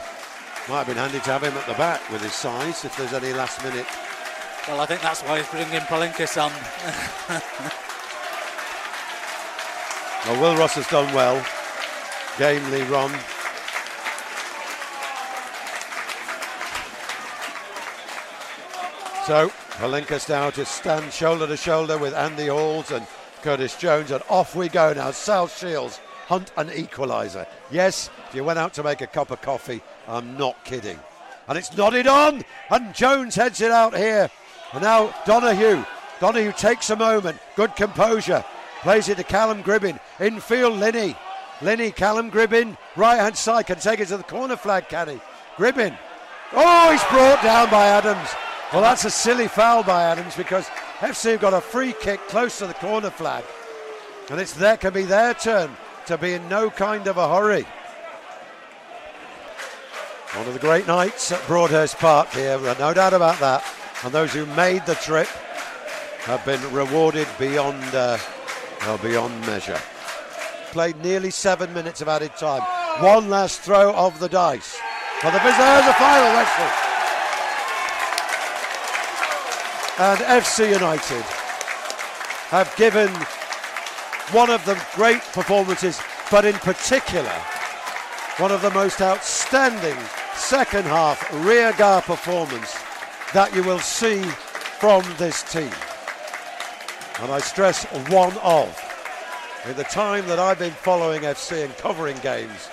Might 0.68 0.84
have 0.84 0.86
been 0.86 0.96
handy 0.96 1.18
to 1.20 1.30
have 1.30 1.42
him 1.42 1.54
at 1.54 1.66
the 1.66 1.74
back 1.74 2.08
with 2.10 2.22
his 2.22 2.32
size 2.32 2.84
if 2.84 2.96
there's 2.96 3.12
any 3.12 3.32
last 3.32 3.62
minute. 3.62 3.86
Well, 4.68 4.80
I 4.80 4.86
think 4.86 5.02
that's 5.02 5.22
why 5.22 5.38
he's 5.38 5.48
bringing 5.48 5.80
Palinkas 5.80 6.40
on. 6.42 6.52
Well, 10.26 10.40
Will 10.40 10.58
Ross 10.58 10.74
has 10.74 10.86
done 10.86 11.12
well. 11.14 11.44
Gamely 12.38 12.82
run. 12.84 13.12
So 19.26 19.48
Palinkas 19.78 20.28
now 20.28 20.50
to 20.50 20.66
stand 20.66 21.10
shoulder 21.10 21.46
to 21.46 21.56
shoulder 21.56 21.96
with 21.96 22.12
Andy 22.12 22.48
Halls 22.48 22.90
and 22.90 23.06
Curtis 23.40 23.74
Jones, 23.74 24.10
and 24.10 24.22
off 24.28 24.54
we 24.54 24.68
go 24.68 24.92
now. 24.92 25.12
South 25.12 25.56
Shields 25.56 25.98
hunt 26.26 26.52
an 26.58 26.68
equaliser. 26.68 27.46
Yes, 27.70 28.10
if 28.28 28.34
you 28.34 28.44
went 28.44 28.58
out 28.58 28.74
to 28.74 28.82
make 28.82 29.00
a 29.00 29.06
cup 29.06 29.30
of 29.30 29.40
coffee, 29.40 29.80
I'm 30.06 30.36
not 30.36 30.62
kidding. 30.66 30.98
And 31.48 31.56
it's 31.56 31.74
nodded 31.74 32.06
on, 32.06 32.44
and 32.68 32.94
Jones 32.94 33.34
heads 33.34 33.62
it 33.62 33.70
out 33.70 33.96
here. 33.96 34.30
And 34.74 34.82
now 34.82 35.14
Donahue. 35.24 35.82
Donahue 36.20 36.52
takes 36.52 36.90
a 36.90 36.96
moment. 36.96 37.38
Good 37.56 37.74
composure. 37.76 38.44
Plays 38.82 39.08
it 39.08 39.16
to 39.16 39.24
Callum 39.24 39.62
Gribbin. 39.62 39.98
Infield, 40.20 40.78
Linney. 40.78 41.16
Linney, 41.62 41.92
Callum 41.92 42.30
Gribbin. 42.30 42.76
Right 42.94 43.20
hand 43.20 43.38
side 43.38 43.68
can 43.68 43.78
take 43.78 44.00
it 44.00 44.08
to 44.08 44.18
the 44.18 44.22
corner 44.22 44.56
flag, 44.56 44.90
can 44.90 45.08
he? 45.08 45.20
Gribbin. 45.56 45.96
Oh, 46.52 46.92
he's 46.92 47.04
brought 47.04 47.42
down 47.42 47.70
by 47.70 47.86
Adams. 47.86 48.28
Well, 48.74 48.82
that's 48.82 49.04
a 49.04 49.10
silly 49.10 49.46
foul 49.46 49.84
by 49.84 50.02
Adams 50.02 50.34
because 50.34 50.66
FC 50.98 51.30
have 51.30 51.40
got 51.40 51.54
a 51.54 51.60
free 51.60 51.94
kick 52.00 52.18
close 52.26 52.58
to 52.58 52.66
the 52.66 52.74
corner 52.74 53.08
flag. 53.08 53.44
And 54.30 54.40
it's 54.40 54.52
there 54.52 54.76
can 54.76 54.92
be 54.92 55.04
their 55.04 55.32
turn 55.32 55.70
to 56.06 56.18
be 56.18 56.32
in 56.32 56.48
no 56.48 56.70
kind 56.70 57.06
of 57.06 57.16
a 57.16 57.32
hurry. 57.32 57.64
One 60.36 60.48
of 60.48 60.54
the 60.54 60.58
great 60.58 60.88
nights 60.88 61.30
at 61.30 61.46
Broadhurst 61.46 61.98
Park 61.98 62.30
here, 62.32 62.58
no 62.80 62.92
doubt 62.92 63.14
about 63.14 63.38
that. 63.38 63.64
And 64.02 64.12
those 64.12 64.32
who 64.32 64.44
made 64.44 64.84
the 64.86 64.96
trip 64.96 65.28
have 66.24 66.44
been 66.44 66.60
rewarded 66.72 67.28
beyond, 67.38 67.80
uh, 67.94 68.18
well, 68.80 68.98
beyond 68.98 69.40
measure. 69.42 69.80
Played 70.72 70.96
nearly 70.96 71.30
seven 71.30 71.72
minutes 71.72 72.00
of 72.00 72.08
added 72.08 72.34
time. 72.34 72.62
One 73.00 73.30
last 73.30 73.60
throw 73.60 73.94
of 73.94 74.18
the 74.18 74.28
dice. 74.28 74.76
For 75.20 75.30
the 75.30 75.38
visitors, 75.38 75.86
a 75.86 75.94
final 75.94 76.36
whistle. 76.36 76.83
And 79.96 80.18
FC 80.18 80.72
United 80.72 81.22
have 82.50 82.74
given 82.76 83.08
one 84.32 84.50
of 84.50 84.64
the 84.64 84.74
great 84.96 85.20
performances, 85.32 86.00
but 86.32 86.44
in 86.44 86.54
particular, 86.54 87.30
one 88.38 88.50
of 88.50 88.60
the 88.60 88.72
most 88.72 89.00
outstanding 89.00 89.96
second 90.34 90.84
half 90.86 91.32
rearguard 91.44 92.02
performance 92.02 92.76
that 93.34 93.54
you 93.54 93.62
will 93.62 93.78
see 93.78 94.20
from 94.80 95.04
this 95.16 95.44
team. 95.44 95.70
And 97.20 97.30
I 97.30 97.38
stress 97.38 97.84
one 98.10 98.36
of. 98.38 98.76
In 99.64 99.76
the 99.76 99.84
time 99.84 100.26
that 100.26 100.40
I've 100.40 100.58
been 100.58 100.72
following 100.72 101.22
FC 101.22 101.64
and 101.64 101.76
covering 101.76 102.18
games, 102.18 102.68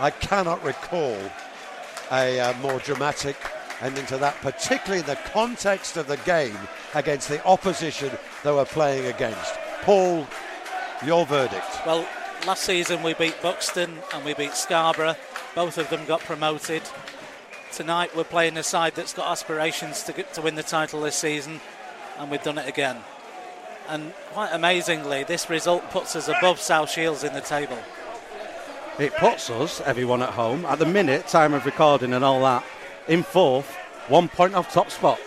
I 0.00 0.08
cannot 0.08 0.64
recall 0.64 1.18
a 2.10 2.40
uh, 2.40 2.54
more 2.60 2.78
dramatic 2.78 3.36
ending 3.82 4.02
into 4.02 4.16
that, 4.18 4.36
particularly 4.40 5.00
in 5.00 5.06
the 5.06 5.16
context 5.32 5.96
of 5.96 6.06
the 6.06 6.16
game 6.18 6.56
against 6.94 7.28
the 7.28 7.44
opposition 7.44 8.10
they 8.44 8.52
were 8.52 8.64
playing 8.64 9.06
against. 9.06 9.54
Paul, 9.82 10.26
your 11.04 11.26
verdict. 11.26 11.66
Well, 11.84 12.06
last 12.46 12.62
season 12.62 13.02
we 13.02 13.14
beat 13.14 13.40
Buxton 13.42 13.98
and 14.14 14.24
we 14.24 14.34
beat 14.34 14.54
Scarborough. 14.54 15.16
Both 15.54 15.78
of 15.78 15.90
them 15.90 16.04
got 16.06 16.20
promoted. 16.20 16.82
Tonight 17.72 18.14
we're 18.16 18.24
playing 18.24 18.56
a 18.56 18.62
side 18.62 18.94
that's 18.94 19.12
got 19.12 19.30
aspirations 19.30 20.02
to, 20.04 20.12
get, 20.12 20.32
to 20.34 20.42
win 20.42 20.54
the 20.54 20.62
title 20.62 21.00
this 21.00 21.16
season, 21.16 21.60
and 22.18 22.30
we've 22.30 22.42
done 22.42 22.58
it 22.58 22.68
again. 22.68 22.98
And 23.88 24.12
quite 24.32 24.50
amazingly, 24.52 25.24
this 25.24 25.50
result 25.50 25.90
puts 25.90 26.14
us 26.14 26.28
above 26.28 26.60
South 26.60 26.90
Shields 26.90 27.24
in 27.24 27.32
the 27.32 27.40
table. 27.40 27.78
It 28.98 29.14
puts 29.16 29.50
us, 29.50 29.80
everyone 29.80 30.22
at 30.22 30.30
home, 30.30 30.64
at 30.66 30.78
the 30.78 30.86
minute, 30.86 31.26
time 31.26 31.54
of 31.54 31.64
recording 31.64 32.12
and 32.12 32.24
all 32.24 32.42
that, 32.42 32.62
in 33.08 33.22
fourth, 33.22 33.68
one 34.08 34.28
point 34.28 34.54
off 34.54 34.72
top 34.72 34.90
spot. 34.90 35.18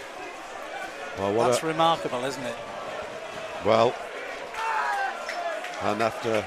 Well, 1.18 1.34
what 1.34 1.48
That's 1.52 1.64
a- 1.64 1.68
remarkable, 1.68 2.24
isn't 2.26 2.44
it? 2.44 2.56
well, 3.66 3.94
and 5.82 6.02
after 6.02 6.46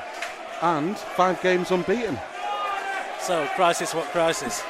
And 0.62 0.96
five 0.98 1.40
games 1.42 1.70
unbeaten. 1.70 2.18
So, 3.20 3.46
crisis, 3.54 3.94
what 3.94 4.06
crisis? 4.06 4.62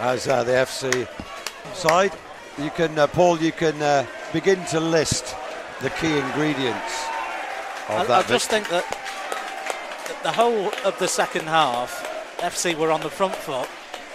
as 0.00 0.26
uh, 0.28 0.42
the 0.44 0.52
FC 0.52 1.06
side, 1.74 2.12
you 2.58 2.70
can, 2.70 2.98
uh, 2.98 3.06
Paul, 3.06 3.38
you 3.38 3.52
can 3.52 3.80
uh, 3.82 4.06
begin 4.32 4.64
to 4.66 4.80
list 4.80 5.36
the 5.82 5.90
key 5.90 6.16
ingredients 6.18 7.04
of 7.88 8.08
I, 8.10 8.18
I 8.20 8.22
just 8.22 8.50
vic- 8.50 8.64
think 8.64 8.68
that 8.70 8.84
that 10.08 10.22
the 10.22 10.32
whole 10.32 10.70
of 10.84 10.98
the 10.98 11.06
second 11.08 11.46
half, 11.48 11.90
FC 12.40 12.76
were 12.76 12.90
on 12.90 13.00
the 13.00 13.10
front 13.10 13.34
foot. 13.34 13.68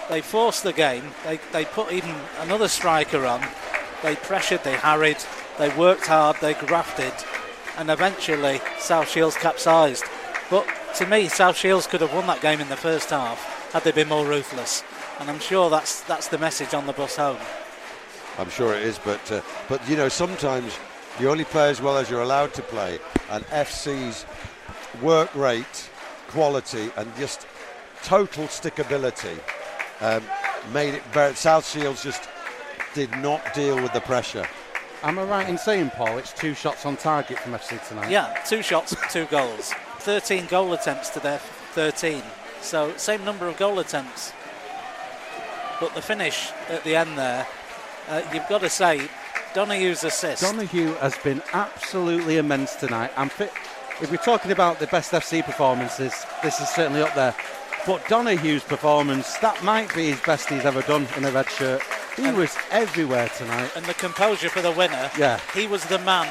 They 0.10 0.22
forced 0.22 0.64
the 0.64 0.74
game. 0.74 1.04
They, 1.24 1.40
they 1.52 1.66
put 1.66 1.92
even 1.92 2.14
another 2.40 2.68
striker 2.68 3.26
on. 3.26 3.42
They 4.04 4.16
pressured, 4.16 4.64
they 4.64 4.76
harried, 4.76 5.18
they 5.58 5.76
worked 5.76 6.08
hard, 6.08 6.38
they 6.42 6.54
grafted, 6.54 7.14
and 7.78 7.90
eventually 7.90 8.62
South 8.78 9.10
Shields 9.10 9.36
capsized. 9.36 10.04
But 10.50 10.68
to 10.96 11.08
me, 11.08 11.28
South 11.28 11.58
Shields 11.58 11.88
could 11.88 12.02
have 12.02 12.14
won 12.14 12.28
that 12.28 12.42
game 12.42 12.62
in 12.62 12.70
the 12.70 12.78
first 12.78 13.10
half 13.10 13.72
had 13.72 13.84
they 13.84 13.92
been 13.92 14.08
more 14.08 14.26
ruthless. 14.26 14.84
And 15.20 15.30
I'm 15.30 15.40
sure 15.40 15.70
that's 15.70 16.02
that's 16.02 16.28
the 16.28 16.38
message 16.38 16.74
on 16.74 16.88
the 16.88 16.94
bus 16.94 17.16
home. 17.16 17.38
I'm 18.38 18.50
sure 18.50 18.74
it 18.74 18.84
is, 18.84 19.00
but 19.00 19.32
uh, 19.32 19.42
but 19.70 19.88
you 19.90 19.96
know 19.96 20.10
sometimes 20.10 20.78
you 21.20 21.30
only 21.30 21.46
play 21.46 21.70
as 21.70 21.82
well 21.82 21.98
as 21.98 22.10
you're 22.10 22.22
allowed 22.22 22.54
to 22.56 22.62
play, 22.62 23.00
and 23.30 23.44
FC's 23.46 24.26
work 25.02 25.34
rate, 25.36 25.90
quality, 26.28 26.92
and 26.98 27.14
just 27.16 27.48
total 28.06 28.46
stickability 28.46 29.38
um, 30.00 30.24
made 30.72 30.94
it 30.94 31.04
very. 31.06 31.34
South 31.36 31.68
Shields 31.68 32.04
just 32.04 32.30
did 32.94 33.12
not 33.18 33.54
deal 33.54 33.76
with 33.76 33.92
the 33.94 34.02
pressure. 34.02 34.48
Am 35.04 35.20
I 35.20 35.24
right 35.24 35.50
in 35.50 35.58
saying, 35.58 35.90
Paul, 35.92 36.18
it's 36.18 36.32
two 36.32 36.54
shots 36.54 36.86
on 36.86 36.98
target 36.98 37.40
from 37.40 37.54
FC 37.54 37.86
tonight? 37.88 38.10
Yeah, 38.10 38.34
two 38.46 38.62
shots, 38.62 38.96
two 39.12 39.26
goals. 39.26 39.74
13 40.00 40.46
goal 40.46 40.74
attempts 40.74 41.10
to 41.10 41.20
their 41.20 41.40
13. 41.40 42.22
So, 42.62 42.96
same 42.98 43.26
number 43.26 43.48
of 43.48 43.58
goal 43.58 43.80
attempts. 43.80 44.34
But 45.80 45.94
the 45.94 46.02
finish 46.02 46.52
at 46.70 46.84
the 46.84 46.96
end 46.96 47.18
there, 47.18 47.46
uh, 48.08 48.22
you've 48.34 48.48
got 48.48 48.62
to 48.62 48.70
say, 48.70 49.10
Donahue's 49.54 50.04
assist. 50.04 50.42
Donahue 50.42 50.94
has 50.96 51.18
been 51.20 51.42
absolutely 51.54 52.38
immense 52.38 52.76
tonight. 52.76 53.12
And 53.18 53.32
fit, 53.32 53.52
if 54.02 54.10
we're 54.10 54.18
talking 54.18 54.52
about 54.52 54.80
the 54.80 54.88
best 54.88 55.12
FC 55.12 55.44
performances, 55.44 56.26
this 56.42 56.60
is 56.60 56.70
certainly 56.70 57.02
up 57.02 57.14
there. 57.16 57.36
But 57.86 58.08
Donahue's 58.08 58.64
performance, 58.64 59.38
that 59.38 59.64
might 59.64 59.94
be 59.94 60.12
his 60.12 60.20
best 60.22 60.50
he's 60.50 60.66
ever 60.66 60.82
done 60.82 61.08
in 61.18 61.26
a 61.26 61.32
red 61.32 61.48
shirt. 61.50 61.82
He 62.16 62.32
was 62.32 62.56
everywhere 62.72 63.30
tonight. 63.38 63.72
and 63.76 63.86
the 63.86 63.94
composure 63.94 64.50
for 64.50 64.62
the 64.62 64.72
winner, 64.72 65.12
Yeah. 65.18 65.40
he 65.54 65.68
was 65.68 65.84
the 65.86 66.00
man 66.00 66.28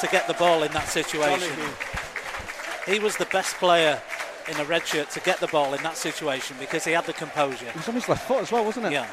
to 0.00 0.06
get 0.06 0.26
the 0.26 0.34
ball 0.34 0.62
in 0.62 0.72
that 0.72 0.88
situation. 0.88 1.52
He 2.86 2.98
was 2.98 3.16
the 3.16 3.26
best 3.26 3.56
player 3.56 4.00
in 4.48 4.56
a 4.58 4.64
red 4.64 4.86
shirt 4.86 5.10
to 5.10 5.20
get 5.20 5.38
the 5.38 5.48
ball 5.48 5.74
in 5.74 5.82
that 5.82 5.96
situation 5.98 6.56
because 6.58 6.84
he 6.84 6.92
had 6.92 7.04
the 7.04 7.12
composure. 7.12 7.66
It 7.66 7.76
was 7.76 7.88
on 7.88 7.94
his 7.94 8.08
left 8.08 8.26
foot 8.26 8.40
as 8.42 8.50
well, 8.52 8.64
wasn't 8.64 8.86
it? 8.86 8.92
Yeah. 8.92 9.06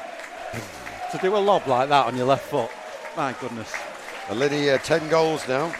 To 1.12 1.18
do 1.18 1.36
a 1.36 1.38
lob 1.38 1.66
like 1.66 1.90
that 1.90 2.06
on 2.06 2.16
your 2.16 2.26
left 2.26 2.46
foot. 2.46 2.70
My 3.16 3.34
goodness. 3.40 3.70
Alini, 4.28 4.74
uh, 4.74 4.78
10 4.78 5.08
goals 5.08 5.46
now, 5.48 5.74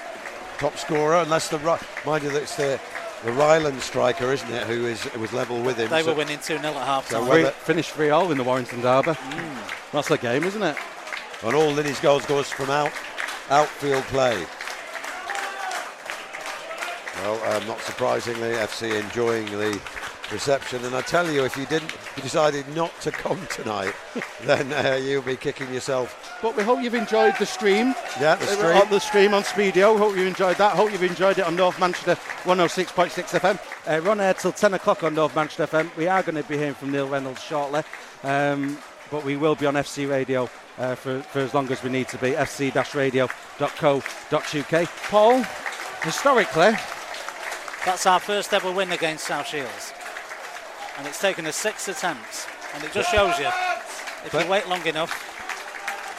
top 0.59 0.77
scorer, 0.77 1.17
unless 1.23 1.49
the 1.49 1.59
Ry- 1.59 1.81
mind 2.05 2.25
you, 2.25 2.31
it's 2.37 2.57
the 2.57 2.79
the 3.25 3.33
Ryland 3.33 3.81
striker, 3.83 4.33
isn't 4.33 4.51
it, 4.51 4.67
who 4.67 4.87
is 4.87 5.03
who 5.05 5.21
was 5.21 5.33
level 5.33 5.61
with 5.61 5.77
him. 5.79 5.89
They 5.89 6.03
so- 6.03 6.09
were 6.13 6.19
winning 6.19 6.39
2 6.39 6.59
0 6.59 6.65
at 6.65 6.75
half 6.75 7.09
time. 7.09 7.27
whether- 7.27 7.51
Three, 7.51 7.65
finished 7.65 7.91
3 7.93 8.11
all 8.11 8.31
in 8.31 8.39
the 8.39 8.45
Warrington 8.45 8.81
Derby. 8.81 9.15
That's 9.93 10.09
the 10.09 10.19
game, 10.19 10.45
isn't 10.45 10.63
it? 10.63 10.77
And 11.43 11.55
all 11.55 11.71
Linney's 11.71 12.01
goals 12.01 12.27
goes 12.27 12.51
from 12.51 12.71
out 12.71 12.93
outfield 13.51 14.05
play. 14.05 14.45
Well, 17.23 17.57
um, 17.57 17.67
not 17.67 17.81
surprisingly, 17.81 18.51
FC 18.51 18.95
enjoying 19.01 19.47
the 19.47 19.81
reception. 20.33 20.85
And 20.85 20.95
I 20.95 21.01
tell 21.03 21.31
you, 21.31 21.45
if 21.45 21.57
you 21.57 21.67
didn't, 21.67 21.93
you 22.17 22.23
decided 22.23 22.67
not 22.75 22.99
to 23.03 23.11
come 23.11 23.39
tonight, 23.51 23.95
then 24.45 24.73
uh, 24.73 24.97
you'll 24.97 25.23
be 25.23 25.37
kicking 25.37 25.73
yourself. 25.73 26.39
But 26.43 26.57
we 26.57 26.63
hope 26.63 26.83
you've 26.83 26.95
enjoyed 26.95 27.35
the 27.39 27.47
stream. 27.47 27.95
Yeah, 28.21 28.37
the 28.37 28.47
stream. 28.47 28.77
On 28.77 28.89
the 28.91 29.01
stream 29.01 29.35
on 29.35 29.43
Speedio. 29.43 29.97
Hope 29.99 30.17
you 30.17 30.27
enjoyed 30.27 30.57
that. 30.59 30.77
Hope 30.77 30.93
you've 30.93 31.03
enjoyed 31.03 31.39
it 31.39 31.45
on 31.45 31.57
North 31.57 31.79
Manchester 31.81 32.15
106.6 32.45 33.41
FM. 33.41 33.59
Uh, 33.87 34.01
we're 34.05 34.11
on 34.11 34.21
air 34.21 34.35
till 34.35 34.53
10 34.53 34.75
o'clock 34.75 35.03
on 35.03 35.15
North 35.15 35.35
Manchester 35.35 35.67
FM. 35.67 35.95
We 35.97 36.07
are 36.09 36.23
going 36.23 36.41
to 36.43 36.49
be 36.49 36.57
hearing 36.59 36.75
from 36.75 36.93
Neil 36.93 37.09
Reynolds 37.09 37.43
shortly. 37.43 37.83
Um, 38.23 38.79
but 39.11 39.25
we 39.25 39.37
will 39.37 39.55
be 39.55 39.67
on 39.67 39.75
FC 39.75 40.09
Radio 40.09 40.49
uh, 40.79 40.95
for, 40.95 41.21
for 41.23 41.41
as 41.41 41.55
long 41.55 41.71
as 41.73 41.83
we 41.83 41.91
need 41.91 42.09
to 42.09 42.19
be. 42.19 42.33
fc-radio.co.uk. 42.33 44.89
Paul, 45.11 45.43
historically, 46.03 46.73
That's 47.85 48.07
our 48.07 48.21
first 48.21 48.53
ever 48.53 48.71
win 48.71 48.93
against 48.93 49.27
South 49.27 49.47
Shields. 49.47 49.93
And 50.99 51.07
it's 51.07 51.21
taken 51.21 51.47
us 51.47 51.57
six 51.57 51.89
attempts. 51.89 52.47
And 52.75 52.85
it 52.85 52.93
just 52.93 53.11
shows 53.11 53.39
you, 53.39 53.47
if 53.47 54.31
But- 54.33 54.45
you 54.45 54.51
wait 54.51 54.69
long 54.69 54.85
enough, 54.87 55.25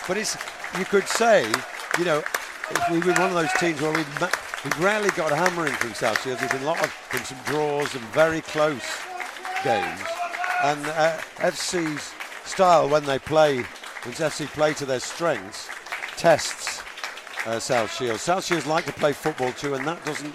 But 0.07 0.17
it's 0.17 0.35
you 0.77 0.85
could 0.85 1.07
say, 1.07 1.45
you 1.99 2.05
know, 2.05 2.23
if 2.71 2.89
we 2.89 2.97
were 2.99 3.13
one 3.13 3.29
of 3.29 3.33
those 3.33 3.51
teams 3.59 3.79
where 3.79 3.91
we've, 3.91 4.21
ma- 4.21 4.29
we've 4.63 4.79
rarely 4.79 5.09
got 5.11 5.31
a 5.31 5.35
hammering 5.35 5.73
from 5.73 5.93
South 5.93 6.19
Shields. 6.23 6.39
There's 6.39 6.51
been 6.51 6.63
a 6.63 6.65
lot 6.65 6.83
of 6.83 6.91
been 7.11 7.23
some 7.23 7.37
draws 7.45 7.93
and 7.93 8.03
very 8.05 8.41
close 8.41 8.81
games. 9.63 9.99
And 10.63 10.83
uh, 10.87 11.17
FC's 11.37 12.11
style 12.49 12.89
when 12.89 13.05
they 13.05 13.19
play, 13.19 13.57
when 13.57 14.15
FC 14.15 14.47
play 14.47 14.73
to 14.75 14.85
their 14.85 14.99
strengths, 14.99 15.69
tests 16.17 16.81
uh, 17.45 17.59
South 17.59 17.93
Shields. 17.95 18.21
South 18.21 18.43
Shields 18.45 18.65
like 18.65 18.85
to 18.85 18.93
play 18.93 19.13
football 19.13 19.51
too, 19.53 19.75
and 19.75 19.85
that 19.87 20.03
doesn't. 20.05 20.33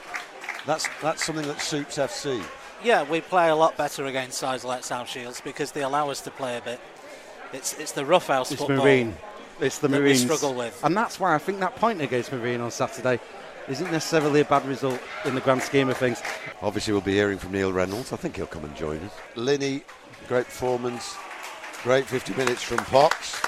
That's 0.66 0.88
that's 1.02 1.24
something 1.24 1.46
that 1.48 1.60
suits 1.60 1.98
FC. 1.98 2.42
Yeah, 2.84 3.08
we 3.08 3.20
play 3.20 3.48
a 3.48 3.56
lot 3.56 3.76
better 3.76 4.06
against 4.06 4.38
sides 4.38 4.64
like 4.64 4.84
South 4.84 5.08
Shields 5.08 5.40
because 5.40 5.72
they 5.72 5.82
allow 5.82 6.10
us 6.10 6.20
to 6.22 6.30
play 6.30 6.58
a 6.58 6.60
bit. 6.60 6.78
It's, 7.52 7.76
it's 7.78 7.92
the 7.92 8.04
roughhouse 8.04 8.52
it's 8.52 8.60
football. 8.60 8.84
Marine. 8.84 9.16
It's 9.60 9.78
the 9.78 9.88
that 9.88 9.96
we 9.96 10.04
Marines. 10.04 10.22
struggle 10.22 10.54
with. 10.54 10.78
And 10.84 10.96
that's 10.96 11.18
why 11.18 11.34
I 11.34 11.38
think 11.38 11.58
that 11.60 11.74
point 11.76 12.00
against 12.00 12.32
Marine 12.32 12.60
on 12.60 12.70
Saturday 12.70 13.18
isn't 13.68 13.90
necessarily 13.90 14.40
a 14.40 14.44
bad 14.44 14.66
result 14.66 15.00
in 15.24 15.34
the 15.34 15.40
grand 15.40 15.62
scheme 15.62 15.88
of 15.88 15.96
things. 15.96 16.22
Obviously, 16.60 16.92
we'll 16.92 17.00
be 17.00 17.14
hearing 17.14 17.38
from 17.38 17.52
Neil 17.52 17.72
Reynolds. 17.72 18.12
I 18.12 18.16
think 18.16 18.36
he'll 18.36 18.46
come 18.46 18.64
and 18.64 18.76
join 18.76 18.98
us. 18.98 19.12
Linney, 19.36 19.82
great 20.28 20.44
performance. 20.44 21.16
Great 21.82 22.04
50 22.06 22.34
minutes 22.34 22.62
from 22.62 22.78
Potts. 22.78 23.40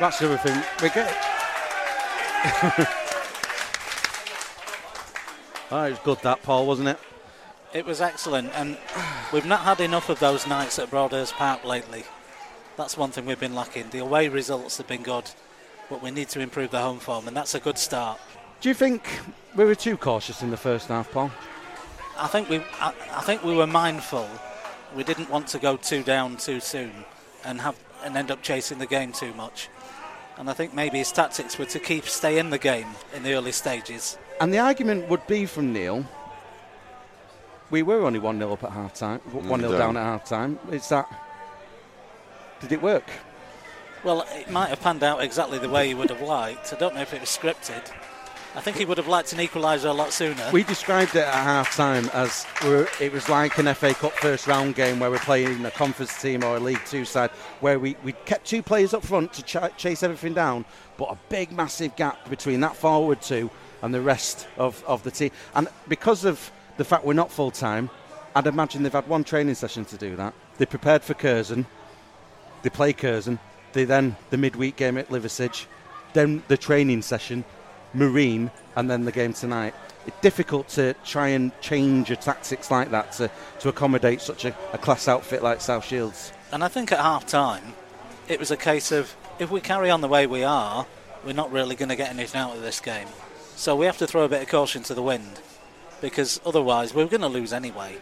That's 0.00 0.20
everything. 0.22 0.52
other 0.52 0.62
thing. 0.62 0.82
We 0.82 0.90
get. 0.90 1.14
oh, 5.70 5.84
it 5.84 5.90
was 5.90 5.98
good 6.00 6.18
that 6.22 6.42
Paul, 6.42 6.66
wasn't 6.66 6.88
it? 6.88 6.98
It 7.72 7.86
was 7.86 8.00
excellent, 8.00 8.50
and 8.54 8.78
we've 9.32 9.46
not 9.46 9.60
had 9.60 9.80
enough 9.80 10.08
of 10.08 10.20
those 10.20 10.46
nights 10.46 10.78
at 10.78 10.90
Broadhurst 10.90 11.34
Park 11.34 11.64
lately. 11.64 12.04
That's 12.76 12.96
one 12.96 13.10
thing 13.10 13.26
we've 13.26 13.38
been 13.38 13.54
lacking. 13.54 13.90
The 13.90 13.98
away 13.98 14.28
results 14.28 14.78
have 14.78 14.86
been 14.86 15.02
good, 15.02 15.30
but 15.88 16.02
we 16.02 16.10
need 16.10 16.28
to 16.30 16.40
improve 16.40 16.70
the 16.70 16.80
home 16.80 16.98
form, 16.98 17.28
and 17.28 17.36
that's 17.36 17.54
a 17.54 17.60
good 17.60 17.78
start. 17.78 18.20
Do 18.60 18.68
you 18.68 18.74
think 18.74 19.20
we 19.54 19.64
were 19.64 19.74
too 19.74 19.96
cautious 19.96 20.42
in 20.42 20.50
the 20.50 20.56
first 20.56 20.88
half, 20.88 21.10
Paul? 21.10 21.30
I 22.16 22.28
think 22.28 22.48
we, 22.48 22.58
I, 22.80 22.94
I 23.12 23.20
think 23.22 23.42
we 23.42 23.54
were 23.54 23.66
mindful. 23.66 24.28
We 24.96 25.04
didn't 25.04 25.30
want 25.30 25.48
to 25.48 25.58
go 25.58 25.76
too 25.76 26.02
down 26.02 26.36
too 26.36 26.60
soon, 26.60 26.92
and 27.44 27.60
have 27.60 27.76
and 28.04 28.16
end 28.16 28.30
up 28.30 28.42
chasing 28.42 28.78
the 28.78 28.86
game 28.86 29.12
too 29.12 29.32
much. 29.34 29.68
And 30.36 30.50
I 30.50 30.52
think 30.52 30.74
maybe 30.74 30.98
his 30.98 31.12
tactics 31.12 31.58
were 31.58 31.64
to 31.66 31.78
keep 31.78 32.06
stay 32.06 32.38
in 32.38 32.50
the 32.50 32.58
game 32.58 32.88
in 33.14 33.22
the 33.22 33.34
early 33.34 33.52
stages. 33.52 34.18
And 34.40 34.52
the 34.52 34.58
argument 34.58 35.08
would 35.08 35.26
be 35.26 35.46
from 35.46 35.72
Neil. 35.72 36.04
We 37.70 37.82
were 37.82 38.04
only 38.04 38.18
1 38.18 38.38
0 38.38 38.52
up 38.52 38.64
at 38.64 38.70
half 38.70 38.94
time, 38.94 39.20
mm, 39.30 39.44
1 39.44 39.60
0 39.60 39.72
down. 39.72 39.80
down 39.80 39.96
at 39.96 40.04
half 40.04 40.24
time. 40.24 40.58
Is 40.70 40.88
that. 40.88 41.08
Did 42.60 42.72
it 42.72 42.82
work? 42.82 43.04
Well, 44.02 44.26
it 44.34 44.50
might 44.50 44.68
have 44.68 44.80
panned 44.80 45.02
out 45.02 45.22
exactly 45.22 45.58
the 45.58 45.68
way 45.68 45.88
he 45.88 45.94
would 45.94 46.10
have 46.10 46.20
liked. 46.20 46.72
I 46.72 46.76
don't 46.76 46.94
know 46.94 47.00
if 47.00 47.14
it 47.14 47.20
was 47.20 47.30
scripted. 47.30 47.90
I 48.56 48.60
think 48.60 48.76
he 48.76 48.84
would 48.84 48.98
have 48.98 49.08
liked 49.08 49.32
an 49.32 49.40
equaliser 49.40 49.86
a 49.86 49.92
lot 49.92 50.12
sooner. 50.12 50.48
We 50.52 50.62
described 50.62 51.16
it 51.16 51.24
at 51.24 51.34
half 51.34 51.74
time 51.74 52.08
as 52.12 52.46
it 53.00 53.12
was 53.12 53.28
like 53.28 53.58
an 53.58 53.74
FA 53.74 53.94
Cup 53.94 54.12
first 54.12 54.46
round 54.46 54.76
game 54.76 55.00
where 55.00 55.10
we're 55.10 55.18
playing 55.18 55.64
a 55.66 55.72
conference 55.72 56.22
team 56.22 56.44
or 56.44 56.56
a 56.56 56.60
League 56.60 56.80
Two 56.86 57.04
side 57.04 57.30
where 57.58 57.80
we, 57.80 57.96
we 58.04 58.12
kept 58.12 58.46
two 58.46 58.62
players 58.62 58.94
up 58.94 59.02
front 59.04 59.32
to 59.32 59.42
ch- 59.42 59.76
chase 59.76 60.04
everything 60.04 60.34
down, 60.34 60.64
but 60.96 61.06
a 61.10 61.18
big, 61.28 61.50
massive 61.50 61.96
gap 61.96 62.30
between 62.30 62.60
that 62.60 62.76
forward 62.76 63.20
two 63.20 63.50
and 63.82 63.92
the 63.92 64.00
rest 64.00 64.46
of, 64.56 64.84
of 64.86 65.02
the 65.02 65.10
team. 65.10 65.32
And 65.56 65.66
because 65.88 66.24
of 66.24 66.52
the 66.76 66.84
fact 66.84 67.04
we're 67.04 67.12
not 67.12 67.32
full 67.32 67.50
time, 67.50 67.90
I'd 68.36 68.46
imagine 68.46 68.84
they've 68.84 68.92
had 68.92 69.08
one 69.08 69.24
training 69.24 69.56
session 69.56 69.84
to 69.86 69.96
do 69.96 70.14
that. 70.14 70.32
They 70.58 70.66
prepared 70.66 71.02
for 71.02 71.14
Curzon, 71.14 71.66
they 72.62 72.70
play 72.70 72.92
Curzon, 72.92 73.40
they 73.72 73.84
then 73.84 74.14
the 74.30 74.36
midweek 74.36 74.76
game 74.76 74.96
at 74.96 75.08
Liversedge, 75.08 75.66
then 76.12 76.44
the 76.46 76.56
training 76.56 77.02
session, 77.02 77.44
Marine, 77.94 78.50
and 78.76 78.90
then 78.90 79.04
the 79.04 79.12
game 79.12 79.32
tonight. 79.32 79.74
It's 80.06 80.20
difficult 80.20 80.68
to 80.70 80.94
try 81.04 81.28
and 81.28 81.58
change 81.60 82.10
your 82.10 82.16
tactics 82.16 82.70
like 82.70 82.90
that 82.90 83.12
to, 83.12 83.30
to 83.60 83.68
accommodate 83.68 84.20
such 84.20 84.44
a, 84.44 84.54
a 84.72 84.78
class 84.78 85.08
outfit 85.08 85.42
like 85.42 85.60
South 85.60 85.84
Shields. 85.84 86.32
And 86.52 86.62
I 86.62 86.68
think 86.68 86.92
at 86.92 86.98
half 86.98 87.26
time, 87.26 87.74
it 88.28 88.38
was 88.38 88.50
a 88.50 88.56
case 88.56 88.92
of 88.92 89.16
if 89.38 89.50
we 89.50 89.60
carry 89.60 89.90
on 89.90 90.00
the 90.00 90.08
way 90.08 90.26
we 90.26 90.44
are, 90.44 90.86
we're 91.24 91.32
not 91.32 91.50
really 91.50 91.74
going 91.74 91.88
to 91.88 91.96
get 91.96 92.10
anything 92.10 92.40
out 92.40 92.54
of 92.54 92.62
this 92.62 92.80
game. 92.80 93.08
So 93.56 93.76
we 93.76 93.86
have 93.86 93.98
to 93.98 94.06
throw 94.06 94.24
a 94.24 94.28
bit 94.28 94.42
of 94.42 94.48
caution 94.48 94.82
to 94.84 94.94
the 94.94 95.02
wind 95.02 95.40
because 96.00 96.40
otherwise 96.44 96.92
we're 96.92 97.06
going 97.06 97.22
to 97.22 97.28
lose 97.28 97.52
anyway. 97.52 97.96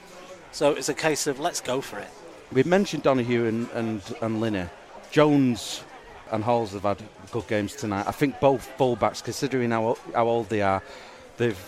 So 0.51 0.73
it's 0.73 0.89
a 0.89 0.95
case 0.95 1.27
of 1.27 1.39
let's 1.39 1.61
go 1.61 1.81
for 1.81 1.99
it. 1.99 2.09
We've 2.53 2.67
mentioned 2.67 3.05
Donahue 3.05 3.47
and, 3.47 3.71
and, 3.71 4.03
and 4.21 4.41
Linney. 4.41 4.67
Jones 5.11 5.85
and 6.33 6.43
Halls 6.43 6.73
have 6.73 6.83
had 6.83 6.99
good 7.31 7.47
games 7.47 7.75
tonight. 7.77 8.07
I 8.09 8.13
think 8.13 8.41
both 8.41 8.69
fullbacks, 8.79 9.23
considering 9.23 9.71
how, 9.71 9.97
how 10.15 10.27
old 10.27 10.49
they 10.49 10.63
are, 10.63 10.83
they've. 11.37 11.59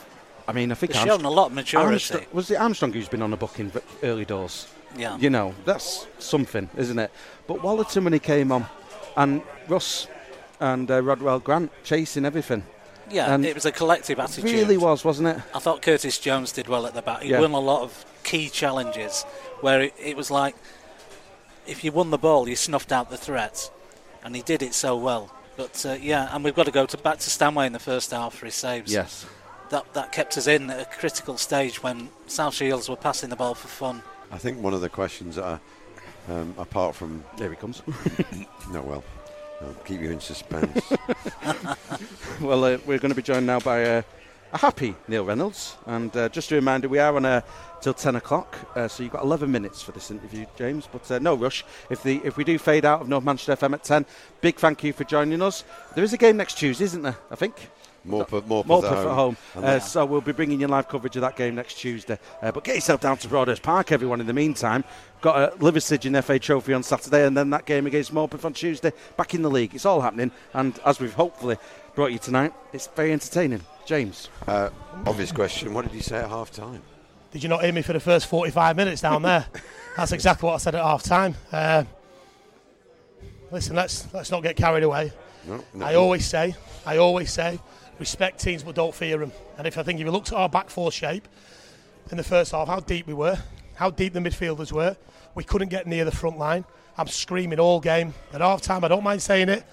I 0.47 0.53
mean, 0.53 0.73
I 0.73 0.75
think 0.75 0.93
They've 0.93 1.01
Armstrong- 1.01 1.21
shown 1.21 1.25
a 1.27 1.31
lot 1.31 1.47
of 1.47 1.53
maturity. 1.53 1.87
Armstrong, 1.93 2.25
was 2.33 2.51
it 2.51 2.57
Armstrong 2.57 2.93
who's 2.93 3.09
been 3.09 3.23
on 3.23 3.33
a 3.33 3.37
booking 3.37 3.73
early 4.03 4.25
doors? 4.27 4.67
Yeah. 4.97 5.17
You 5.19 5.31
know, 5.31 5.55
that's 5.65 6.07
something, 6.19 6.69
isn't 6.77 6.99
it? 6.99 7.11
But 7.47 7.59
Wallerton 7.63 8.05
when 8.05 8.13
he 8.13 8.19
came 8.19 8.53
on, 8.53 8.67
and 9.17 9.43
Russ 9.69 10.07
and 10.61 10.91
uh, 10.91 11.03
Rodwell 11.03 11.41
Grant 11.41 11.71
chasing 11.83 12.25
everything. 12.27 12.63
Yeah, 13.11 13.35
And 13.35 13.45
it 13.45 13.55
was 13.55 13.65
a 13.67 13.73
collective 13.73 14.19
It 14.19 14.23
attitude. 14.23 14.45
really 14.45 14.77
was, 14.79 15.05
wasn't 15.05 15.29
it? 15.29 15.43
I 15.55 15.59
thought 15.59 15.83
Curtis 15.83 16.19
Jones 16.19 16.53
did 16.53 16.69
well 16.69 16.87
at 16.87 16.95
the 16.95 17.03
back. 17.03 17.23
He 17.23 17.31
Yeah. 17.31 17.41
won 17.41 17.53
a 17.53 17.59
lot 17.61 17.83
of 17.83 18.05
key 18.23 18.49
challenges 18.49 19.25
where 19.61 19.83
it, 19.83 19.95
it 20.03 20.17
was 20.17 20.31
like 20.31 20.55
if 21.67 21.85
you 21.85 21.93
won 21.93 22.11
the 22.11 22.19
ball, 22.19 22.49
you 22.49 22.57
snuffed 22.57 22.93
out 22.93 23.11
the 23.11 23.17
threat, 23.19 23.71
and 24.25 24.35
he 24.35 24.43
did 24.43 24.63
it 24.63 24.75
so 24.75 24.97
well. 24.97 25.31
But 25.57 25.85
uh, 25.87 25.97
yeah, 26.01 26.35
and 26.35 26.43
we've 26.43 26.55
got 26.55 26.67
to 26.67 26.73
go 26.73 26.87
to 26.87 26.97
back 26.99 27.19
to 27.19 27.31
Stanway 27.31 27.67
in 27.67 27.73
the 27.73 27.79
first 27.79 28.11
half 28.11 28.35
for 28.35 28.47
his 28.47 28.55
saves. 28.55 28.93
Yes. 28.93 29.27
that 29.71 29.93
that 29.95 30.11
kept 30.11 30.37
us 30.37 30.47
in 30.47 30.71
at 30.71 30.81
a 30.81 30.99
critical 30.99 31.39
stage 31.39 31.83
when 31.83 32.09
South 32.27 32.55
Shields 32.55 32.89
were 32.89 32.97
passing 32.97 33.31
the 33.31 33.37
ball 33.37 33.55
for 33.55 33.69
fun. 33.69 34.03
I 34.33 34.39
think 34.39 34.61
one 34.61 34.75
of 34.75 34.81
the 34.81 34.89
questions 34.89 35.37
that 35.37 35.45
are, 35.45 35.61
um, 36.29 36.55
apart 36.59 36.97
from 36.97 37.23
There 37.37 37.51
he 37.51 37.57
comes. 37.57 37.83
no, 38.73 38.83
well, 38.83 39.05
I'll 39.61 39.75
keep 39.85 40.01
you 40.01 40.11
in 40.11 40.21
suspense. 40.21 40.93
well, 42.41 42.65
uh, 42.65 42.79
we're 42.85 42.99
going 42.99 43.11
to 43.11 43.15
be 43.15 43.23
joined 43.23 43.47
now 43.47 43.61
by 43.61 43.85
uh, 43.85 44.03
a 44.55 44.59
happy 44.59 44.95
Neil 45.09 45.25
Reynolds. 45.25 45.77
And 45.85 46.17
uh, 46.17 46.29
just 46.29 46.53
a 46.53 46.55
reminder, 46.55 46.89
we 46.89 47.01
are 47.01 47.15
on 47.17 47.25
uh, 47.25 47.41
till 47.81 47.93
10 47.93 48.17
o'clock, 48.17 48.57
uh, 48.77 48.89
so 48.89 49.03
you've 49.03 49.13
got 49.13 49.25
11 49.25 49.51
minutes 49.51 49.83
for 49.83 49.93
this 49.93 50.11
interview, 50.11 50.47
James. 50.57 50.89
But 50.91 51.11
uh, 51.11 51.19
no 51.19 51.35
rush. 51.35 51.65
If 51.91 52.03
the 52.03 52.21
if 52.25 52.37
we 52.37 52.45
do 52.45 52.57
fade 52.59 52.85
out 52.85 53.03
of 53.03 53.09
North 53.09 53.25
Manchester 53.25 53.57
FM 53.57 53.75
at 53.75 53.85
10, 53.85 54.07
big 54.41 54.57
thank 54.57 54.85
you 54.85 54.93
for 54.93 55.05
joining 55.05 55.43
us. 55.43 55.65
There 55.95 56.05
is 56.05 56.13
a 56.13 56.17
game 56.17 56.37
next 56.37 56.57
Tuesday, 56.57 56.85
isn't 56.85 57.03
there? 57.03 57.19
I 57.31 57.35
think. 57.35 57.69
Morpeth, 58.07 58.43
Morpeth, 58.43 58.67
Morpeth 58.67 58.85
at 58.85 58.99
at 58.99 59.05
home. 59.05 59.37
home. 59.55 59.65
Uh, 59.65 59.79
so 59.79 60.05
we'll 60.05 60.21
be 60.21 60.33
bringing 60.33 60.61
you 60.61 60.67
live 60.67 60.89
coverage 60.89 61.17
of 61.17 61.23
that 61.23 61.37
game 61.37 61.55
next 61.55 61.75
Tuesday. 61.75 62.19
Uh, 62.43 62.53
but 62.53 62.65
get 62.65 62.75
yourself 62.75 63.01
down 63.01 63.17
to 63.17 63.29
Broadhurst 63.29 63.63
Park, 63.63 63.93
everyone. 63.93 64.21
In 64.21 64.27
the 64.27 64.33
meantime, 64.33 64.85
got 65.21 65.37
a 65.37 65.57
Liversedge 65.57 66.05
in 66.05 66.21
FA 66.23 66.39
Trophy 66.39 66.75
on 66.75 66.83
Saturday, 66.83 67.27
and 67.27 67.37
then 67.37 67.51
that 67.51 67.65
game 67.65 67.87
against 67.87 68.13
Morpeth 68.13 68.45
on 68.45 68.53
Tuesday. 68.53 68.93
Back 69.17 69.35
in 69.35 69.43
the 69.43 69.51
league, 69.51 69.75
it's 69.75 69.87
all 69.87 70.01
happening. 70.01 70.31
And 70.53 70.79
as 70.85 71.01
we've 71.01 71.15
hopefully 71.15 71.57
brought 71.95 72.13
you 72.13 72.19
tonight, 72.19 72.53
it's 72.73 72.89
very 72.89 73.13
entertaining. 73.13 73.63
James, 73.87 74.29
uh, 74.47 74.71
obvious 75.07 75.33
question. 75.33 75.73
What 75.75 75.87
did 75.87 75.95
you 75.95 76.01
say 76.01 76.17
at 76.19 76.29
half 76.29 76.51
time? 76.51 76.83
Did 77.33 77.43
you 77.43 77.49
not 77.49 77.65
hear 77.65 77.73
me 77.73 77.83
for 77.83 77.93
the 77.93 78.01
first 78.01 78.27
45 78.27 78.77
minutes 78.77 79.01
down 79.01 79.23
there? 79.23 79.47
That's 79.97 80.13
exactly 80.13 80.47
what 80.47 80.55
I 80.55 80.59
said 80.59 80.75
at 80.75 80.83
half 80.83 81.03
time. 81.03 81.35
Uh, 81.51 81.85
listen, 83.51 83.75
let's 83.75 84.13
let's 84.15 84.31
not 84.31 84.43
get 84.43 84.57
carried 84.57 84.85
away. 84.85 85.13
No, 85.47 85.65
no. 85.75 85.85
I 85.85 85.95
always 85.95 86.25
say, 86.27 86.55
I 86.87 86.99
always 86.99 87.33
say, 87.33 87.59
respect 87.99 88.41
teams 88.41 88.63
but 88.63 88.75
don't 88.75 88.95
fear 88.95 89.19
them. 89.19 89.33
And 89.59 89.67
if 89.67 89.79
I 89.79 89.83
think 89.83 90.01
if 90.01 90.07
you 90.07 90.11
looked 90.11 90.33
at 90.33 90.39
our 90.39 90.49
back 90.49 90.71
four 90.71 90.91
shape 90.91 91.29
in 92.11 92.17
the 92.17 92.25
first 92.25 92.53
half, 92.53 92.69
how 92.69 92.81
deep 92.81 93.07
we 93.07 93.15
were, 93.15 93.39
how 93.75 93.91
deep 93.91 94.13
the 94.13 94.21
midfielders 94.21 94.73
were, 94.73 94.97
we 95.35 95.45
couldn't 95.45 95.69
get 95.69 95.87
near 95.87 96.05
the 96.05 96.13
front 96.13 96.39
line. 96.39 96.65
I'm 96.97 97.09
screaming 97.09 97.59
all 97.59 97.81
game. 97.81 98.15
At 98.33 98.41
half 98.41 98.63
time, 98.63 98.85
I 98.85 98.89
don't 98.89 99.03
mind 99.03 99.23
saying 99.23 99.49
it. 99.49 99.65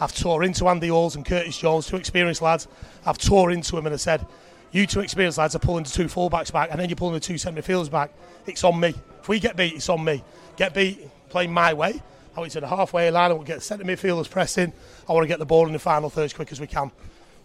I've 0.00 0.14
tore 0.14 0.44
into 0.44 0.68
Andy 0.68 0.88
Halls 0.88 1.16
and 1.16 1.26
Curtis 1.26 1.58
Jones, 1.58 1.88
two 1.88 1.96
experienced 1.96 2.40
lads. 2.40 2.68
I've 3.04 3.18
tore 3.18 3.50
into 3.50 3.72
them 3.74 3.86
and 3.86 3.94
I 3.94 3.96
said, 3.98 4.24
you 4.70 4.86
two 4.86 5.00
experienced 5.00 5.38
lads 5.38 5.56
are 5.56 5.60
pulling 5.60 5.84
the 5.84 5.90
two 5.90 6.04
fullbacks 6.04 6.52
back 6.52 6.70
and 6.70 6.78
then 6.78 6.88
you're 6.88 6.96
pulling 6.96 7.14
the 7.14 7.20
two 7.20 7.38
centre 7.38 7.60
midfielders 7.60 7.90
back. 7.90 8.12
It's 8.46 8.62
on 8.62 8.78
me. 8.78 8.94
If 9.20 9.28
we 9.28 9.40
get 9.40 9.56
beat, 9.56 9.74
it's 9.74 9.88
on 9.88 10.04
me. 10.04 10.22
Get 10.56 10.74
beat, 10.74 11.08
play 11.30 11.46
my 11.46 11.72
way. 11.74 12.00
I 12.36 12.40
want 12.40 12.52
to 12.52 12.60
the 12.60 12.68
halfway 12.68 13.10
line. 13.10 13.32
I 13.32 13.34
want 13.34 13.46
to 13.48 13.52
get 13.54 13.62
centre 13.62 13.84
midfielders 13.84 14.30
pressing. 14.30 14.72
I 15.08 15.12
want 15.12 15.24
to 15.24 15.28
get 15.28 15.40
the 15.40 15.46
ball 15.46 15.66
in 15.66 15.72
the 15.72 15.78
final 15.80 16.08
third 16.10 16.26
as 16.26 16.32
quick 16.32 16.52
as 16.52 16.60
we 16.60 16.68
can. 16.68 16.92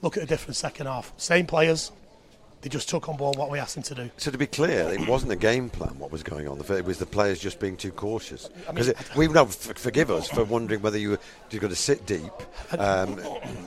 Look 0.03 0.17
at 0.17 0.19
the 0.19 0.27
difference 0.27 0.59
second 0.59 0.85
half. 0.85 1.13
Same 1.17 1.47
players, 1.47 1.91
they 2.63 2.69
just 2.69 2.87
took 2.87 3.09
on 3.09 3.17
board 3.17 3.37
what 3.37 3.49
we 3.49 3.57
asked 3.57 3.75
them 3.75 3.83
to 3.83 3.95
do. 3.95 4.09
So 4.17 4.31
to 4.31 4.37
be 4.37 4.47
clear, 4.47 4.89
it 4.89 5.07
wasn't 5.07 5.31
a 5.31 5.35
game 5.35 5.69
plan. 5.69 5.97
What 5.99 6.11
was 6.11 6.23
going 6.23 6.47
on? 6.47 6.59
It 6.59 6.85
was 6.85 6.97
the 6.97 7.05
players 7.05 7.39
just 7.39 7.59
being 7.59 7.75
too 7.75 7.91
cautious. 7.91 8.49
Because 8.67 8.93
we 9.15 9.27
no, 9.27 9.43
f- 9.43 9.55
forgive 9.77 10.11
us 10.11 10.29
for 10.29 10.43
wondering 10.43 10.81
whether 10.81 10.97
you 10.97 11.11
were 11.11 11.19
you're 11.51 11.61
going 11.61 11.73
to 11.73 11.75
sit 11.75 12.05
deep, 12.05 12.31
um, 12.77 13.19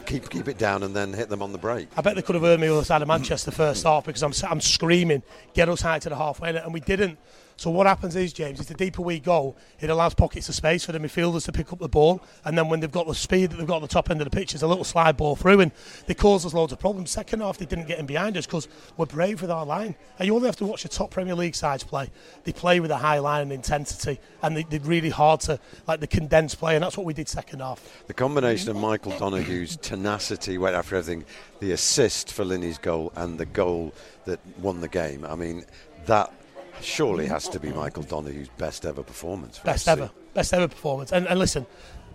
keep 0.07 0.29
keep 0.29 0.47
it 0.47 0.59
down, 0.59 0.83
and 0.83 0.95
then 0.95 1.13
hit 1.13 1.31
them 1.31 1.43
on 1.43 1.53
the 1.53 1.59
break. 1.59 1.89
I 1.97 2.03
bet 2.03 2.17
they 2.17 2.23
could 2.23 2.35
have 2.35 2.45
heard 2.45 2.61
me 2.61 2.69
on 2.69 2.77
the 2.77 2.85
side 2.85 3.01
of 3.03 3.09
Manchester 3.09 3.51
first 3.51 3.85
half 3.85 4.05
because 4.05 4.23
I'm 4.23 4.33
I'm 4.51 4.61
screaming, 4.61 5.23
get 5.55 5.69
us 5.71 5.81
high 5.81 5.99
to 6.01 6.09
the 6.09 6.17
halfway, 6.17 6.53
line," 6.53 6.63
and 6.63 6.73
we 6.73 6.81
didn't. 6.81 7.19
So 7.59 7.71
what 7.71 7.87
happens 7.87 8.15
is, 8.17 8.35
James, 8.35 8.61
is 8.61 8.67
the 8.67 8.75
deeper 8.75 9.01
we 9.01 9.19
go, 9.19 9.57
it 9.81 9.89
allows 9.89 10.13
pockets 10.13 10.49
of 10.51 10.55
space 10.55 10.85
for 10.85 10.93
the 10.93 10.99
midfielders 10.99 11.47
to 11.47 11.53
pick 11.53 11.73
up 11.73 11.79
the 11.79 11.89
ball, 11.89 12.23
and 12.45 12.57
then 12.57 12.69
when 12.69 12.81
they've 12.81 12.93
got 12.93 13.07
the 13.07 13.15
speed 13.15 13.51
that 13.51 13.57
they've 13.57 13.67
got 13.67 13.77
at 13.77 13.83
the 13.83 13.89
top 13.89 14.11
end 14.11 14.21
of 14.21 14.31
the 14.31 14.37
pitch, 14.37 14.53
it's 14.53 14.63
a 14.63 14.67
little 14.67 14.85
slide 14.85 15.17
ball 15.17 15.37
through, 15.37 15.61
and 15.61 15.73
they 16.07 16.13
cause 16.13 16.45
us 16.45 16.53
loads 16.53 16.73
of 16.73 16.79
problems. 16.79 17.11
Second 17.11 17.41
half, 17.41 17.57
they 17.57 17.65
didn't 17.65 17.89
get 17.89 17.99
in 17.99 18.05
behind 18.05 18.37
us 18.37 18.45
because 18.45 18.69
we're 18.99 19.07
brave 19.07 19.41
with 19.41 19.51
our 19.51 19.65
line, 19.65 19.95
and 20.19 20.27
you 20.27 20.35
only 20.35 20.47
have 20.47 20.57
to 20.57 20.67
watch 20.67 20.83
the 20.83 20.89
top 20.91 21.11
Premier 21.11 21.35
League 21.35 21.55
sides 21.55 21.83
play. 21.83 22.11
They 22.45 22.53
play 22.53 22.79
with 22.79 22.91
a 22.91 22.99
high 22.99 23.21
line 23.21 23.43
and 23.43 23.53
intensity, 23.53 24.21
and 24.43 24.55
they, 24.55 24.65
they're 24.65 24.81
really 24.81 25.11
hard 25.11 25.41
to 25.41 25.59
like 25.87 26.01
the 26.01 26.07
condensed 26.07 26.59
play, 26.59 26.75
and 26.75 26.85
that's 26.85 26.99
what 26.99 27.07
we 27.07 27.15
did 27.15 27.27
second 27.27 27.61
half. 27.61 28.05
The 28.07 28.15
combination 28.15 28.69
of 28.69 28.77
Michael 28.77 29.13
Donoghue's 29.13 29.79
tenacity, 29.79 30.59
went 30.59 30.77
after 30.77 30.97
everything, 30.97 31.25
the 31.61 31.73
assist 31.73 32.35
for 32.35 32.45
Linney's 32.45 32.77
goal, 32.77 33.13
and 33.17 33.39
the 33.39 33.47
goal 33.47 33.95
that 34.27 34.41
won 34.59 34.83
the 34.83 34.89
game. 34.89 35.25
I 35.25 35.37
mean, 35.37 35.65
that 36.05 36.31
surely 36.81 37.27
has 37.27 37.49
to 37.49 37.61
be 37.61 37.71
Michael 37.73 38.03
Donohue's 38.03 38.49
best 38.59 38.87
ever 38.87 39.03
performance. 39.03 39.59
for 39.59 39.65
Best 39.65 39.89
ever, 39.89 40.11
best 40.35 40.53
ever 40.53 40.69
performance. 40.69 41.13
And, 41.13 41.27
and 41.27 41.39
listen, 41.39 41.67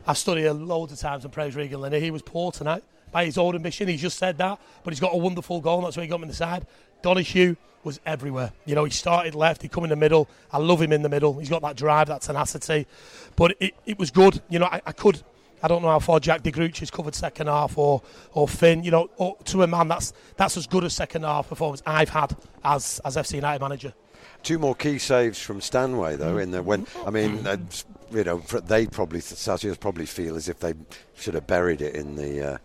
I've 0.08 0.18
stood 0.18 0.38
here 0.38 0.52
loads 0.52 0.92
of 0.92 1.00
times 1.00 1.24
and 1.24 1.34
praised 1.34 1.56
Regan 1.56 1.82
Linney. 1.82 2.00
He 2.00 2.12
was 2.12 2.22
poor 2.22 2.52
tonight 2.52 2.84
by 3.12 3.26
his 3.26 3.38
own 3.38 3.56
admission. 3.56 3.88
He's 3.88 4.02
just 4.02 4.18
said 4.18 4.38
that, 4.40 4.60
but 4.84 4.94
he's 4.94 5.00
got 5.00 5.14
a 5.14 5.18
wonderful 5.18 5.62
goal. 5.62 5.78
And 5.78 5.86
that's 5.86 5.98
why 5.98 6.04
he 6.04 6.10
got 6.10 6.16
him 6.18 6.24
in 6.24 6.30
the 6.30 6.36
side. 6.36 6.66
Donohue 7.02 7.56
was 7.84 8.00
everywhere. 8.06 8.52
You 8.66 8.76
know, 8.76 8.84
he 8.84 8.92
started 8.92 9.36
left, 9.36 9.62
he 9.62 9.68
come 9.68 9.84
in 9.84 9.90
the 9.90 9.96
middle. 9.96 10.28
I 10.52 10.58
love 10.58 10.82
him 10.82 10.92
in 10.92 11.02
the 11.02 11.10
middle. 11.10 11.38
He's 11.40 11.50
got 11.50 11.62
that 11.64 11.76
drive, 11.76 12.08
that 12.08 12.22
tenacity. 12.22 12.88
But 13.36 13.56
it, 13.60 13.76
it 13.86 14.00
was 14.00 14.12
good. 14.12 14.42
You 14.50 14.60
know, 14.60 14.68
I, 14.68 14.82
I 14.86 14.92
could. 14.92 15.22
I 15.64 15.68
don't 15.68 15.84
know 15.84 15.90
how 15.90 16.00
far 16.00 16.20
Jack 16.20 16.42
De 16.42 16.50
Gruchy's 16.50 16.90
covered 16.90 17.14
second 17.14 17.46
half 17.46 17.78
or 17.78 18.02
or 18.34 18.48
Finn. 18.48 18.84
You 18.84 18.92
know, 18.92 19.10
or, 19.18 19.38
to 19.46 19.62
a 19.62 19.68
man, 19.68 19.88
that's 19.88 20.14
that's 20.36 20.58
as 20.58 20.66
good 20.66 20.84
a 20.84 20.90
second 20.90 21.24
half 21.24 21.50
performance 21.50 21.84
I've 21.86 22.10
had 22.10 22.36
as 22.64 23.00
as 23.06 23.16
FC 23.16 23.36
United 23.36 23.62
manager. 23.62 23.94
Two 24.44 24.58
more 24.58 24.76
key 24.76 24.98
saves 24.98 25.40
from 25.40 25.62
Stanway, 25.62 26.16
though. 26.16 26.38
In 26.38 26.52
the 26.52 26.64
when 26.64 26.88
I 27.06 27.12
mean, 27.12 27.46
uh, 27.46 27.58
you 28.12 28.24
know, 28.24 28.40
they 28.40 28.88
probably 28.88 29.20
Sarsiers 29.20 29.80
probably 29.80 30.06
feel 30.06 30.36
as 30.36 30.50
if 30.50 30.60
they 30.60 30.74
should 31.16 31.36
have 31.36 31.48
buried 31.48 31.82
it 31.82 31.96
in 31.96 32.16
the 32.16 32.54
uh, 32.54 32.58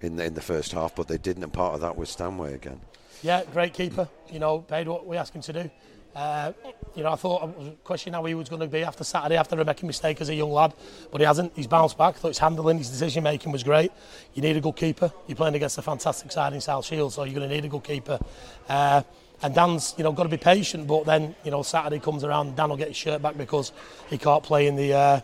in 0.00 0.16
the 0.16 0.24
in 0.24 0.34
the 0.34 0.42
first 0.42 0.72
half, 0.72 0.94
but 0.94 1.08
they 1.08 1.18
didn't. 1.18 1.42
And 1.42 1.52
part 1.52 1.74
of 1.74 1.80
that 1.80 1.96
was 1.96 2.10
Stanway 2.10 2.54
again. 2.54 2.80
Yeah, 3.22 3.42
great 3.52 3.72
keeper. 3.72 4.08
You 4.30 4.38
know, 4.38 4.58
paid 4.58 4.88
what 4.88 5.06
we 5.06 5.16
asked 5.16 5.34
him 5.34 5.42
to 5.42 5.52
do. 5.52 5.70
Uh, 6.14 6.50
you 6.94 7.02
know, 7.02 7.12
I 7.12 7.16
thought 7.16 7.42
I 7.42 7.44
was 7.44 7.72
questioning 7.84 8.14
how 8.14 8.24
he 8.24 8.34
was 8.34 8.48
going 8.48 8.60
to 8.60 8.66
be 8.66 8.82
after 8.82 9.04
Saturday 9.04 9.36
after 9.36 9.54
making 9.62 9.84
a 9.84 9.86
mistake 9.88 10.18
as 10.22 10.30
a 10.30 10.34
young 10.34 10.50
lad, 10.50 10.72
but 11.12 11.20
he 11.20 11.26
hasn't. 11.26 11.52
He's 11.54 11.66
bounced 11.66 11.98
back. 11.98 12.14
I 12.14 12.18
thought 12.18 12.28
his 12.28 12.38
handling, 12.38 12.78
his 12.78 12.88
decision 12.88 13.22
making 13.22 13.52
was 13.52 13.62
great. 13.62 13.92
You 14.32 14.40
need 14.40 14.56
a 14.56 14.60
good 14.62 14.76
keeper. 14.76 15.12
You're 15.26 15.36
playing 15.36 15.56
against 15.56 15.76
a 15.76 15.82
fantastic 15.82 16.32
side 16.32 16.54
in 16.54 16.62
South 16.62 16.86
Shields, 16.86 17.14
so 17.14 17.24
you're 17.24 17.34
going 17.34 17.48
to 17.48 17.54
need 17.54 17.66
a 17.66 17.68
good 17.68 17.84
keeper. 17.84 18.18
Uh, 18.66 19.02
and 19.42 19.54
Dan's, 19.54 19.94
you 19.96 20.04
know, 20.04 20.12
got 20.12 20.24
to 20.24 20.28
be 20.28 20.36
patient. 20.36 20.86
But 20.86 21.04
then, 21.04 21.34
you 21.44 21.50
know, 21.50 21.62
Saturday 21.62 21.98
comes 21.98 22.24
around, 22.24 22.56
Dan 22.56 22.70
will 22.70 22.76
get 22.76 22.88
his 22.88 22.96
shirt 22.96 23.22
back 23.22 23.36
because 23.36 23.72
he 24.08 24.18
can't 24.18 24.42
play 24.42 24.66
in 24.66 24.76
the 24.76 24.94
uh, 24.94 25.20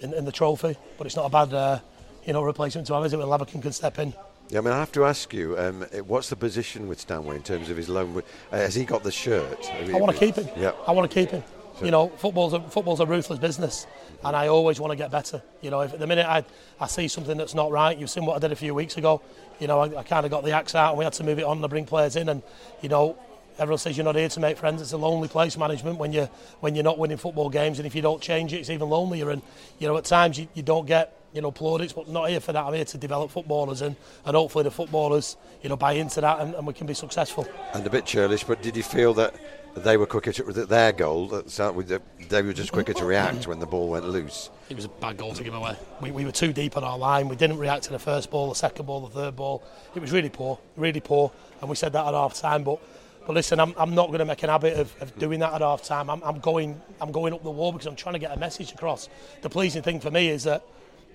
in, 0.00 0.12
in 0.14 0.24
the 0.24 0.32
trophy. 0.32 0.76
But 0.98 1.06
it's 1.06 1.16
not 1.16 1.26
a 1.26 1.30
bad, 1.30 1.54
uh, 1.54 1.78
you 2.26 2.32
know, 2.32 2.42
replacement 2.42 2.86
to 2.88 2.94
have, 2.94 3.04
is 3.04 3.12
it? 3.12 3.18
When 3.18 3.28
Leverkin 3.28 3.62
can 3.62 3.72
step 3.72 3.98
in. 3.98 4.14
Yeah, 4.48 4.58
I 4.58 4.62
mean, 4.62 4.74
I 4.74 4.78
have 4.80 4.92
to 4.92 5.04
ask 5.04 5.32
you, 5.32 5.56
um, 5.58 5.82
what's 6.06 6.28
the 6.28 6.36
position 6.36 6.86
with 6.86 7.00
Stanway 7.00 7.36
in 7.36 7.42
terms 7.42 7.70
of 7.70 7.76
his 7.76 7.88
loan? 7.88 8.22
Uh, 8.50 8.56
has 8.56 8.74
he 8.74 8.84
got 8.84 9.02
the 9.02 9.12
shirt? 9.12 9.64
I 9.72 9.98
want 9.98 10.12
to 10.12 10.18
keep 10.18 10.34
him. 10.34 10.48
Yeah. 10.56 10.72
I 10.86 10.92
want 10.92 11.10
to 11.10 11.14
keep 11.14 11.30
him. 11.30 11.42
You 11.82 11.90
know, 11.90 12.08
football's 12.10 12.52
a, 12.52 12.60
football's 12.60 13.00
a 13.00 13.06
ruthless 13.06 13.38
business, 13.38 13.86
and 14.22 14.36
I 14.36 14.48
always 14.48 14.78
want 14.78 14.92
to 14.92 14.96
get 14.96 15.10
better. 15.10 15.42
You 15.62 15.70
know, 15.70 15.80
if 15.80 15.92
at 15.94 15.98
the 15.98 16.06
minute 16.06 16.26
I, 16.26 16.44
I 16.78 16.86
see 16.86 17.08
something 17.08 17.36
that's 17.36 17.54
not 17.54 17.72
right, 17.72 17.96
you've 17.96 18.10
seen 18.10 18.24
what 18.24 18.36
I 18.36 18.38
did 18.38 18.52
a 18.52 18.56
few 18.56 18.74
weeks 18.74 18.98
ago. 18.98 19.20
You 19.58 19.66
know, 19.66 19.80
I, 19.80 19.98
I 19.98 20.02
kind 20.02 20.24
of 20.24 20.30
got 20.30 20.44
the 20.44 20.52
axe 20.52 20.74
out, 20.74 20.90
and 20.90 20.98
we 20.98 21.04
had 21.04 21.14
to 21.14 21.24
move 21.24 21.38
it 21.38 21.44
on 21.44 21.58
and 21.58 21.70
bring 21.70 21.86
players 21.86 22.16
in, 22.16 22.28
and 22.28 22.42
you 22.82 22.88
know. 22.88 23.16
Everyone 23.58 23.78
says 23.78 23.96
you're 23.96 24.04
not 24.04 24.16
here 24.16 24.28
to 24.28 24.40
make 24.40 24.56
friends. 24.56 24.80
It's 24.80 24.92
a 24.92 24.96
lonely 24.96 25.28
place, 25.28 25.56
management, 25.56 25.98
when 25.98 26.12
you're 26.12 26.28
when 26.60 26.74
you're 26.74 26.84
not 26.84 26.98
winning 26.98 27.16
football 27.18 27.50
games, 27.50 27.78
and 27.78 27.86
if 27.86 27.94
you 27.94 28.02
don't 28.02 28.20
change 28.22 28.52
it, 28.52 28.58
it's 28.58 28.70
even 28.70 28.88
lonelier. 28.88 29.30
And 29.30 29.42
you 29.78 29.86
know, 29.88 29.96
at 29.96 30.04
times 30.04 30.38
you, 30.38 30.48
you 30.54 30.62
don't 30.62 30.86
get 30.86 31.16
you 31.34 31.40
know 31.42 31.50
plaudits, 31.50 31.92
but 31.92 32.08
not 32.08 32.30
here 32.30 32.40
for 32.40 32.52
that. 32.52 32.64
I'm 32.64 32.72
here 32.74 32.84
to 32.84 32.98
develop 32.98 33.30
footballers, 33.30 33.82
and, 33.82 33.94
and 34.24 34.36
hopefully 34.36 34.64
the 34.64 34.70
footballers 34.70 35.36
you 35.62 35.68
know 35.68 35.76
buy 35.76 35.92
into 35.92 36.20
that, 36.22 36.40
and, 36.40 36.54
and 36.54 36.66
we 36.66 36.72
can 36.72 36.86
be 36.86 36.94
successful. 36.94 37.46
And 37.74 37.86
a 37.86 37.90
bit 37.90 38.06
churlish, 38.06 38.44
but 38.44 38.62
did 38.62 38.76
you 38.76 38.82
feel 38.82 39.14
that 39.14 39.34
they 39.74 39.96
were 39.96 40.06
quicker 40.06 40.32
to 40.32 40.42
that 40.52 40.68
their 40.68 40.92
goal? 40.92 41.28
That 41.28 41.46
that 41.48 41.74
we- 41.74 41.84
that 41.84 42.02
they 42.28 42.40
were 42.42 42.52
just 42.54 42.72
quicker 42.72 42.94
to 42.94 43.04
react 43.04 43.46
when 43.46 43.58
the 43.58 43.66
ball 43.66 43.88
went 43.88 44.08
loose. 44.08 44.48
It 44.70 44.76
was 44.76 44.86
a 44.86 44.88
bad 44.88 45.18
goal 45.18 45.34
to 45.34 45.44
give 45.44 45.52
away. 45.54 45.76
We, 46.00 46.10
we 46.10 46.24
were 46.24 46.32
too 46.32 46.52
deep 46.54 46.78
on 46.78 46.84
our 46.84 46.96
line. 46.96 47.28
We 47.28 47.36
didn't 47.36 47.58
react 47.58 47.84
to 47.84 47.90
the 47.90 47.98
first 47.98 48.30
ball, 48.30 48.48
the 48.48 48.54
second 48.54 48.86
ball, 48.86 49.00
the 49.02 49.14
third 49.14 49.36
ball. 49.36 49.62
It 49.94 50.00
was 50.00 50.12
really 50.12 50.30
poor, 50.30 50.58
really 50.76 51.00
poor. 51.00 51.30
And 51.60 51.68
we 51.68 51.76
said 51.76 51.92
that 51.92 52.06
at 52.06 52.14
half 52.14 52.34
time. 52.34 52.62
But 52.64 52.78
but 53.26 53.34
listen, 53.34 53.60
I'm, 53.60 53.74
I'm 53.76 53.94
not 53.94 54.08
going 54.08 54.18
to 54.18 54.24
make 54.24 54.42
an 54.42 54.48
habit 54.48 54.78
of, 54.78 54.94
of 55.00 55.16
doing 55.18 55.40
that 55.40 55.52
at 55.52 55.60
half 55.60 55.82
time. 55.82 56.10
I'm, 56.10 56.22
I'm 56.22 56.40
going 56.40 56.80
I'm 57.00 57.12
going 57.12 57.32
up 57.32 57.42
the 57.42 57.50
wall 57.50 57.72
because 57.72 57.86
I'm 57.86 57.96
trying 57.96 58.14
to 58.14 58.18
get 58.18 58.36
a 58.36 58.38
message 58.38 58.72
across. 58.72 59.08
The 59.42 59.50
pleasing 59.50 59.82
thing 59.82 60.00
for 60.00 60.10
me 60.10 60.28
is 60.28 60.44
that 60.44 60.64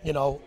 you 0.03 0.13
know 0.13 0.41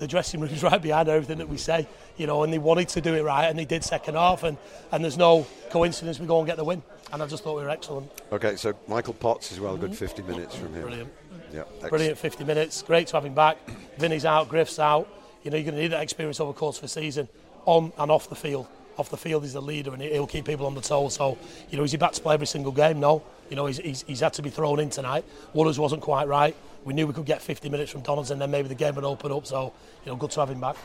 the 0.00 0.08
dressing 0.08 0.40
room's 0.40 0.62
right 0.64 0.82
behind 0.82 1.08
everything 1.08 1.38
that 1.38 1.48
we 1.48 1.56
say, 1.56 1.86
you 2.16 2.26
know, 2.26 2.42
and 2.42 2.52
they 2.52 2.58
wanted 2.58 2.88
to 2.88 3.00
do 3.00 3.14
it 3.14 3.22
right, 3.22 3.46
and 3.46 3.58
they 3.58 3.64
did 3.64 3.84
second 3.84 4.16
half, 4.16 4.42
and, 4.42 4.58
and 4.90 5.04
there's 5.04 5.18
no 5.18 5.46
coincidence 5.70 6.18
we 6.18 6.26
go 6.26 6.38
and 6.38 6.46
get 6.46 6.56
the 6.56 6.64
win, 6.64 6.82
and 7.12 7.22
I 7.22 7.26
just 7.26 7.44
thought 7.44 7.56
we 7.56 7.62
were 7.62 7.70
excellent, 7.70 8.10
Okay, 8.32 8.56
so 8.56 8.74
Michael 8.88 9.14
Potts 9.14 9.52
as 9.52 9.60
well, 9.60 9.76
good 9.76 9.90
mm-hmm. 9.90 10.06
50 10.06 10.22
minutes 10.22 10.56
from 10.56 10.74
him. 10.74 10.82
brilliant. 10.82 11.12
Yeah, 11.52 11.60
excellent. 11.60 11.90
Brilliant 11.90 12.18
50 12.18 12.44
minutes. 12.44 12.82
Great 12.82 13.08
to 13.08 13.16
have 13.16 13.24
him 13.24 13.34
back. 13.34 13.58
Vinny's 13.98 14.24
out, 14.24 14.48
Griff's 14.48 14.78
out. 14.78 15.08
You 15.42 15.50
know, 15.50 15.56
you're 15.56 15.64
going 15.64 15.74
to 15.74 15.82
need 15.82 15.92
that 15.92 16.02
experience 16.02 16.40
over 16.40 16.52
the 16.52 16.58
course 16.58 16.78
of 16.78 16.84
a 16.84 16.88
season, 16.88 17.28
on 17.66 17.92
and 17.98 18.10
off 18.10 18.28
the 18.28 18.36
field. 18.36 18.68
Off 18.98 19.10
the 19.10 19.16
field, 19.16 19.42
he's 19.42 19.52
the 19.54 19.62
leader 19.62 19.92
and 19.92 20.02
he'll 20.02 20.26
keep 20.26 20.44
people 20.44 20.66
on 20.66 20.74
the 20.74 20.80
toes. 20.80 21.14
So, 21.14 21.38
you 21.70 21.78
know, 21.78 21.84
is 21.84 21.92
he 21.92 21.98
back 21.98 22.12
to 22.12 22.20
play 22.20 22.34
every 22.34 22.46
single 22.46 22.72
game? 22.72 23.00
No. 23.00 23.22
You 23.48 23.56
know, 23.56 23.66
he's, 23.66 23.78
he's, 23.78 24.02
he's 24.02 24.20
had 24.20 24.32
to 24.34 24.42
be 24.42 24.50
thrown 24.50 24.78
in 24.80 24.90
tonight. 24.90 25.24
Wooders 25.54 25.78
wasn't 25.78 26.02
quite 26.02 26.28
right. 26.28 26.54
We 26.84 26.94
knew 26.94 27.06
we 27.06 27.12
could 27.12 27.26
get 27.26 27.42
50 27.42 27.68
minutes 27.68 27.90
from 27.90 28.00
Donaldson, 28.02 28.34
and 28.34 28.42
then 28.42 28.50
maybe 28.50 28.68
the 28.68 28.74
game 28.74 28.94
would 28.94 29.04
open 29.04 29.32
up. 29.32 29.46
So, 29.46 29.72
you 30.04 30.12
know, 30.12 30.16
good 30.16 30.30
to 30.32 30.40
have 30.40 30.50
him 30.50 30.60
back. 30.60 30.76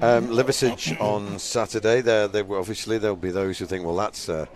Um, 0.00 0.28
Liversedge 0.28 1.00
on 1.00 1.38
Saturday. 1.38 2.00
There, 2.00 2.44
will 2.44 2.58
obviously 2.58 2.98
there'll 2.98 3.16
be 3.16 3.30
those 3.30 3.58
who 3.58 3.66
think, 3.66 3.84
well, 3.84 3.96
that's 3.96 4.28
uh, 4.28 4.46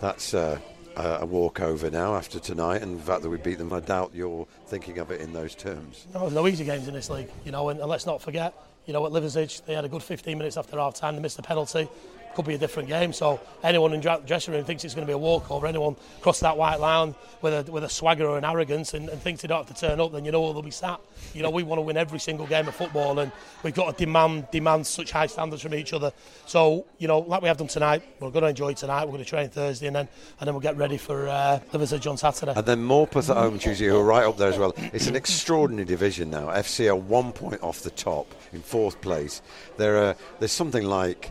that's 0.00 0.32
uh, 0.32 0.58
a 0.96 1.26
walkover 1.26 1.90
now 1.90 2.14
after 2.14 2.38
tonight, 2.38 2.82
and 2.82 2.98
the 2.98 3.02
fact 3.02 3.22
that 3.22 3.30
we 3.30 3.38
beat 3.38 3.58
them. 3.58 3.72
I 3.72 3.80
doubt 3.80 4.12
you're 4.14 4.46
thinking 4.66 4.98
of 4.98 5.10
it 5.10 5.20
in 5.20 5.32
those 5.32 5.54
terms. 5.54 6.06
No, 6.14 6.28
no 6.28 6.46
easy 6.46 6.64
games 6.64 6.88
in 6.88 6.94
this 6.94 7.10
league, 7.10 7.30
you 7.44 7.52
know, 7.52 7.68
and, 7.68 7.80
and 7.80 7.88
let's 7.88 8.06
not 8.06 8.22
forget, 8.22 8.54
you 8.86 8.92
know, 8.92 9.04
at 9.06 9.12
Liversedge, 9.12 9.64
they 9.64 9.74
had 9.74 9.84
a 9.84 9.88
good 9.88 10.02
15 10.02 10.38
minutes 10.38 10.56
after 10.56 10.78
half 10.78 10.94
time, 10.94 11.16
they 11.16 11.22
missed 11.22 11.38
a 11.38 11.42
penalty. 11.42 11.88
Could 12.34 12.46
be 12.46 12.54
a 12.54 12.58
different 12.58 12.88
game. 12.88 13.12
So 13.12 13.40
anyone 13.62 13.92
in 13.92 14.00
dra- 14.00 14.20
dressing 14.26 14.54
room 14.54 14.64
thinks 14.64 14.84
it's 14.84 14.94
going 14.94 15.06
to 15.06 15.10
be 15.10 15.14
a 15.14 15.18
walkover. 15.18 15.66
Anyone 15.66 15.96
cross 16.20 16.40
that 16.40 16.56
white 16.56 16.80
line 16.80 17.14
with 17.42 17.68
a 17.68 17.70
with 17.70 17.84
a 17.84 17.88
swagger 17.88 18.26
or 18.26 18.38
an 18.38 18.44
arrogance 18.44 18.92
and, 18.94 19.08
and 19.08 19.20
thinks 19.20 19.42
they 19.42 19.48
don't 19.48 19.66
have 19.66 19.76
to 19.76 19.80
turn 19.80 20.00
up, 20.00 20.12
then 20.12 20.24
you 20.24 20.32
know 20.32 20.52
they'll 20.52 20.62
be 20.62 20.70
sat. 20.70 21.00
You 21.32 21.42
know, 21.42 21.50
we 21.50 21.62
want 21.62 21.78
to 21.78 21.82
win 21.82 21.96
every 21.96 22.18
single 22.18 22.46
game 22.46 22.66
of 22.66 22.74
football, 22.74 23.18
and 23.18 23.30
we've 23.62 23.74
got 23.74 23.96
to 23.96 24.04
demand 24.04 24.48
demand 24.50 24.86
such 24.86 25.12
high 25.12 25.26
standards 25.26 25.62
from 25.62 25.74
each 25.74 25.92
other. 25.92 26.12
So 26.46 26.86
you 26.98 27.08
know, 27.08 27.20
like 27.20 27.42
we 27.42 27.48
have 27.48 27.56
done 27.56 27.68
tonight, 27.68 28.02
we're 28.20 28.30
going 28.30 28.42
to 28.42 28.48
enjoy 28.48 28.74
tonight. 28.74 29.04
We're 29.04 29.12
going 29.12 29.24
to 29.24 29.30
train 29.30 29.48
Thursday, 29.48 29.86
and 29.86 29.96
then 29.96 30.08
and 30.40 30.46
then 30.46 30.54
we'll 30.54 30.60
get 30.60 30.76
ready 30.76 30.96
for 30.96 31.28
uh, 31.28 31.60
on 31.72 32.16
Saturday. 32.16 32.52
And 32.56 32.66
then 32.66 32.84
Morpeth 32.84 33.30
at 33.30 33.36
home 33.36 33.58
Tuesday, 33.58 33.86
who 33.86 33.98
are 33.98 34.04
right 34.04 34.24
up 34.24 34.36
there 34.38 34.48
as 34.48 34.58
well. 34.58 34.74
It's 34.92 35.06
an 35.06 35.16
extraordinary 35.16 35.84
division 35.84 36.30
now. 36.30 36.48
FC 36.48 36.88
are 36.88 36.96
one 36.96 37.32
point 37.32 37.62
off 37.62 37.80
the 37.80 37.90
top 37.90 38.34
in 38.52 38.60
fourth 38.60 39.00
place. 39.00 39.42
There 39.76 39.96
are 39.98 40.16
there's 40.38 40.52
something 40.52 40.84
like 40.84 41.30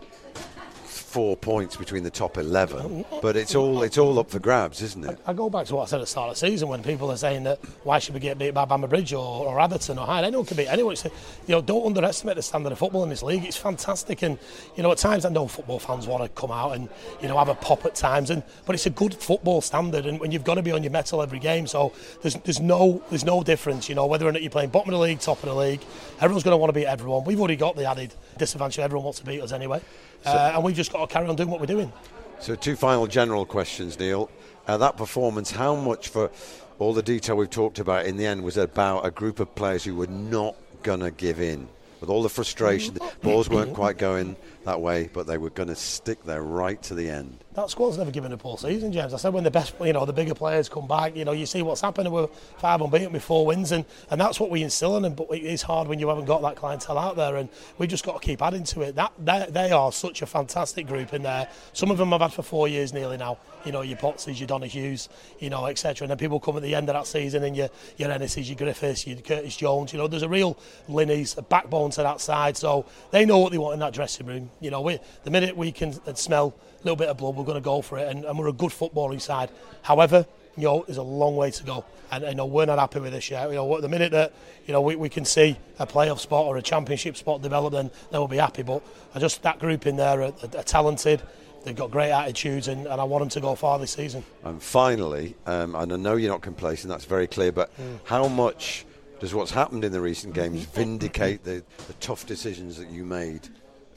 four 1.14 1.38
points 1.38 1.76
between 1.76 2.04
the 2.04 2.10
top 2.10 2.38
11 2.38 3.06
but 3.22 3.36
it's 3.36 3.54
all 3.54 3.84
it's 3.84 3.98
all 3.98 4.18
up 4.18 4.30
for 4.30 4.40
grabs 4.40 4.82
isn't 4.82 5.06
it 5.06 5.20
I 5.28 5.34
go 5.34 5.50
back 5.50 5.68
to 5.68 5.76
what 5.76 5.84
I 5.84 5.86
said 5.86 5.98
at 5.98 6.02
the 6.02 6.08
start 6.08 6.30
of 6.30 6.40
the 6.40 6.48
season 6.48 6.68
when 6.70 6.82
people 6.82 7.12
are 7.12 7.18
saying 7.18 7.44
that 7.44 7.60
why 7.84 8.00
should 8.00 8.14
we 8.14 8.20
get 8.20 8.38
beat 8.38 8.54
by 8.54 8.66
Bamber 8.66 8.88
Bridge 8.88 9.14
or, 9.14 9.46
or 9.46 9.60
Atherton 9.60 9.98
or 9.98 10.06
Hyde? 10.06 10.26
Anyone 10.26 10.46
can 10.46 10.58
beat 10.58 10.68
anyone. 10.68 10.94
It's, 10.94 11.04
you 11.06 11.12
know, 11.50 11.62
don't 11.62 11.86
underestimate 11.86 12.36
the 12.36 12.42
standard 12.42 12.72
of 12.72 12.80
football 12.80 13.04
in 13.04 13.10
this 13.10 13.24
league. 13.24 13.44
It's 13.44 13.58
fantastic, 13.58 14.22
and 14.22 14.38
you 14.76 14.84
know, 14.84 14.92
at 14.92 14.98
times 14.98 15.26
I 15.26 15.30
know 15.30 15.48
football 15.48 15.80
fans 15.80 16.08
want 16.08 16.24
to 16.24 16.30
come 16.30 16.52
out 16.52 16.76
and 16.76 16.90
you 17.22 17.28
know 17.28 17.38
have 17.38 17.50
a 17.50 17.56
pop 17.56 17.86
at 17.86 17.96
times, 17.96 18.30
and 18.30 18.44
but 18.66 18.76
it's 18.76 18.86
a 18.86 18.90
good 18.90 19.14
football 19.14 19.62
standard, 19.62 20.06
and 20.06 20.20
when 20.20 20.32
you've 20.32 20.44
got 20.44 20.56
to 20.56 20.64
be 20.64 20.72
on 20.72 20.84
your 20.84 20.92
mettle 20.92 21.22
every 21.22 21.40
game, 21.40 21.68
so 21.68 21.94
there's 22.22 22.36
there's 22.36 22.60
no 22.60 23.04
there's 23.10 23.26
no 23.26 23.44
difference. 23.44 23.90
You 23.90 23.96
know, 23.96 24.06
whether 24.06 24.28
or 24.28 24.32
not 24.32 24.42
you're 24.42 24.52
playing 24.52 24.70
bottom 24.70 24.94
of 24.94 25.00
the 25.00 25.04
league, 25.04 25.20
top 25.20 25.42
of 25.44 25.50
the 25.50 25.56
league, 25.56 25.82
everyone's 26.20 26.44
going 26.44 26.54
to 26.54 26.58
want 26.58 26.70
to 26.70 26.80
beat 26.80 26.86
everyone. 26.86 27.24
We've 27.24 27.40
already 27.40 27.56
got 27.56 27.76
the 27.76 27.86
added 27.86 28.14
disadvantage. 28.38 28.80
Everyone 28.80 29.06
wants 29.06 29.20
to 29.20 29.26
beat 29.26 29.42
us 29.42 29.52
anyway, 29.52 29.82
uh, 30.26 30.52
and 30.56 30.64
we've 30.64 30.76
just 30.76 30.92
got 30.92 31.03
to 31.10 31.14
carry 31.14 31.28
on 31.28 31.36
doing 31.36 31.50
what 31.50 31.60
we're 31.60 31.66
doing. 31.66 31.92
so 32.40 32.56
two 32.56 32.76
final 32.76 33.08
general 33.08 33.46
questions 33.46 34.00
neil 34.00 34.30
uh, 34.68 34.78
that 34.78 34.98
performance 34.98 35.52
how 35.52 35.76
much 35.76 36.10
for 36.10 36.32
all 36.80 36.94
the 36.94 37.04
detail 37.04 37.36
we've 37.38 37.50
talked 37.50 37.80
about 37.80 38.06
in 38.06 38.18
the 38.18 38.26
end 38.26 38.44
was 38.44 38.58
about 38.58 39.06
a 39.06 39.12
group 39.12 39.40
of 39.40 39.54
players 39.56 39.84
who 39.84 39.96
were 39.96 40.08
not 40.08 40.56
gonna 40.82 41.12
give 41.12 41.40
in 41.40 41.68
with 42.02 42.10
all 42.10 42.22
the 42.24 42.30
frustration 42.30 42.94
the 42.96 43.12
balls 43.22 43.50
weren't 43.50 43.74
quite 43.74 43.98
going 43.98 44.36
that 44.66 44.82
way, 44.82 45.10
but 45.12 45.28
they 45.28 45.38
were 45.38 45.50
going 45.50 45.70
to 45.70 45.76
stick 45.76 46.24
there 46.24 46.42
right 46.42 46.82
to 46.84 46.96
the 46.96 47.10
end. 47.10 47.44
That 47.54 47.70
squad's 47.70 48.00
never 48.00 48.10
given 48.10 48.32
a 48.32 48.38
poor 48.38 48.58
season, 48.58 48.92
James. 48.92 49.14
I 49.14 49.18
said 49.18 49.32
when 49.32 49.44
the 49.44 49.52
best, 49.52 49.76
you 49.80 49.94
know, 49.94 50.06
the 50.06 50.14
bigger 50.14 50.34
players 50.34 50.70
come 50.70 50.88
back, 50.88 51.16
you 51.16 51.24
know, 51.24 51.34
you 51.34 51.46
see 51.46 51.62
what's 51.62 51.82
happening. 51.82 52.12
We're 52.12 52.28
five 52.58 52.82
unbeaten 52.82 53.14
with 53.14 53.24
four 53.24 53.46
wins, 53.46 53.72
and, 53.72 53.86
and 54.10 54.20
that's 54.20 54.40
what 54.40 54.50
we 54.50 54.64
instill 54.64 54.98
in 54.98 55.04
them. 55.04 55.14
But 55.14 55.28
it's 55.32 55.62
hard 55.62 55.88
when 55.88 56.00
you 56.00 56.08
haven't 56.08 56.26
got 56.26 56.42
that 56.42 56.56
clientele 56.56 56.98
out 56.98 57.16
there, 57.16 57.36
and 57.36 57.50
we 57.78 57.86
just 57.86 58.06
got 58.06 58.20
to 58.20 58.26
keep 58.26 58.42
adding 58.42 58.64
to 58.66 58.82
it. 58.82 58.96
That 58.96 59.14
they, 59.20 59.46
they 59.50 59.72
are 59.72 59.92
such 59.92 60.24
a 60.24 60.26
fantastic 60.26 60.88
group 60.88 61.14
in 61.14 61.22
there. 61.22 61.48
Some 61.74 61.92
of 61.92 62.00
them 62.00 62.12
I've 62.12 62.22
had 62.22 62.34
for 62.34 62.42
four 62.42 62.68
years 62.68 62.92
nearly 62.92 63.18
now. 63.18 63.38
You 63.66 63.72
know, 63.72 63.82
your 63.82 63.98
Potses, 63.98 64.40
your 64.40 64.48
Donohues, 64.48 65.08
you 65.40 65.52
know, 65.52 65.68
etc. 65.68 66.06
And 66.06 66.10
then 66.10 66.18
people 66.18 66.40
come 66.40 66.58
at 66.58 66.64
the 66.64 66.74
end 66.74 66.90
of 66.90 66.96
that 66.96 67.06
season, 67.06 67.44
and 67.44 67.56
your 67.56 67.70
your 67.98 68.10
Ennises, 68.10 68.50
your 68.50 68.58
Griffiths, 68.58 69.06
your 69.06 69.18
Curtis 69.18 69.56
Jones. 69.56 69.94
You 69.94 70.00
know, 70.00 70.08
there's 70.08 70.24
a 70.24 70.30
real 70.30 70.58
Linneys, 70.90 71.38
a 71.38 71.44
backbone 71.44 71.92
to 71.92 72.02
that 72.02 72.20
side, 72.20 72.58
so 72.58 72.86
they 73.12 73.26
know 73.26 73.38
what 73.38 73.52
they 73.52 73.60
want 73.60 73.76
in 73.76 73.80
that 73.82 73.94
dressing 73.94 74.26
room. 74.26 74.50
You 74.60 74.72
know, 74.72 74.82
we, 74.82 75.00
the 75.24 75.32
minute 75.32 75.56
we 75.56 75.72
can 75.72 75.94
smell 76.16 76.54
a 76.82 76.84
little 76.84 76.96
bit 76.96 77.10
of 77.10 77.18
blood, 77.18 77.36
we're 77.36 77.44
going 77.44 77.56
to 77.56 77.62
go 77.62 77.82
for 77.82 77.98
it, 77.98 78.08
and, 78.08 78.26
and 78.26 78.38
we're 78.38 78.48
a 78.48 78.54
good 78.54 78.72
footballing 78.72 79.22
side. 79.22 79.50
However, 79.82 80.26
you 80.56 80.64
know, 80.64 80.84
there's 80.86 80.98
a 80.98 81.04
long 81.04 81.36
way 81.36 81.52
to 81.52 81.64
go, 81.64 81.86
and 82.12 82.24
you 82.24 82.36
know 82.36 82.46
we're 82.46 82.66
not 82.66 82.78
happy 82.78 83.00
with 83.00 83.14
this 83.14 83.32
yet. 83.32 83.50
You 83.50 83.56
know, 83.56 83.82
the 83.82 83.90
minute 83.90 84.12
that 84.12 84.34
you 84.68 84.74
know 84.74 84.82
we, 84.82 84.96
we 84.96 85.10
can 85.10 85.26
see 85.26 85.58
a 85.80 85.88
playoff 85.88 86.20
spot 86.20 86.46
or 86.46 86.58
a 86.58 86.62
championship 86.62 87.18
spot 87.18 87.42
develop, 87.42 87.74
then 87.74 87.90
then 88.12 88.22
we'll 88.22 88.28
be 88.28 88.38
happy. 88.38 88.62
But 88.62 88.84
I 89.16 89.20
just 89.20 89.42
that 89.44 89.60
group 89.60 89.88
in 89.88 89.96
there 89.96 90.22
are, 90.22 90.26
are, 90.26 90.58
are 90.58 90.64
talented. 90.64 91.22
They've 91.64 91.76
got 91.76 91.92
great 91.92 92.12
attitudes, 92.12 92.68
and, 92.68 92.88
and, 92.88 93.00
I 93.00 93.06
want 93.06 93.22
them 93.22 93.30
to 93.30 93.40
go 93.40 93.56
far 93.56 93.80
this 93.80 93.92
season. 93.92 94.26
And 94.44 94.62
finally, 94.62 95.36
um, 95.46 95.76
and 95.76 95.94
I 95.94 95.96
know 95.96 96.18
you're 96.18 96.30
not 96.30 96.42
complacent, 96.42 96.90
that's 96.90 97.06
very 97.06 97.26
clear, 97.26 97.54
but 97.54 97.72
mm. 97.78 98.00
how 98.04 98.28
much 98.28 98.86
does 99.22 99.34
what's 99.34 99.52
happened 99.52 99.86
in 99.86 99.94
the 99.94 100.02
recent 100.02 100.34
games 100.34 100.66
vindicate 100.66 101.46
the, 101.46 101.64
the 101.88 101.94
tough 102.02 102.26
decisions 102.26 102.76
that 102.76 102.90
you 102.90 103.06
made 103.06 103.48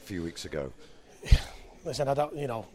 few 0.07 0.23
weeks 0.23 0.45
ago? 0.45 0.71
listen, 1.83 2.07
I 2.07 2.13
don't, 2.13 2.35
you 2.35 2.47
know, 2.47 2.65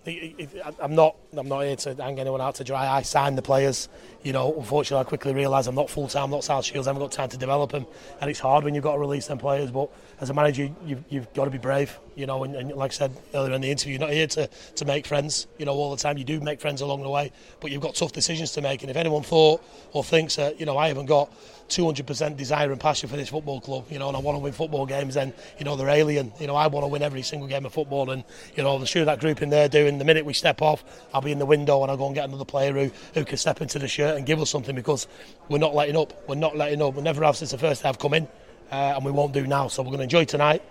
I'm 0.81 0.95
not, 0.95 1.17
I'm 1.37 1.49
not 1.49 1.61
here 1.61 1.77
to 1.77 1.95
hang 1.95 2.19
anyone 2.19 2.41
out 2.41 2.57
to 2.57 2.65
dry. 2.65 2.87
I 2.87 3.03
signed 3.03 3.39
the 3.39 3.43
players, 3.43 3.89
you 4.23 4.33
know. 4.33 4.55
Unfortunately, 4.55 5.01
I 5.01 5.09
quickly 5.09 5.33
realised 5.33 5.67
I'm 5.67 5.75
not 5.75 5.89
full 5.89 6.09
time, 6.09 6.31
not 6.31 6.45
South 6.45 6.65
Shields. 6.65 6.87
I 6.87 6.91
haven't 6.91 7.03
got 7.03 7.13
time 7.13 7.31
to 7.31 7.39
develop 7.39 7.73
them, 7.73 7.87
and 8.21 8.31
it's 8.31 8.41
hard 8.41 8.65
when 8.65 8.75
you've 8.75 8.85
got 8.85 8.95
to 8.95 8.99
release 8.99 9.27
them 9.27 9.39
players. 9.39 9.71
But 9.71 9.91
as 10.21 10.31
a 10.31 10.35
manager, 10.35 10.69
you've, 10.85 11.05
you've 11.09 11.33
got 11.35 11.45
to 11.45 11.51
be 11.51 11.59
brave, 11.59 11.99
you 12.17 12.27
know. 12.27 12.45
And, 12.45 12.55
and, 12.55 12.73
like 12.73 12.91
I 12.91 12.95
said 12.95 13.13
earlier 13.35 13.55
in 13.55 13.61
the 13.61 13.71
interview, 13.71 13.93
you're 13.93 14.07
not 14.07 14.13
here 14.13 14.27
to, 14.27 14.47
to 14.77 14.85
make 14.85 15.07
friends, 15.07 15.47
you 15.59 15.65
know, 15.65 15.73
all 15.73 15.91
the 15.91 16.03
time. 16.03 16.19
You 16.19 16.25
do 16.25 16.41
make 16.41 16.61
friends 16.61 16.81
along 16.81 17.03
the 17.03 17.11
way, 17.11 17.33
but 17.61 17.71
you've 17.71 17.83
got 17.83 17.95
tough 17.95 18.13
decisions 18.13 18.53
to 18.53 18.63
make. 18.63 18.83
And 18.83 18.91
if 18.91 18.97
anyone 18.97 19.23
thought 19.23 19.65
or 19.93 20.05
thinks 20.05 20.37
that, 20.37 20.61
you 20.61 20.67
know, 20.67 20.77
I 20.77 20.89
haven't 20.89 21.07
got 21.07 21.31
200% 21.73 22.37
desire 22.37 22.71
and 22.71 22.81
passion 22.81 23.09
for 23.09 23.17
this 23.17 23.29
football 23.29 23.61
club, 23.61 23.87
you 23.91 23.99
know, 23.99 24.09
and 24.09 24.17
I 24.17 24.21
want 24.21 24.37
to 24.37 24.41
win 24.41 24.53
football 24.53 24.87
games, 24.87 25.15
then, 25.15 25.33
you 25.59 25.65
know, 25.65 25.77
they're 25.77 25.89
alien. 25.89 26.33
You 26.39 26.47
know, 26.47 26.55
I 26.55 26.67
want 26.67 26.85
to 26.85 26.89
win 26.89 27.03
every 27.03 27.23
single 27.23 27.49
game 27.49 27.65
of 27.65 27.73
football, 27.73 28.11
and, 28.11 28.25
you 28.55 28.63
know, 28.63 28.79
the 28.79 28.87
sure 28.87 29.05
that 29.05 29.21
group 29.21 29.43
in 29.43 29.51
there 29.51 29.69
doing, 29.69 29.99
the 29.99 30.05
minute 30.05 30.25
we 30.25 30.35
step 30.35 30.63
off, 30.63 30.85
I'll 31.13 31.23
be 31.23 31.33
in 31.33 31.39
the 31.39 31.47
window 31.47 31.83
and 31.83 31.91
I'll 31.91 31.97
go 31.97 32.07
and 32.07 32.15
get 32.15 32.29
another 32.29 32.45
player 32.45 32.73
who, 32.73 32.91
who 33.15 33.25
can 33.25 33.39
step 33.39 33.61
into 33.61 33.79
the 33.79 33.89
shirt 33.89 34.17
and 34.17 34.27
give 34.27 34.41
us 34.41 34.51
something 34.51 34.77
because 34.77 35.07
we're 35.49 35.59
not 35.59 35.75
letting 35.75 35.97
up. 35.97 36.13
We're 36.29 36.35
not 36.35 36.57
letting 36.57 36.83
up. 36.83 36.95
We 36.95 37.03
never 37.03 37.25
have 37.25 37.37
since 37.37 37.51
the 37.51 37.59
first 37.59 37.83
day 37.83 37.89
I've 37.89 37.99
come 37.99 38.15
in, 38.15 38.29
uh, 38.71 38.95
and 38.97 39.05
we 39.05 39.11
won't 39.11 39.33
do 39.33 39.47
now. 39.47 39.69
So 39.69 39.83
we're 39.83 39.89
going 39.89 39.99
to 39.99 40.05
enjoy 40.05 40.25
tonight. 40.25 40.63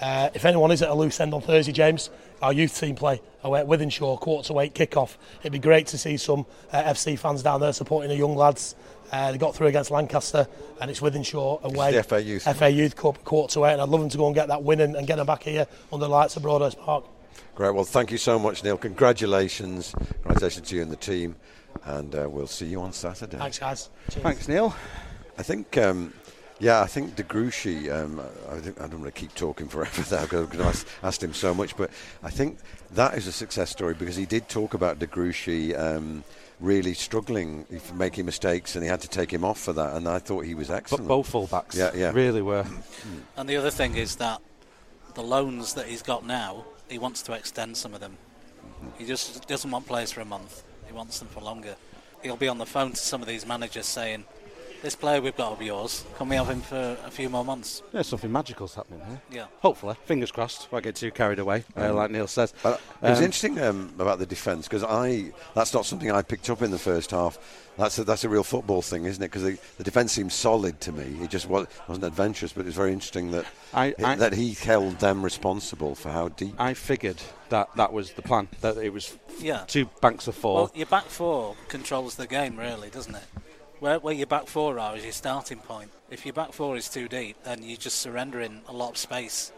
Uh, 0.00 0.30
if 0.34 0.44
anyone 0.44 0.70
is 0.70 0.82
at 0.82 0.88
a 0.88 0.94
loose 0.94 1.20
end 1.20 1.32
on 1.32 1.40
Thursday, 1.40 1.72
James, 1.72 2.10
our 2.40 2.52
youth 2.52 2.78
team 2.78 2.96
play 2.96 3.20
away 3.44 3.60
at 3.60 3.66
Wythenshawe, 3.66 4.18
quarter 4.20 4.48
to 4.48 4.60
eight 4.60 4.74
kick-off. 4.74 5.16
It'd 5.40 5.52
be 5.52 5.58
great 5.58 5.86
to 5.88 5.98
see 5.98 6.16
some 6.16 6.44
uh, 6.72 6.82
FC 6.82 7.18
fans 7.18 7.42
down 7.42 7.60
there 7.60 7.72
supporting 7.72 8.10
the 8.10 8.16
young 8.16 8.34
lads. 8.34 8.74
Uh, 9.12 9.30
they 9.30 9.36
got 9.36 9.54
through 9.54 9.66
against 9.66 9.90
Lancaster, 9.90 10.48
and 10.80 10.90
it's 10.90 11.00
Wythenshawe 11.00 11.62
away. 11.62 11.94
It's 11.94 12.06
the 12.08 12.16
FA 12.16 12.22
Youth. 12.22 12.56
FA 12.56 12.70
Youth 12.70 12.96
Cup, 12.96 13.22
quarter 13.24 13.52
to 13.54 13.66
eight, 13.66 13.74
and 13.74 13.82
I'd 13.82 13.88
love 13.90 14.00
them 14.00 14.08
to 14.08 14.16
go 14.16 14.26
and 14.26 14.34
get 14.34 14.48
that 14.48 14.62
win 14.62 14.80
and, 14.80 14.96
and 14.96 15.06
get 15.06 15.16
them 15.16 15.26
back 15.26 15.42
here 15.42 15.66
under 15.92 16.06
the 16.06 16.10
lights 16.10 16.36
of 16.36 16.42
Broadhurst 16.42 16.78
Park. 16.78 17.04
Great. 17.54 17.74
Well, 17.74 17.84
thank 17.84 18.10
you 18.10 18.16
so 18.16 18.38
much, 18.38 18.64
Neil. 18.64 18.78
Congratulations. 18.78 19.94
Congratulations 20.22 20.68
to 20.70 20.76
you 20.76 20.82
and 20.82 20.90
the 20.90 20.96
team, 20.96 21.36
and 21.84 22.14
uh, 22.14 22.26
we'll 22.28 22.46
see 22.46 22.64
you 22.64 22.80
on 22.80 22.94
Saturday. 22.94 23.36
Thanks, 23.36 23.58
guys. 23.58 23.90
Cheers. 24.10 24.22
Thanks, 24.22 24.48
Neil. 24.48 24.74
I 25.36 25.42
think. 25.42 25.76
Um, 25.76 26.14
yeah, 26.58 26.80
I 26.80 26.86
think 26.86 27.16
De 27.16 27.24
Gruchy, 27.24 27.90
um, 27.90 28.20
I, 28.48 28.60
think, 28.60 28.80
I 28.80 28.86
don't 28.86 29.00
want 29.00 29.12
to 29.12 29.20
keep 29.20 29.34
talking 29.34 29.66
forever 29.66 30.02
there 30.26 30.26
because 30.26 30.60
I've 30.60 30.98
asked 31.02 31.20
him 31.20 31.34
so 31.34 31.52
much, 31.52 31.76
but 31.76 31.90
I 32.22 32.30
think 32.30 32.58
that 32.92 33.14
is 33.18 33.26
a 33.26 33.32
success 33.32 33.70
story 33.70 33.94
because 33.94 34.14
he 34.14 34.26
did 34.26 34.48
talk 34.48 34.72
about 34.72 35.00
De 35.00 35.08
Gruchy 35.08 35.76
um, 35.76 36.22
really 36.62 36.94
struggling, 36.94 37.66
making 37.94 38.24
mistakes, 38.24 38.74
and 38.74 38.82
he 38.82 38.88
had 38.88 39.00
to 39.00 39.08
take 39.08 39.32
him 39.32 39.44
off 39.44 39.60
for 39.60 39.72
that, 39.72 39.96
and 39.96 40.08
I 40.08 40.18
thought 40.18 40.46
he 40.46 40.54
was 40.54 40.70
excellent. 40.70 41.04
But 41.04 41.08
both 41.08 41.32
fullbacks 41.32 41.76
yeah, 41.76 41.90
yeah. 41.94 42.12
really 42.12 42.40
were. 42.40 42.64
And 43.36 43.48
the 43.48 43.56
other 43.56 43.70
thing 43.70 43.96
is 43.96 44.16
that 44.16 44.40
the 45.14 45.22
loans 45.22 45.74
that 45.74 45.86
he's 45.86 46.02
got 46.02 46.24
now, 46.24 46.64
he 46.88 46.98
wants 46.98 47.22
to 47.22 47.32
extend 47.32 47.76
some 47.76 47.92
of 47.94 48.00
them. 48.00 48.16
Mm-hmm. 48.64 48.88
He 48.98 49.06
just 49.06 49.46
doesn't 49.48 49.70
want 49.70 49.86
players 49.86 50.12
for 50.12 50.20
a 50.20 50.24
month, 50.24 50.62
he 50.86 50.92
wants 50.92 51.18
them 51.18 51.28
for 51.28 51.40
longer. 51.40 51.74
He'll 52.22 52.36
be 52.36 52.48
on 52.48 52.58
the 52.58 52.66
phone 52.66 52.92
to 52.92 52.96
some 52.96 53.20
of 53.20 53.26
these 53.26 53.44
managers 53.44 53.86
saying, 53.86 54.24
this 54.82 54.96
player 54.96 55.20
we've 55.20 55.36
got 55.36 55.52
of 55.52 55.62
yours, 55.62 56.04
can 56.16 56.28
we 56.28 56.36
have 56.36 56.48
him 56.48 56.60
for 56.60 56.96
a 57.04 57.10
few 57.10 57.28
more 57.28 57.44
months? 57.44 57.82
Yeah, 57.92 58.02
something 58.02 58.30
magical's 58.30 58.74
happening 58.74 59.00
here. 59.06 59.22
Yeah. 59.30 59.46
Hopefully. 59.60 59.96
Fingers 60.04 60.32
crossed. 60.32 60.70
Won't 60.70 60.84
get 60.84 60.96
too 60.96 61.10
carried 61.10 61.38
away, 61.38 61.64
uh, 61.76 61.90
um, 61.90 61.96
like 61.96 62.10
Neil 62.10 62.26
says. 62.26 62.52
But 62.62 62.80
it 63.02 63.10
was 63.10 63.18
um, 63.18 63.24
interesting 63.24 63.60
um, 63.60 63.94
about 63.98 64.18
the 64.18 64.26
defence 64.26 64.66
because 64.66 64.84
I 64.84 65.32
that's 65.54 65.72
not 65.72 65.86
something 65.86 66.10
I 66.10 66.22
picked 66.22 66.50
up 66.50 66.62
in 66.62 66.70
the 66.70 66.78
first 66.78 67.12
half. 67.12 67.38
That's 67.78 67.98
a, 67.98 68.04
that's 68.04 68.24
a 68.24 68.28
real 68.28 68.44
football 68.44 68.82
thing, 68.82 69.06
isn't 69.06 69.22
it? 69.22 69.28
Because 69.28 69.44
the, 69.44 69.58
the 69.78 69.84
defence 69.84 70.12
seemed 70.12 70.32
solid 70.32 70.78
to 70.82 70.92
me. 70.92 71.24
It 71.24 71.30
just 71.30 71.48
was, 71.48 71.68
wasn't 71.88 72.04
adventurous, 72.04 72.52
but 72.52 72.62
it 72.62 72.66
was 72.66 72.74
very 72.74 72.92
interesting 72.92 73.30
that 73.30 73.46
I, 73.72 73.94
I, 74.04 74.16
that 74.16 74.34
he 74.34 74.52
held 74.52 74.98
them 74.98 75.22
responsible 75.22 75.94
for 75.94 76.10
how 76.10 76.28
deep. 76.28 76.54
I 76.58 76.74
figured 76.74 77.22
that 77.48 77.70
that 77.76 77.92
was 77.92 78.12
the 78.12 78.22
plan. 78.22 78.48
That 78.60 78.76
it 78.76 78.92
was 78.92 79.16
yeah. 79.38 79.64
two 79.66 79.86
banks 80.02 80.26
of 80.26 80.34
four. 80.34 80.54
Well, 80.54 80.72
your 80.74 80.86
back 80.86 81.04
four 81.04 81.56
controls 81.68 82.16
the 82.16 82.26
game, 82.26 82.58
really, 82.58 82.90
doesn't 82.90 83.14
it? 83.14 83.24
Where, 83.82 83.98
where 83.98 84.14
your 84.14 84.28
back 84.28 84.46
four 84.46 84.78
are 84.78 84.96
is 84.96 85.02
your 85.02 85.12
starting 85.12 85.58
point. 85.58 85.90
If 86.08 86.24
your 86.24 86.32
back 86.32 86.52
four 86.52 86.76
is 86.76 86.88
too 86.88 87.08
deep, 87.08 87.36
then 87.42 87.64
you're 87.64 87.76
just 87.76 87.98
surrendering 87.98 88.62
a 88.68 88.72
lot 88.72 88.90
of 88.90 88.96
space. 88.96 89.50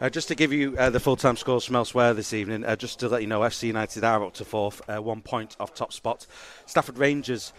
Uh, 0.00 0.08
just 0.08 0.28
to 0.28 0.34
give 0.34 0.54
you 0.54 0.74
uh, 0.78 0.88
the 0.88 0.98
full-time 0.98 1.36
scores 1.36 1.66
from 1.66 1.76
elsewhere 1.76 2.14
this 2.14 2.32
evening, 2.32 2.64
uh, 2.64 2.74
just 2.74 2.98
to 3.00 3.10
let 3.10 3.20
you 3.20 3.28
know, 3.28 3.40
FC 3.40 3.64
United 3.64 4.04
are 4.04 4.24
up 4.24 4.32
to 4.32 4.44
fourth, 4.46 4.80
uh, 4.88 5.02
one 5.02 5.20
point 5.20 5.54
off 5.60 5.74
top 5.74 5.92
spot. 5.92 6.26
Stafford 6.64 6.96
Rangers 6.96 7.52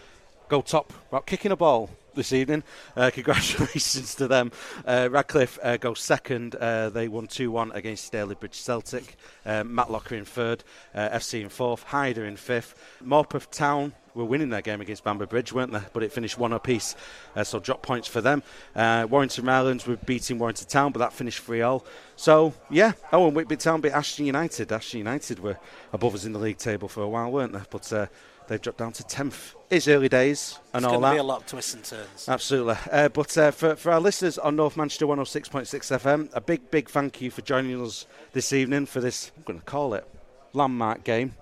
go 0.48 0.60
top, 0.62 0.92
about 1.10 1.26
kicking 1.26 1.52
a 1.52 1.56
ball 1.56 1.88
this 2.16 2.32
evening. 2.32 2.64
Uh, 2.96 3.10
congratulations 3.14 4.16
to 4.16 4.26
them. 4.26 4.50
Uh, 4.84 5.08
Radcliffe 5.12 5.60
uh, 5.62 5.76
goes 5.76 6.00
second. 6.00 6.56
They 6.92 7.06
won 7.06 7.28
2 7.28 7.52
1 7.52 7.70
against 7.70 8.12
Stalybridge 8.12 8.54
Celtic. 8.54 9.14
Uh, 9.46 9.62
Matlocker 9.62 10.18
in 10.18 10.24
third. 10.24 10.64
FC 10.92 11.40
in 11.40 11.50
fourth. 11.50 11.84
Hyder 11.84 12.24
in 12.24 12.36
fifth. 12.36 12.74
Morpeth 13.00 13.48
Town 13.52 13.92
were 14.14 14.24
winning 14.24 14.50
their 14.50 14.62
game 14.62 14.80
against 14.80 15.04
Bamber 15.04 15.26
Bridge, 15.26 15.52
weren't 15.52 15.72
they? 15.72 15.82
But 15.92 16.02
it 16.02 16.12
finished 16.12 16.38
one 16.38 16.52
apiece, 16.52 16.94
uh, 17.34 17.44
so 17.44 17.58
drop 17.58 17.82
points 17.82 18.08
for 18.08 18.20
them. 18.20 18.42
Uh, 18.74 19.06
Warrington 19.08 19.44
Rylands 19.44 19.86
were 19.86 19.96
beating 19.96 20.38
Warrington 20.38 20.68
Town, 20.68 20.92
but 20.92 21.00
that 21.00 21.12
finished 21.12 21.40
3 21.40 21.62
all. 21.62 21.84
So, 22.16 22.54
yeah. 22.70 22.92
Oh, 23.12 23.26
and 23.26 23.36
Whitby 23.36 23.56
Town 23.56 23.80
beat 23.80 23.92
Ashton 23.92 24.26
United. 24.26 24.72
Ashton 24.72 24.98
United 24.98 25.40
were 25.40 25.58
above 25.92 26.14
us 26.14 26.24
in 26.24 26.32
the 26.32 26.38
league 26.38 26.58
table 26.58 26.88
for 26.88 27.02
a 27.02 27.08
while, 27.08 27.30
weren't 27.30 27.52
they? 27.52 27.62
But 27.70 27.92
uh, 27.92 28.06
they've 28.46 28.60
dropped 28.60 28.78
down 28.78 28.92
to 28.92 29.02
10th. 29.02 29.54
It's 29.70 29.88
early 29.88 30.08
days 30.08 30.58
and 30.72 30.84
it's 30.84 30.92
all 30.92 31.00
that. 31.00 31.12
be 31.12 31.18
a 31.18 31.22
lot 31.22 31.40
of 31.40 31.46
twists 31.46 31.74
and 31.74 31.84
turns. 31.84 32.28
Absolutely. 32.28 32.76
Uh, 32.90 33.08
but 33.08 33.36
uh, 33.36 33.50
for, 33.50 33.74
for 33.74 33.90
our 33.90 34.00
listeners 34.00 34.38
on 34.38 34.54
North 34.56 34.76
Manchester 34.76 35.06
106.6 35.06 35.66
FM, 35.66 36.30
a 36.32 36.40
big, 36.40 36.70
big 36.70 36.88
thank 36.88 37.20
you 37.20 37.30
for 37.30 37.42
joining 37.42 37.82
us 37.82 38.06
this 38.32 38.52
evening 38.52 38.86
for 38.86 39.00
this, 39.00 39.32
I'm 39.36 39.42
going 39.42 39.58
to 39.58 39.64
call 39.64 39.94
it, 39.94 40.06
landmark 40.52 41.02
game. 41.02 41.34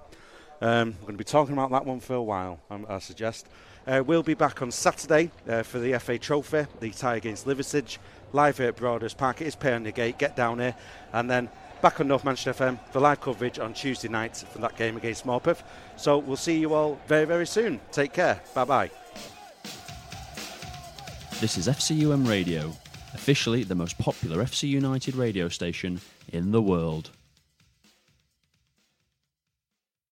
Um, 0.62 0.94
we're 1.00 1.06
going 1.06 1.14
to 1.14 1.18
be 1.18 1.24
talking 1.24 1.54
about 1.54 1.72
that 1.72 1.84
one 1.84 1.98
for 1.98 2.14
a 2.14 2.22
while, 2.22 2.60
I 2.88 3.00
suggest. 3.00 3.48
Uh, 3.84 4.00
we'll 4.06 4.22
be 4.22 4.34
back 4.34 4.62
on 4.62 4.70
Saturday 4.70 5.32
uh, 5.48 5.64
for 5.64 5.80
the 5.80 5.98
FA 5.98 6.18
Trophy, 6.18 6.66
the 6.78 6.90
tie 6.90 7.16
against 7.16 7.48
Liversedge, 7.48 7.98
live 8.32 8.58
here 8.58 8.68
at 8.68 8.76
Broadhurst 8.76 9.18
Park. 9.18 9.40
It 9.40 9.48
is 9.48 9.56
pay 9.56 9.72
on 9.72 9.82
the 9.82 9.90
gate. 9.90 10.18
Get 10.18 10.36
down 10.36 10.60
here, 10.60 10.76
and 11.12 11.28
then 11.28 11.50
back 11.80 11.98
on 11.98 12.06
North 12.06 12.24
Manchester 12.24 12.52
FM 12.52 12.78
for 12.92 13.00
live 13.00 13.20
coverage 13.20 13.58
on 13.58 13.74
Tuesday 13.74 14.06
night 14.06 14.36
for 14.36 14.58
that 14.58 14.76
game 14.76 14.96
against 14.96 15.26
Morpeth. 15.26 15.64
So 15.96 16.18
we'll 16.18 16.36
see 16.36 16.60
you 16.60 16.74
all 16.74 17.00
very, 17.08 17.24
very 17.24 17.46
soon. 17.48 17.80
Take 17.90 18.12
care. 18.12 18.40
Bye 18.54 18.64
bye. 18.64 18.90
This 21.40 21.58
is 21.58 21.66
FCUM 21.66 22.28
Radio, 22.28 22.72
officially 23.14 23.64
the 23.64 23.74
most 23.74 23.98
popular 23.98 24.44
FC 24.44 24.68
United 24.68 25.16
radio 25.16 25.48
station 25.48 26.00
in 26.28 26.52
the 26.52 26.62
world. 26.62 27.10